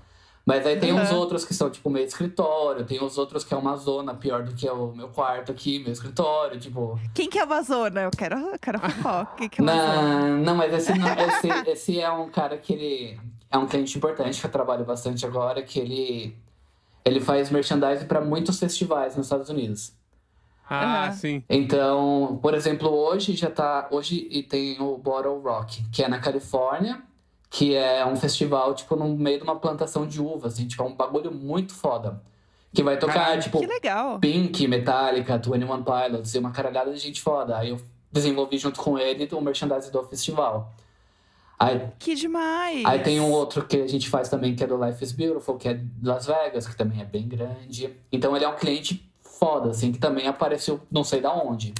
Mas 0.45 0.63
aí 0.67 0.77
tem 0.79 0.93
uns 0.93 1.09
Aham. 1.09 1.17
outros 1.17 1.43
que 1.43 1.55
são, 1.55 1.71
tipo, 1.71 1.89
meio 1.89 2.05
escritório, 2.05 2.85
tem 2.85 3.01
os 3.03 3.17
outros 3.17 3.43
que 3.43 3.51
é 3.53 3.57
uma 3.57 3.75
zona 3.77 4.13
pior 4.13 4.43
do 4.43 4.53
que 4.53 4.67
é 4.67 4.71
o 4.71 4.91
meu 4.93 5.07
quarto 5.07 5.51
aqui, 5.51 5.79
meu 5.79 5.91
escritório, 5.91 6.59
tipo. 6.59 6.99
Quem 7.15 7.27
que 7.29 7.39
é 7.39 7.43
uma 7.43 7.63
zona? 7.63 8.01
Eu 8.01 8.11
quero, 8.11 8.37
eu 8.37 8.59
quero 8.59 8.77
fofoca. 8.79 9.31
Quem 9.37 9.49
que 9.49 9.59
é 9.59 9.63
uma 9.63 9.71
zona? 9.73 10.19
Não, 10.19 10.37
não, 10.43 10.55
mas 10.55 10.71
esse, 10.73 10.93
não- 10.93 11.07
esse, 11.17 11.47
esse 11.69 11.99
é 11.99 12.11
um 12.11 12.29
cara 12.29 12.57
que 12.57 12.73
ele 12.73 13.19
é 13.55 13.57
um 13.57 13.67
cliente 13.67 13.97
importante 13.97 14.39
que 14.39 14.45
eu 14.45 14.51
trabalho 14.51 14.85
bastante 14.85 15.25
agora, 15.25 15.61
que 15.61 15.79
ele, 15.79 16.35
ele 17.03 17.19
faz 17.19 17.49
merchandising 17.49 18.05
para 18.05 18.21
muitos 18.21 18.59
festivais 18.59 19.15
nos 19.15 19.27
Estados 19.27 19.49
Unidos. 19.49 19.93
Ah, 20.69 21.11
sim. 21.11 21.43
Então, 21.49 22.39
por 22.41 22.53
exemplo, 22.53 22.89
hoje 22.89 23.35
já 23.35 23.49
tá. 23.49 23.87
Hoje 23.91 24.27
e 24.31 24.41
tem 24.41 24.81
o 24.81 24.97
Bottle 24.97 25.39
Rock, 25.39 25.83
que 25.91 26.03
é 26.03 26.07
na 26.07 26.19
Califórnia, 26.19 27.01
que 27.49 27.75
é 27.75 28.05
um 28.05 28.15
festival, 28.15 28.73
tipo, 28.73 28.95
no 28.95 29.15
meio 29.15 29.37
de 29.37 29.43
uma 29.43 29.55
plantação 29.57 30.07
de 30.07 30.19
uvas, 30.19 30.53
assim, 30.53 30.67
tipo, 30.67 30.81
é 30.81 30.85
um 30.85 30.95
bagulho 30.95 31.31
muito 31.31 31.73
foda. 31.73 32.21
Que 32.73 32.83
vai 32.83 32.97
tocar, 32.97 33.13
Caralho. 33.13 33.41
tipo, 33.41 33.59
Que 33.59 33.67
legal. 33.67 34.19
Pink, 34.19 34.67
Metallica, 34.67 35.37
21 35.37 35.83
Pilots 35.83 36.33
e 36.33 36.39
uma 36.39 36.51
caralhada 36.51 36.91
de 36.91 36.99
gente 36.99 37.21
foda. 37.21 37.57
Aí 37.57 37.69
eu 37.69 37.79
desenvolvi 38.11 38.57
junto 38.57 38.81
com 38.81 38.97
ele 38.97 39.29
o 39.31 39.39
merchandising 39.39 39.91
do 39.91 40.03
festival. 40.03 40.73
Aí, 41.57 41.87
Que 41.97 42.15
demais. 42.15 42.83
aí 42.85 42.99
tem 42.99 43.19
um 43.19 43.31
outro 43.31 43.65
que 43.65 43.77
a 43.77 43.87
gente 43.87 44.09
faz 44.09 44.27
também, 44.29 44.55
que 44.55 44.63
é 44.63 44.67
do 44.67 44.83
Life 44.83 45.01
is 45.03 45.11
Beautiful, 45.13 45.55
que 45.57 45.69
é 45.69 45.73
de 45.75 45.87
Las 46.03 46.25
Vegas, 46.25 46.67
que 46.67 46.75
também 46.75 47.01
é 47.01 47.05
bem 47.05 47.27
grande. 47.27 47.95
Então 48.11 48.35
ele 48.35 48.43
é 48.43 48.49
um 48.49 48.55
cliente 48.55 49.09
foda, 49.21 49.69
assim, 49.69 49.91
que 49.91 49.97
também 49.99 50.27
apareceu 50.27 50.81
não 50.91 51.03
sei 51.03 51.21
da 51.21 51.33
onde. 51.33 51.73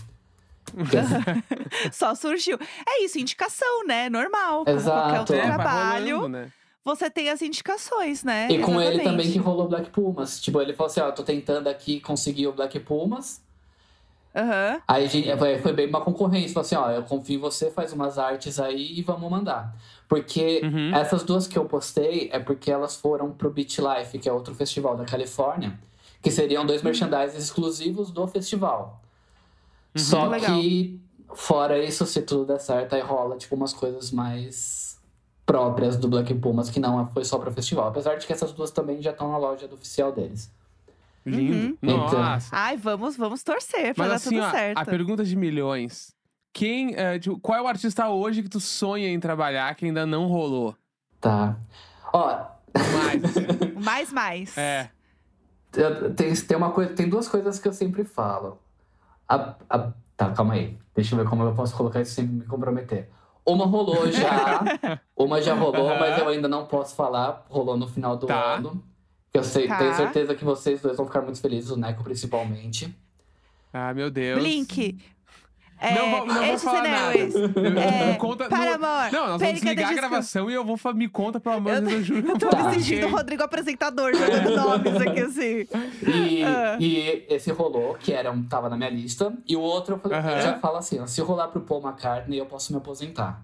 Só 1.91 2.15
surgiu. 2.15 2.57
É 2.87 3.03
isso, 3.03 3.19
indicação, 3.19 3.85
né? 3.85 4.09
Normal. 4.09 4.65
Como 4.65 4.81
qualquer 4.81 4.81
Exato. 4.81 5.19
outro 5.19 5.35
É, 5.35 5.41
trabalho, 5.45 6.15
rolando, 6.17 6.37
né? 6.37 6.51
você 6.83 7.09
tem 7.09 7.29
as 7.29 7.41
indicações, 7.41 8.23
né? 8.23 8.47
E 8.49 8.59
com 8.59 8.73
ele 8.81 8.95
Exatamente. 8.95 9.03
também 9.03 9.31
que 9.31 9.37
rolou 9.37 9.67
Black 9.67 9.89
Pumas. 9.89 10.39
Tipo, 10.39 10.61
ele 10.61 10.73
falou 10.73 10.89
assim, 10.89 11.01
ó, 11.01 11.11
tô 11.11 11.23
tentando 11.23 11.67
aqui 11.67 11.99
conseguir 11.99 12.47
o 12.47 12.53
Black 12.53 12.79
Pumas. 12.79 13.41
Aham. 14.35 14.81
Aí 14.87 15.05
a 15.05 15.07
gente- 15.07 15.29
foi, 15.61 15.71
bem 15.73 15.87
uma 15.87 16.01
concorrência. 16.01 16.49
Falou 16.53 16.65
assim, 16.65 16.75
ó, 16.75 16.91
eu 16.91 17.03
confio 17.03 17.35
em 17.37 17.39
você, 17.39 17.71
faz 17.71 17.93
umas 17.93 18.17
artes 18.19 18.59
aí 18.59 18.97
e 18.99 19.01
vamos 19.01 19.29
mandar. 19.31 19.73
Porque 20.09 20.61
Uhum. 20.63 20.93
essas 20.93 21.23
duas 21.23 21.47
que 21.47 21.57
eu 21.57 21.65
postei 21.65 22.29
é 22.33 22.39
porque 22.39 22.69
elas 22.69 22.95
foram 22.95 23.31
pro 23.31 23.49
Beach 23.49 23.79
Life, 23.81 24.19
que 24.19 24.27
é 24.27 24.33
outro 24.33 24.53
festival 24.53 24.95
da 24.97 25.05
Califórnia, 25.05 25.79
que 26.21 26.29
seriam 26.29 26.65
dois 26.65 26.81
merchandising 26.83 27.37
exclusivos 27.37 28.11
do 28.11 28.27
festival. 28.27 29.01
Uhum. 29.95 30.01
Só 30.03 30.27
Legal. 30.27 30.59
que, 30.59 30.99
fora 31.33 31.81
isso, 31.83 32.05
se 32.05 32.21
tudo 32.21 32.45
der 32.45 32.59
certo, 32.59 32.93
aí 32.93 33.01
rola 33.01 33.37
tipo 33.37 33.55
umas 33.55 33.73
coisas 33.73 34.11
mais 34.11 34.99
próprias 35.45 35.95
do 35.95 36.07
Black 36.07 36.33
Pumas, 36.35 36.69
que 36.69 36.79
não 36.79 37.07
foi 37.07 37.23
só 37.23 37.37
pro 37.37 37.51
festival. 37.51 37.87
Apesar 37.87 38.15
de 38.15 38.25
que 38.27 38.33
essas 38.33 38.51
duas 38.51 38.71
também 38.71 39.01
já 39.01 39.11
estão 39.11 39.31
na 39.31 39.37
loja 39.37 39.67
do 39.67 39.75
oficial 39.75 40.11
deles. 40.11 40.51
Lindo. 41.25 41.77
Então. 41.81 41.97
Nossa. 42.19 42.49
Ai, 42.55 42.77
vamos, 42.77 43.17
vamos 43.17 43.41
torcer 43.43 43.93
pra 43.95 44.03
Mas 44.03 44.09
dar 44.09 44.15
assim, 44.15 44.29
tudo 44.35 44.43
ó, 44.45 44.51
certo. 44.51 44.77
a 44.77 44.85
pergunta 44.85 45.23
de 45.23 45.35
milhões. 45.35 46.13
Quem, 46.53 46.93
é, 46.95 47.17
tipo, 47.19 47.39
qual 47.39 47.57
é 47.57 47.61
o 47.61 47.67
artista 47.67 48.07
hoje 48.09 48.41
que 48.43 48.49
tu 48.49 48.59
sonha 48.59 49.09
em 49.09 49.19
trabalhar 49.19 49.73
que 49.75 49.85
ainda 49.85 50.05
não 50.05 50.27
rolou? 50.27 50.75
Tá. 51.19 51.57
Ó, 52.13 52.45
Mais, 52.93 53.23
assim. 53.23 53.45
Mais, 53.83 54.11
mais. 54.13 54.57
é. 54.57 54.89
Eu- 55.75 56.13
Tem, 56.13 56.33
tem 56.33 56.55
uma 56.57 56.71
coisa, 56.71 56.93
tem 56.93 57.09
duas 57.09 57.27
coisas 57.27 57.59
que 57.59 57.67
eu 57.67 57.73
sempre 57.73 58.03
falo. 58.05 58.57
A- 59.27 59.55
a- 59.69 59.91
tá, 60.15 60.29
calma 60.31 60.53
aí. 60.53 60.77
Deixa 60.95 61.13
eu 61.15 61.19
ver 61.19 61.29
como 61.29 61.43
eu 61.43 61.53
posso 61.53 61.75
colocar 61.75 61.99
isso 62.01 62.13
sem 62.13 62.25
me 62.25 62.45
comprometer. 62.45 63.09
Uma 63.45 63.65
rolou 63.65 64.09
já, 64.11 64.61
uma 65.17 65.41
já 65.41 65.53
rolou, 65.53 65.89
Aham. 65.89 65.99
mas 65.99 66.17
eu 66.19 66.27
ainda 66.29 66.47
não 66.47 66.65
posso 66.65 66.95
falar. 66.95 67.45
Rolou 67.49 67.75
no 67.77 67.87
final 67.87 68.15
do 68.15 68.25
Tá. 68.27 68.55
ano. 68.55 68.81
Eu 69.37 69.43
sei, 69.43 69.67
Tá. 69.67 69.77
tenho 69.77 69.93
certeza 69.95 70.33
que 70.35 70.43
vocês 70.45 70.81
dois 70.81 70.95
vão 70.97 71.05
ficar 71.05 71.21
muito 71.21 71.39
felizes, 71.41 71.69
o 71.71 71.77
Neco 71.77 72.03
principalmente. 72.03 72.95
Ah, 73.73 73.93
meu 73.93 74.09
Deus. 74.09 74.39
Blink. 74.39 74.97
É, 75.77 75.93
Não 75.93 76.09
vou, 76.09 76.25
não 76.25 76.45
vou 76.45 76.57
falar 76.57 76.83
nada. 76.83 77.17
É, 77.19 78.11
me 78.13 78.17
conta, 78.17 78.47
para, 78.47 78.77
não, 78.77 78.87
amor. 78.89 79.11
Não, 79.11 79.27
nós 79.27 79.41
vamos 79.41 79.55
desligar 79.59 79.91
a 79.91 79.93
gravação 79.93 80.49
e 80.49 80.53
eu 80.53 80.63
vou 80.63 80.77
me 80.93 81.09
conta, 81.09 81.37
pelo 81.37 81.55
amor 81.55 81.75
de 81.75 81.81
Deus, 81.81 81.93
eu 81.93 82.03
juro. 82.03 82.29
Eu 82.29 82.37
tô 82.39 82.47
Tá. 82.47 82.69
me 82.69 82.75
sentindo 82.81 83.09
Rodrigo 83.09 83.43
apresentador, 83.43 84.13
jogando 84.15 84.55
nomes 84.55 84.95
aqui, 85.01 85.19
assim. 85.19 85.67
E, 86.09 86.43
Ah. 86.45 86.77
e 86.79 87.25
esse 87.27 87.51
rolou, 87.51 87.95
que 87.95 88.13
era 88.13 88.31
um, 88.31 88.41
tava 88.43 88.69
na 88.69 88.77
minha 88.77 88.89
lista. 88.89 89.33
E 89.45 89.57
o 89.57 89.59
outro, 89.59 89.95
eu, 89.95 89.99
falei, 89.99 90.17
Aham. 90.17 90.31
eu 90.31 90.41
já 90.41 90.57
falo 90.59 90.77
assim, 90.77 90.97
ó, 91.01 91.05
se 91.05 91.19
rolar 91.19 91.49
pro 91.49 91.59
Paul 91.59 91.81
McCartney, 91.85 92.39
eu 92.39 92.45
posso 92.45 92.71
me 92.71 92.77
aposentar. 92.77 93.43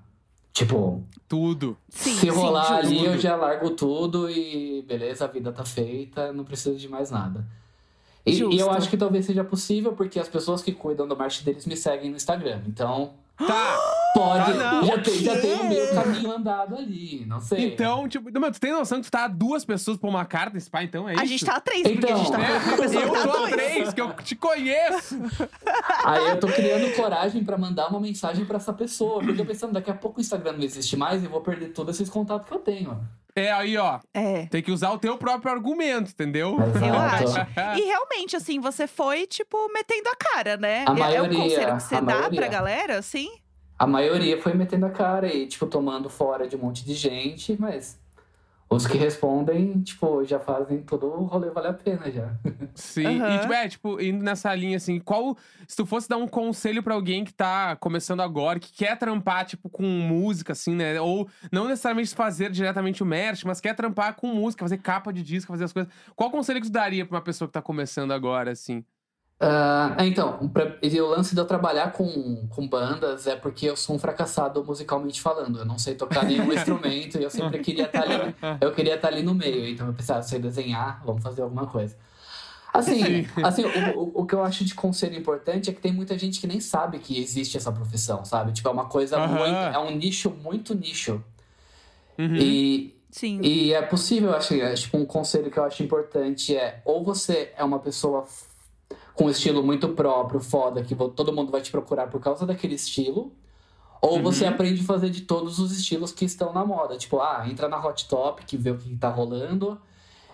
Tipo, 0.54 1.02
Tudo. 1.30 1.78
Sim, 1.90 2.16
Se 2.16 2.30
rolar 2.30 2.66
sim, 2.66 2.74
ali, 2.98 3.06
eu 3.06 3.18
já 3.18 3.36
largo 3.36 3.70
tudo 3.72 4.30
e 4.30 4.82
beleza, 4.82 5.24
a 5.26 5.28
vida 5.28 5.52
tá 5.52 5.64
feita, 5.64 6.34
não 6.34 6.44
preciso 6.44 6.78
de 6.78 6.90
mais 6.90 7.10
nada. 7.10 7.46
E, 8.26 8.34
e 8.34 8.60
eu 8.60 8.70
acho 8.70 8.90
que 8.90 8.98
talvez 8.98 9.26
seja 9.26 9.44
possível, 9.44 9.94
porque 9.94 10.20
as 10.20 10.28
pessoas 10.28 10.62
que 10.62 10.72
cuidam 10.74 11.08
do 11.08 11.16
marketing 11.18 11.46
deles 11.46 11.66
me 11.66 11.76
seguem 11.78 12.10
no 12.10 12.16
Instagram. 12.18 12.62
Então, 12.68 13.14
Tá. 13.38 13.78
Pode. 14.14 14.52
Ah, 14.52 14.54
não. 14.54 14.86
já, 14.86 14.98
tem, 15.00 15.14
já 15.20 15.34
O 15.34 15.42
tem 15.42 15.54
o 15.60 15.64
meio 15.66 15.94
caminho 15.94 16.32
andado 16.32 16.76
ali, 16.76 17.26
não 17.28 17.40
sei. 17.40 17.66
Então, 17.68 18.08
tipo, 18.08 18.30
não, 18.32 18.52
tu 18.52 18.60
tem 18.60 18.72
noção 18.72 19.00
que 19.00 19.08
tu 19.08 19.12
tá 19.12 19.26
a 19.26 19.28
duas 19.28 19.64
pessoas 19.66 19.98
por 19.98 20.08
uma 20.10 20.26
carta 20.26 20.54
nesse 20.54 20.70
pai, 20.70 20.86
então 20.86 21.08
é 21.08 21.12
A 21.14 21.16
isso? 21.16 21.28
gente 21.28 21.46
tá 21.46 21.56
a 21.56 21.62
três, 21.62 21.82
porque 21.88 22.06
a 22.12 22.16
gente 22.16 22.32
tá 22.32 22.40
Então. 22.40 22.60
falando 22.60 22.64
com 22.66 22.74
a 22.74 22.78
pessoa 22.88 23.04
eu 23.04 23.12
tá 23.14 23.22
tô 23.28 23.44
a 23.46 23.50
três, 23.50 23.94
que 23.94 24.02
eu 24.02 24.14
te 24.16 24.36
conheço. 24.36 25.20
Aí 26.04 26.30
eu 26.30 26.40
tô 26.40 26.48
criando 26.48 26.94
coragem 26.96 27.44
pra 27.44 27.58
mandar 27.58 27.88
uma 27.90 28.00
mensagem 28.00 28.46
pra 28.46 28.58
essa 28.58 28.74
pessoa. 28.74 29.16
Porque 29.20 29.32
eu 29.32 29.38
tô 29.38 29.46
pensando, 29.46 29.74
daqui 29.74 29.90
a 29.92 29.94
pouco 29.96 30.18
o 30.20 30.22
Instagram 30.22 30.54
não 30.54 30.64
existe 30.64 30.96
mais 30.98 31.22
e 31.22 31.26
eu 31.26 31.32
vou 31.32 31.42
perder 31.42 31.70
todos 31.70 31.96
esses 31.96 32.10
contatos 32.10 32.48
que 32.48 32.54
eu 32.54 32.60
tenho. 32.60 33.00
É, 33.36 33.50
aí, 33.52 33.78
ó. 33.78 34.00
É. 34.14 34.46
Tem 34.48 34.62
que 34.62 34.72
usar 34.72 34.92
o 34.92 34.98
teu 34.98 35.18
próprio 35.18 35.52
argumento, 35.54 36.12
entendeu? 36.12 36.58
Eu 36.60 36.94
acho. 37.00 37.52
E 37.80 37.86
realmente, 37.86 38.36
assim, 38.36 38.60
você 38.60 38.88
foi, 38.88 39.26
tipo, 39.26 39.72
metendo 39.74 40.10
a 40.10 40.16
cara, 40.16 40.58
né? 40.58 40.80
A 40.80 40.82
é, 40.82 40.86
é 40.88 40.92
um 40.92 40.96
maioria, 41.00 41.38
conselho 41.40 41.76
que 41.78 41.84
você 41.84 41.96
a 41.96 42.00
dá 42.02 42.14
maioria. 42.16 42.40
pra 42.42 42.48
galera, 42.50 42.98
assim? 42.98 43.30
A 43.82 43.88
maioria 43.88 44.40
foi 44.40 44.54
metendo 44.54 44.86
a 44.86 44.92
cara 44.92 45.34
e, 45.34 45.48
tipo, 45.48 45.66
tomando 45.66 46.08
fora 46.08 46.48
de 46.48 46.56
um 46.56 46.60
monte 46.60 46.86
de 46.86 46.94
gente, 46.94 47.60
mas 47.60 48.00
os 48.70 48.86
que 48.86 48.96
respondem, 48.96 49.82
tipo, 49.82 50.24
já 50.24 50.40
fazem 50.40 50.84
todo 50.84 51.08
o 51.08 51.24
rolê 51.24 51.50
valer 51.50 51.72
a 51.72 51.74
pena 51.74 52.12
já. 52.12 52.32
Sim. 52.76 53.20
Aham. 53.20 53.36
E, 53.36 53.40
tipo, 53.40 53.54
é, 53.54 53.68
tipo, 53.68 54.00
indo 54.00 54.24
nessa 54.24 54.54
linha, 54.54 54.78
assim, 54.78 55.00
qual. 55.00 55.36
Se 55.68 55.76
tu 55.76 55.84
fosse 55.84 56.08
dar 56.08 56.18
um 56.18 56.28
conselho 56.28 56.84
pra 56.84 56.94
alguém 56.94 57.26
que 57.26 57.34
tá 57.34 57.76
começando 57.76 58.22
agora, 58.22 58.60
que 58.60 58.72
quer 58.72 58.96
trampar, 59.00 59.46
tipo, 59.46 59.68
com 59.68 59.82
música, 59.82 60.54
assim, 60.54 60.76
né? 60.76 61.02
Ou 61.02 61.28
não 61.52 61.68
necessariamente 61.68 62.14
fazer 62.14 62.52
diretamente 62.52 63.02
o 63.02 63.06
merch, 63.06 63.46
mas 63.46 63.60
quer 63.60 63.76
trampar 63.76 64.14
com 64.14 64.28
música, 64.28 64.64
fazer 64.64 64.78
capa 64.78 65.12
de 65.12 65.24
disco, 65.24 65.52
fazer 65.52 65.64
as 65.64 65.74
coisas. 65.74 65.92
Qual 66.16 66.30
conselho 66.30 66.62
que 66.62 66.68
tu 66.68 66.72
daria 66.72 67.04
pra 67.04 67.16
uma 67.18 67.24
pessoa 67.24 67.48
que 67.48 67.54
tá 67.54 67.64
começando 67.64 68.12
agora, 68.12 68.52
assim? 68.52 68.86
Ah, 69.44 69.96
então, 70.06 70.48
pra- 70.50 70.78
o 70.84 71.08
lance 71.08 71.34
de 71.34 71.42
eu 71.42 71.46
trabalhar 71.46 71.92
com, 71.94 72.46
com 72.48 72.68
bandas 72.68 73.26
é 73.26 73.36
porque 73.36 73.66
eu 73.66 73.76
sou 73.76 73.96
um 73.96 74.00
fracassado 74.00 74.64
musicalmente 74.64 75.20
falando. 75.20 75.58
Eu 75.58 75.66
não 75.66 75.80
sei 75.80 75.96
tocar 75.96 76.24
nenhum 76.26 76.52
instrumento 76.54 77.18
e 77.18 77.24
eu 77.24 77.30
sempre 77.32 77.58
queria 77.60 77.86
estar 77.86 78.04
ali. 78.04 78.36
Eu 78.62 78.72
queria 78.72 78.96
estar 78.96 79.08
ali 79.08 79.24
no 79.24 79.34
meio, 79.34 79.68
então 79.68 79.88
eu 79.88 79.94
pensava, 79.94 80.22
sei 80.22 80.38
desenhar, 80.38 81.02
vamos 81.04 81.24
fazer 81.24 81.42
alguma 81.42 81.66
coisa. 81.66 81.96
Assim, 82.72 83.28
assim 83.44 83.66
o, 83.66 84.00
o, 84.00 84.22
o 84.22 84.26
que 84.26 84.36
eu 84.36 84.44
acho 84.44 84.64
de 84.64 84.76
conselho 84.76 85.18
importante 85.18 85.72
é 85.72 85.74
que 85.74 85.82
tem 85.82 85.92
muita 85.92 86.18
gente 86.18 86.40
que 86.40 86.46
nem 86.48 86.60
sabe 86.60 87.00
que 87.00 87.20
existe 87.20 87.58
essa 87.58 87.72
profissão, 87.72 88.24
sabe? 88.24 88.54
Tipo, 88.54 88.70
é 88.70 88.72
uma 88.72 88.86
coisa 88.86 89.18
muito. 89.28 89.44
É 89.44 89.80
um 89.80 89.90
nicho 89.90 90.30
muito 90.30 90.76
nicho. 90.76 91.22
Uhum. 92.18 92.36
E, 92.36 92.96
Sim. 93.10 93.42
e 93.42 93.74
é 93.74 93.82
possível, 93.82 94.30
eu 94.30 94.36
acho, 94.38 94.54
é, 94.54 94.74
tipo, 94.76 94.98
um 94.98 95.06
conselho 95.06 95.50
que 95.50 95.58
eu 95.58 95.64
acho 95.66 95.82
importante 95.82 96.56
é 96.56 96.82
ou 96.86 97.04
você 97.04 97.52
é 97.58 97.64
uma 97.64 97.80
pessoa 97.80 98.26
com 99.14 99.26
um 99.26 99.30
estilo 99.30 99.64
muito 99.64 99.90
próprio, 99.90 100.40
foda, 100.40 100.84
que 100.84 100.96
todo 100.96 101.34
mundo 101.34 101.52
vai 101.52 101.62
te 101.62 101.72
procurar 101.72 102.08
por 102.08 102.20
causa 102.20 102.46
daquele 102.46 102.76
estilo, 102.76 103.32
ou 104.02 104.18
Uhum. 104.18 104.24
você 104.24 104.46
aprende 104.46 104.82
a 104.82 104.84
fazer 104.84 105.10
de 105.10 105.22
todos 105.22 105.60
os 105.60 105.72
estilos 105.72 106.12
que 106.12 106.26
estão 106.26 106.52
na 106.52 106.66
moda. 106.66 106.98
Tipo, 106.98 107.20
ah, 107.20 107.46
entra 107.48 107.70
na 107.70 107.84
Hot 107.86 108.08
Top, 108.08 108.44
que 108.46 108.58
vê 108.58 108.72
o 108.72 108.78
que 108.78 108.96
tá 108.96 109.10
rolando, 109.10 109.80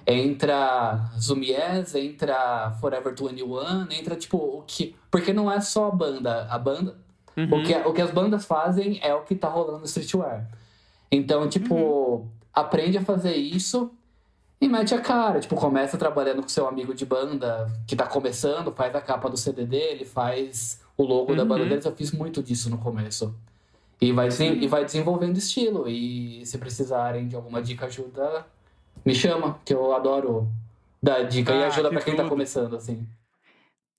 entra 0.06 1.12
Zumies, 1.20 1.94
entra 1.96 2.72
Forever 2.80 3.14
21, 3.14 3.92
entra, 3.92 4.16
tipo, 4.16 4.38
o 4.38 4.64
que... 4.66 4.96
Porque 5.12 5.34
não 5.34 5.52
é 5.52 5.60
só 5.60 5.88
a 5.88 5.92
banda, 5.92 6.48
a 6.50 6.58
banda... 6.58 6.98
Uhum. 7.36 7.60
O, 7.60 7.64
que, 7.64 7.76
o 7.76 7.94
que 7.94 8.02
as 8.02 8.10
bandas 8.10 8.46
fazem 8.46 9.00
é 9.04 9.14
o 9.14 9.22
que 9.22 9.36
tá 9.36 9.48
rolando 9.48 9.80
no 9.80 9.86
streetwear. 9.86 10.50
Então, 11.12 11.48
tipo, 11.48 12.28
aprende 12.52 12.98
a 12.98 13.06
fazer 13.06 13.36
isso 13.36 13.92
e 14.60 14.68
mete 14.68 14.94
a 14.96 15.02
cara. 15.02 15.40
Tipo, 15.40 15.56
começa 15.56 15.98
trabalhando 15.98 16.42
com 16.42 16.48
seu 16.50 16.68
amigo 16.68 16.94
de 16.94 17.06
banda 17.06 17.72
que 17.86 17.96
tá 17.96 18.06
começando, 18.08 18.72
faz 18.72 18.96
a 18.96 19.02
capa 19.02 19.30
do 19.30 19.38
CD 19.38 19.66
dele, 19.66 20.06
faz 20.06 20.82
o 20.98 21.04
logo 21.04 21.36
da 21.36 21.46
banda 21.46 21.64
Uhum. 21.64 21.70
deles. 21.70 21.86
Eu 21.86 21.96
fiz 21.96 22.12
muito 22.12 22.42
disso 22.42 22.70
no 22.70 22.78
começo. 22.78 23.34
E 24.00 24.12
vai, 24.12 24.30
e 24.30 24.68
vai 24.68 24.86
desenvolvendo 24.86 25.38
estilo. 25.38 25.88
E 25.88 26.46
se 26.46 26.58
precisarem 26.58 27.28
de 27.28 27.36
alguma 27.36 27.62
dica, 27.62 27.86
ajuda, 27.88 28.46
me 29.06 29.14
chama, 29.16 29.60
que 29.66 29.74
eu 29.74 29.94
adoro 29.96 30.48
dar 31.02 31.24
dica 31.24 31.52
e 31.54 31.64
Ah, 31.64 31.68
ajuda 31.68 31.90
que 31.90 31.96
pra 31.96 32.04
quem 32.04 32.16
tá 32.16 32.24
tudo. 32.24 32.30
começando, 32.32 32.76
assim. 32.76 33.08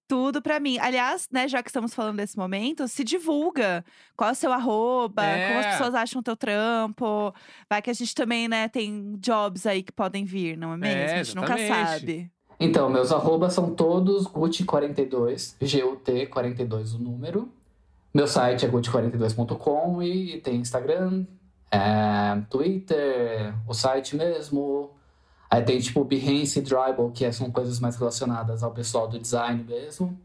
Tudo 0.09 0.40
pra 0.40 0.59
mim. 0.59 0.79
Aliás, 0.79 1.29
né, 1.31 1.47
já 1.47 1.62
que 1.62 1.68
estamos 1.68 1.92
falando 1.92 2.16
desse 2.16 2.37
momento, 2.38 2.88
se 2.88 3.05
divulga. 3.05 3.85
Qual 4.16 4.31
é 4.31 4.33
o 4.33 4.35
seu 4.35 4.51
arroba, 4.53 5.23
como 5.23 5.59
as 5.59 5.66
É. 5.66 5.71
pessoas 5.73 5.94
acham 5.94 6.21
o 6.21 6.23
teu 6.25 6.35
trampo. 6.35 7.33
Vai 7.68 7.83
que 7.83 7.90
a 7.90 7.92
gente 7.92 8.14
também, 8.14 8.49
né, 8.49 8.68
tem 8.68 9.16
jobs 9.21 9.66
aí 9.66 9.83
que 9.83 9.92
podem 9.92 10.25
vir, 10.25 10.57
não 10.57 10.73
é 10.73 10.77
mesmo? 10.79 10.99
É, 11.01 11.21
a 11.21 11.23
gente 11.23 11.37
nunca 11.37 11.59
sabe. 11.59 12.31
Então, 12.59 12.88
meus 12.88 13.12
arrobas 13.12 13.53
são 13.53 13.75
todos 13.75 14.27
Gucci42, 14.27 15.55
G-U-T-42 15.61 16.94
o 16.94 16.99
número. 16.99 17.53
Meu 18.12 18.27
site 18.27 18.64
é 18.64 18.68
gucci42.com 18.68 20.03
e 20.03 20.40
tem 20.40 20.57
Instagram, 20.57 21.25
é, 21.71 22.40
Twitter, 22.49 23.55
o 23.66 23.75
site 23.75 24.16
mesmo. 24.16 24.90
Aí 25.50 25.62
tem 25.62 25.78
tipo 25.80 26.04
Behance 26.04 26.58
e 26.58 26.62
Dribble, 26.62 27.11
que 27.12 27.30
são 27.32 27.50
coisas 27.50 27.80
mais 27.80 27.96
relacionadas 27.96 28.62
ao 28.62 28.70
pessoal 28.70 29.08
do 29.08 29.18
design 29.18 29.64
mesmo. 29.64 30.18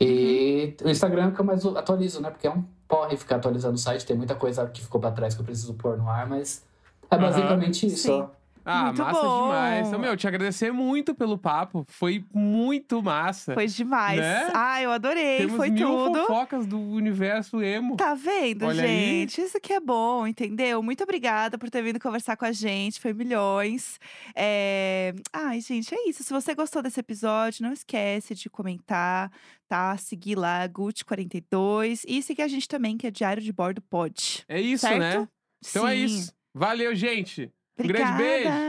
E 0.00 0.74
o 0.82 0.88
Instagram 0.88 1.32
que 1.32 1.40
eu 1.40 1.44
mais 1.44 1.64
atualizo, 1.64 2.20
né? 2.20 2.30
Porque 2.30 2.46
é 2.46 2.50
um 2.50 2.64
porre 2.88 3.16
ficar 3.16 3.36
atualizando 3.36 3.74
o 3.74 3.78
site, 3.78 4.06
tem 4.06 4.16
muita 4.16 4.34
coisa 4.34 4.66
que 4.66 4.80
ficou 4.80 5.00
pra 5.00 5.10
trás 5.10 5.34
que 5.34 5.40
eu 5.40 5.44
preciso 5.44 5.74
pôr 5.74 5.96
no 5.96 6.08
ar, 6.08 6.26
mas 6.26 6.64
é 7.10 7.18
basicamente 7.18 7.86
isso. 7.86 8.08
Sim. 8.08 8.26
Ah, 8.68 8.86
Muito 8.86 9.00
massa 9.00 9.22
bom. 9.22 9.42
demais. 9.44 9.86
Então, 9.86 10.00
meu, 10.00 10.16
te 10.16 10.26
agradecer 10.26 10.72
muito 10.72 11.14
pelo 11.14 11.38
papo. 11.38 11.84
Foi 11.88 12.24
muito 12.34 13.00
massa. 13.00 13.54
Foi 13.54 13.68
demais. 13.68 14.18
Né? 14.18 14.50
Ah, 14.52 14.82
eu 14.82 14.90
adorei. 14.90 15.36
Temos 15.38 15.54
Foi 15.54 15.70
mil 15.70 15.86
tudo. 15.88 16.18
fofocas 16.26 16.66
do 16.66 16.76
universo 16.80 17.62
emo. 17.62 17.96
Tá 17.96 18.14
vendo, 18.14 18.66
Olha 18.66 18.82
aí. 18.82 18.88
gente? 19.20 19.40
Isso 19.40 19.60
que 19.60 19.72
é 19.72 19.78
bom, 19.78 20.26
entendeu? 20.26 20.82
Muito 20.82 21.04
obrigada 21.04 21.56
por 21.56 21.70
ter 21.70 21.80
vindo 21.80 22.00
conversar 22.00 22.36
com 22.36 22.44
a 22.44 22.50
gente. 22.50 22.98
Foi 22.98 23.12
milhões. 23.12 24.00
É... 24.34 25.14
Ai, 25.32 25.60
gente, 25.60 25.94
é 25.94 26.08
isso. 26.08 26.24
Se 26.24 26.32
você 26.32 26.52
gostou 26.52 26.82
desse 26.82 26.98
episódio, 26.98 27.62
não 27.64 27.72
esquece 27.72 28.34
de 28.34 28.50
comentar, 28.50 29.30
tá? 29.68 29.96
Seguir 29.96 30.34
lá, 30.34 30.66
Gucci42. 30.68 32.02
E 32.08 32.20
seguir 32.20 32.42
a 32.42 32.48
gente 32.48 32.66
também, 32.66 32.96
que 32.98 33.06
é 33.06 33.12
Diário 33.12 33.42
de 33.42 33.52
Bordo 33.52 33.80
Pod. 33.80 34.44
É 34.48 34.60
isso, 34.60 34.88
certo? 34.88 34.98
né? 34.98 35.28
Então 35.70 35.86
é 35.86 35.94
Sim. 35.94 36.04
isso. 36.04 36.32
Valeu, 36.52 36.94
gente. 36.96 37.52
Um 37.78 37.82
Obrigada. 37.84 38.16
grande 38.16 38.22
beijo. 38.22 38.66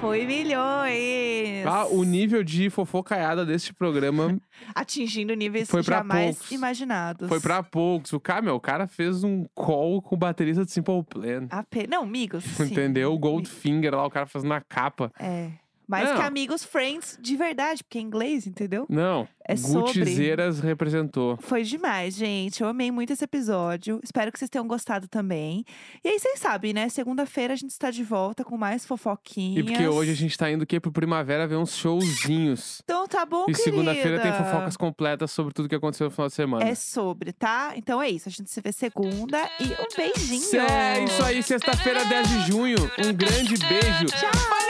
Foi 0.00 0.26
milhões. 0.26 1.64
Ah, 1.64 1.86
o 1.86 2.02
nível 2.02 2.42
de 2.42 2.68
fofocaiada 2.68 3.46
deste 3.46 3.72
programa 3.72 4.36
Atingindo 4.74 5.32
níveis 5.34 5.70
Foi 5.70 5.82
jamais 5.82 6.36
poucos. 6.36 6.50
imaginados. 6.52 7.28
foi 7.28 7.40
pra 7.40 7.62
poucos. 7.62 8.12
O 8.12 8.18
cara, 8.20 8.42
meu, 8.42 8.56
o 8.56 8.60
cara 8.60 8.86
fez 8.88 9.22
um 9.22 9.44
call 9.54 10.02
com 10.02 10.16
o 10.16 10.18
baterista 10.18 10.64
de 10.64 10.72
Simple 10.72 11.04
Plan. 11.04 11.46
Ape- 11.50 11.86
Não, 11.86 12.02
amigos. 12.02 12.44
Entendeu? 12.60 13.12
O 13.14 13.18
Goldfinger 13.18 13.94
lá, 13.94 14.04
o 14.04 14.10
cara 14.10 14.26
fazendo 14.26 14.48
na 14.50 14.60
capa. 14.60 15.12
É. 15.20 15.50
Mais 15.86 16.08
Não. 16.08 16.16
que 16.16 16.22
amigos, 16.22 16.64
friends 16.64 17.18
de 17.20 17.36
verdade, 17.36 17.82
porque 17.84 17.98
é 17.98 18.00
inglês, 18.00 18.46
entendeu? 18.46 18.86
Não, 18.88 19.28
É 19.46 19.56
sobre. 19.56 20.00
Gutizeiras 20.00 20.60
representou. 20.60 21.36
Foi 21.40 21.62
demais, 21.64 22.14
gente. 22.14 22.62
Eu 22.62 22.68
amei 22.68 22.90
muito 22.90 23.12
esse 23.12 23.24
episódio. 23.24 24.00
Espero 24.02 24.30
que 24.32 24.38
vocês 24.38 24.48
tenham 24.48 24.66
gostado 24.66 25.08
também. 25.08 25.64
E 26.04 26.08
aí, 26.08 26.18
vocês 26.18 26.38
sabem, 26.38 26.72
né? 26.72 26.88
Segunda-feira 26.88 27.52
a 27.52 27.56
gente 27.56 27.70
está 27.70 27.90
de 27.90 28.04
volta 28.04 28.44
com 28.44 28.56
mais 28.56 28.86
fofoquinhas. 28.86 29.64
E 29.64 29.68
porque 29.68 29.86
hoje 29.88 30.12
a 30.12 30.14
gente 30.14 30.38
tá 30.38 30.50
indo 30.50 30.62
o 30.62 30.66
quê? 30.66 30.78
Pro 30.78 30.92
Primavera 30.92 31.46
ver 31.46 31.56
uns 31.56 31.76
showzinhos. 31.76 32.80
Então 32.84 33.06
tá 33.08 33.26
bom, 33.26 33.46
E 33.48 33.54
segunda-feira 33.54 34.20
tem 34.20 34.32
fofocas 34.32 34.76
completas 34.76 35.30
sobre 35.30 35.52
tudo 35.52 35.68
que 35.68 35.74
aconteceu 35.74 36.06
no 36.06 36.10
final 36.10 36.28
de 36.28 36.34
semana. 36.34 36.64
É 36.64 36.74
sobre, 36.74 37.32
tá? 37.32 37.72
Então 37.76 38.00
é 38.00 38.08
isso. 38.08 38.28
A 38.28 38.32
gente 38.32 38.50
se 38.50 38.60
vê 38.60 38.72
segunda 38.72 39.38
e 39.60 39.64
um 39.64 39.96
beijinho. 39.96 40.60
É 40.60 41.04
isso 41.04 41.22
aí, 41.24 41.42
sexta-feira, 41.42 42.04
10 42.04 42.28
de 42.28 42.46
junho. 42.52 42.78
Um 43.04 43.12
grande 43.12 43.56
beijo. 43.58 44.06
Tchau. 44.06 44.61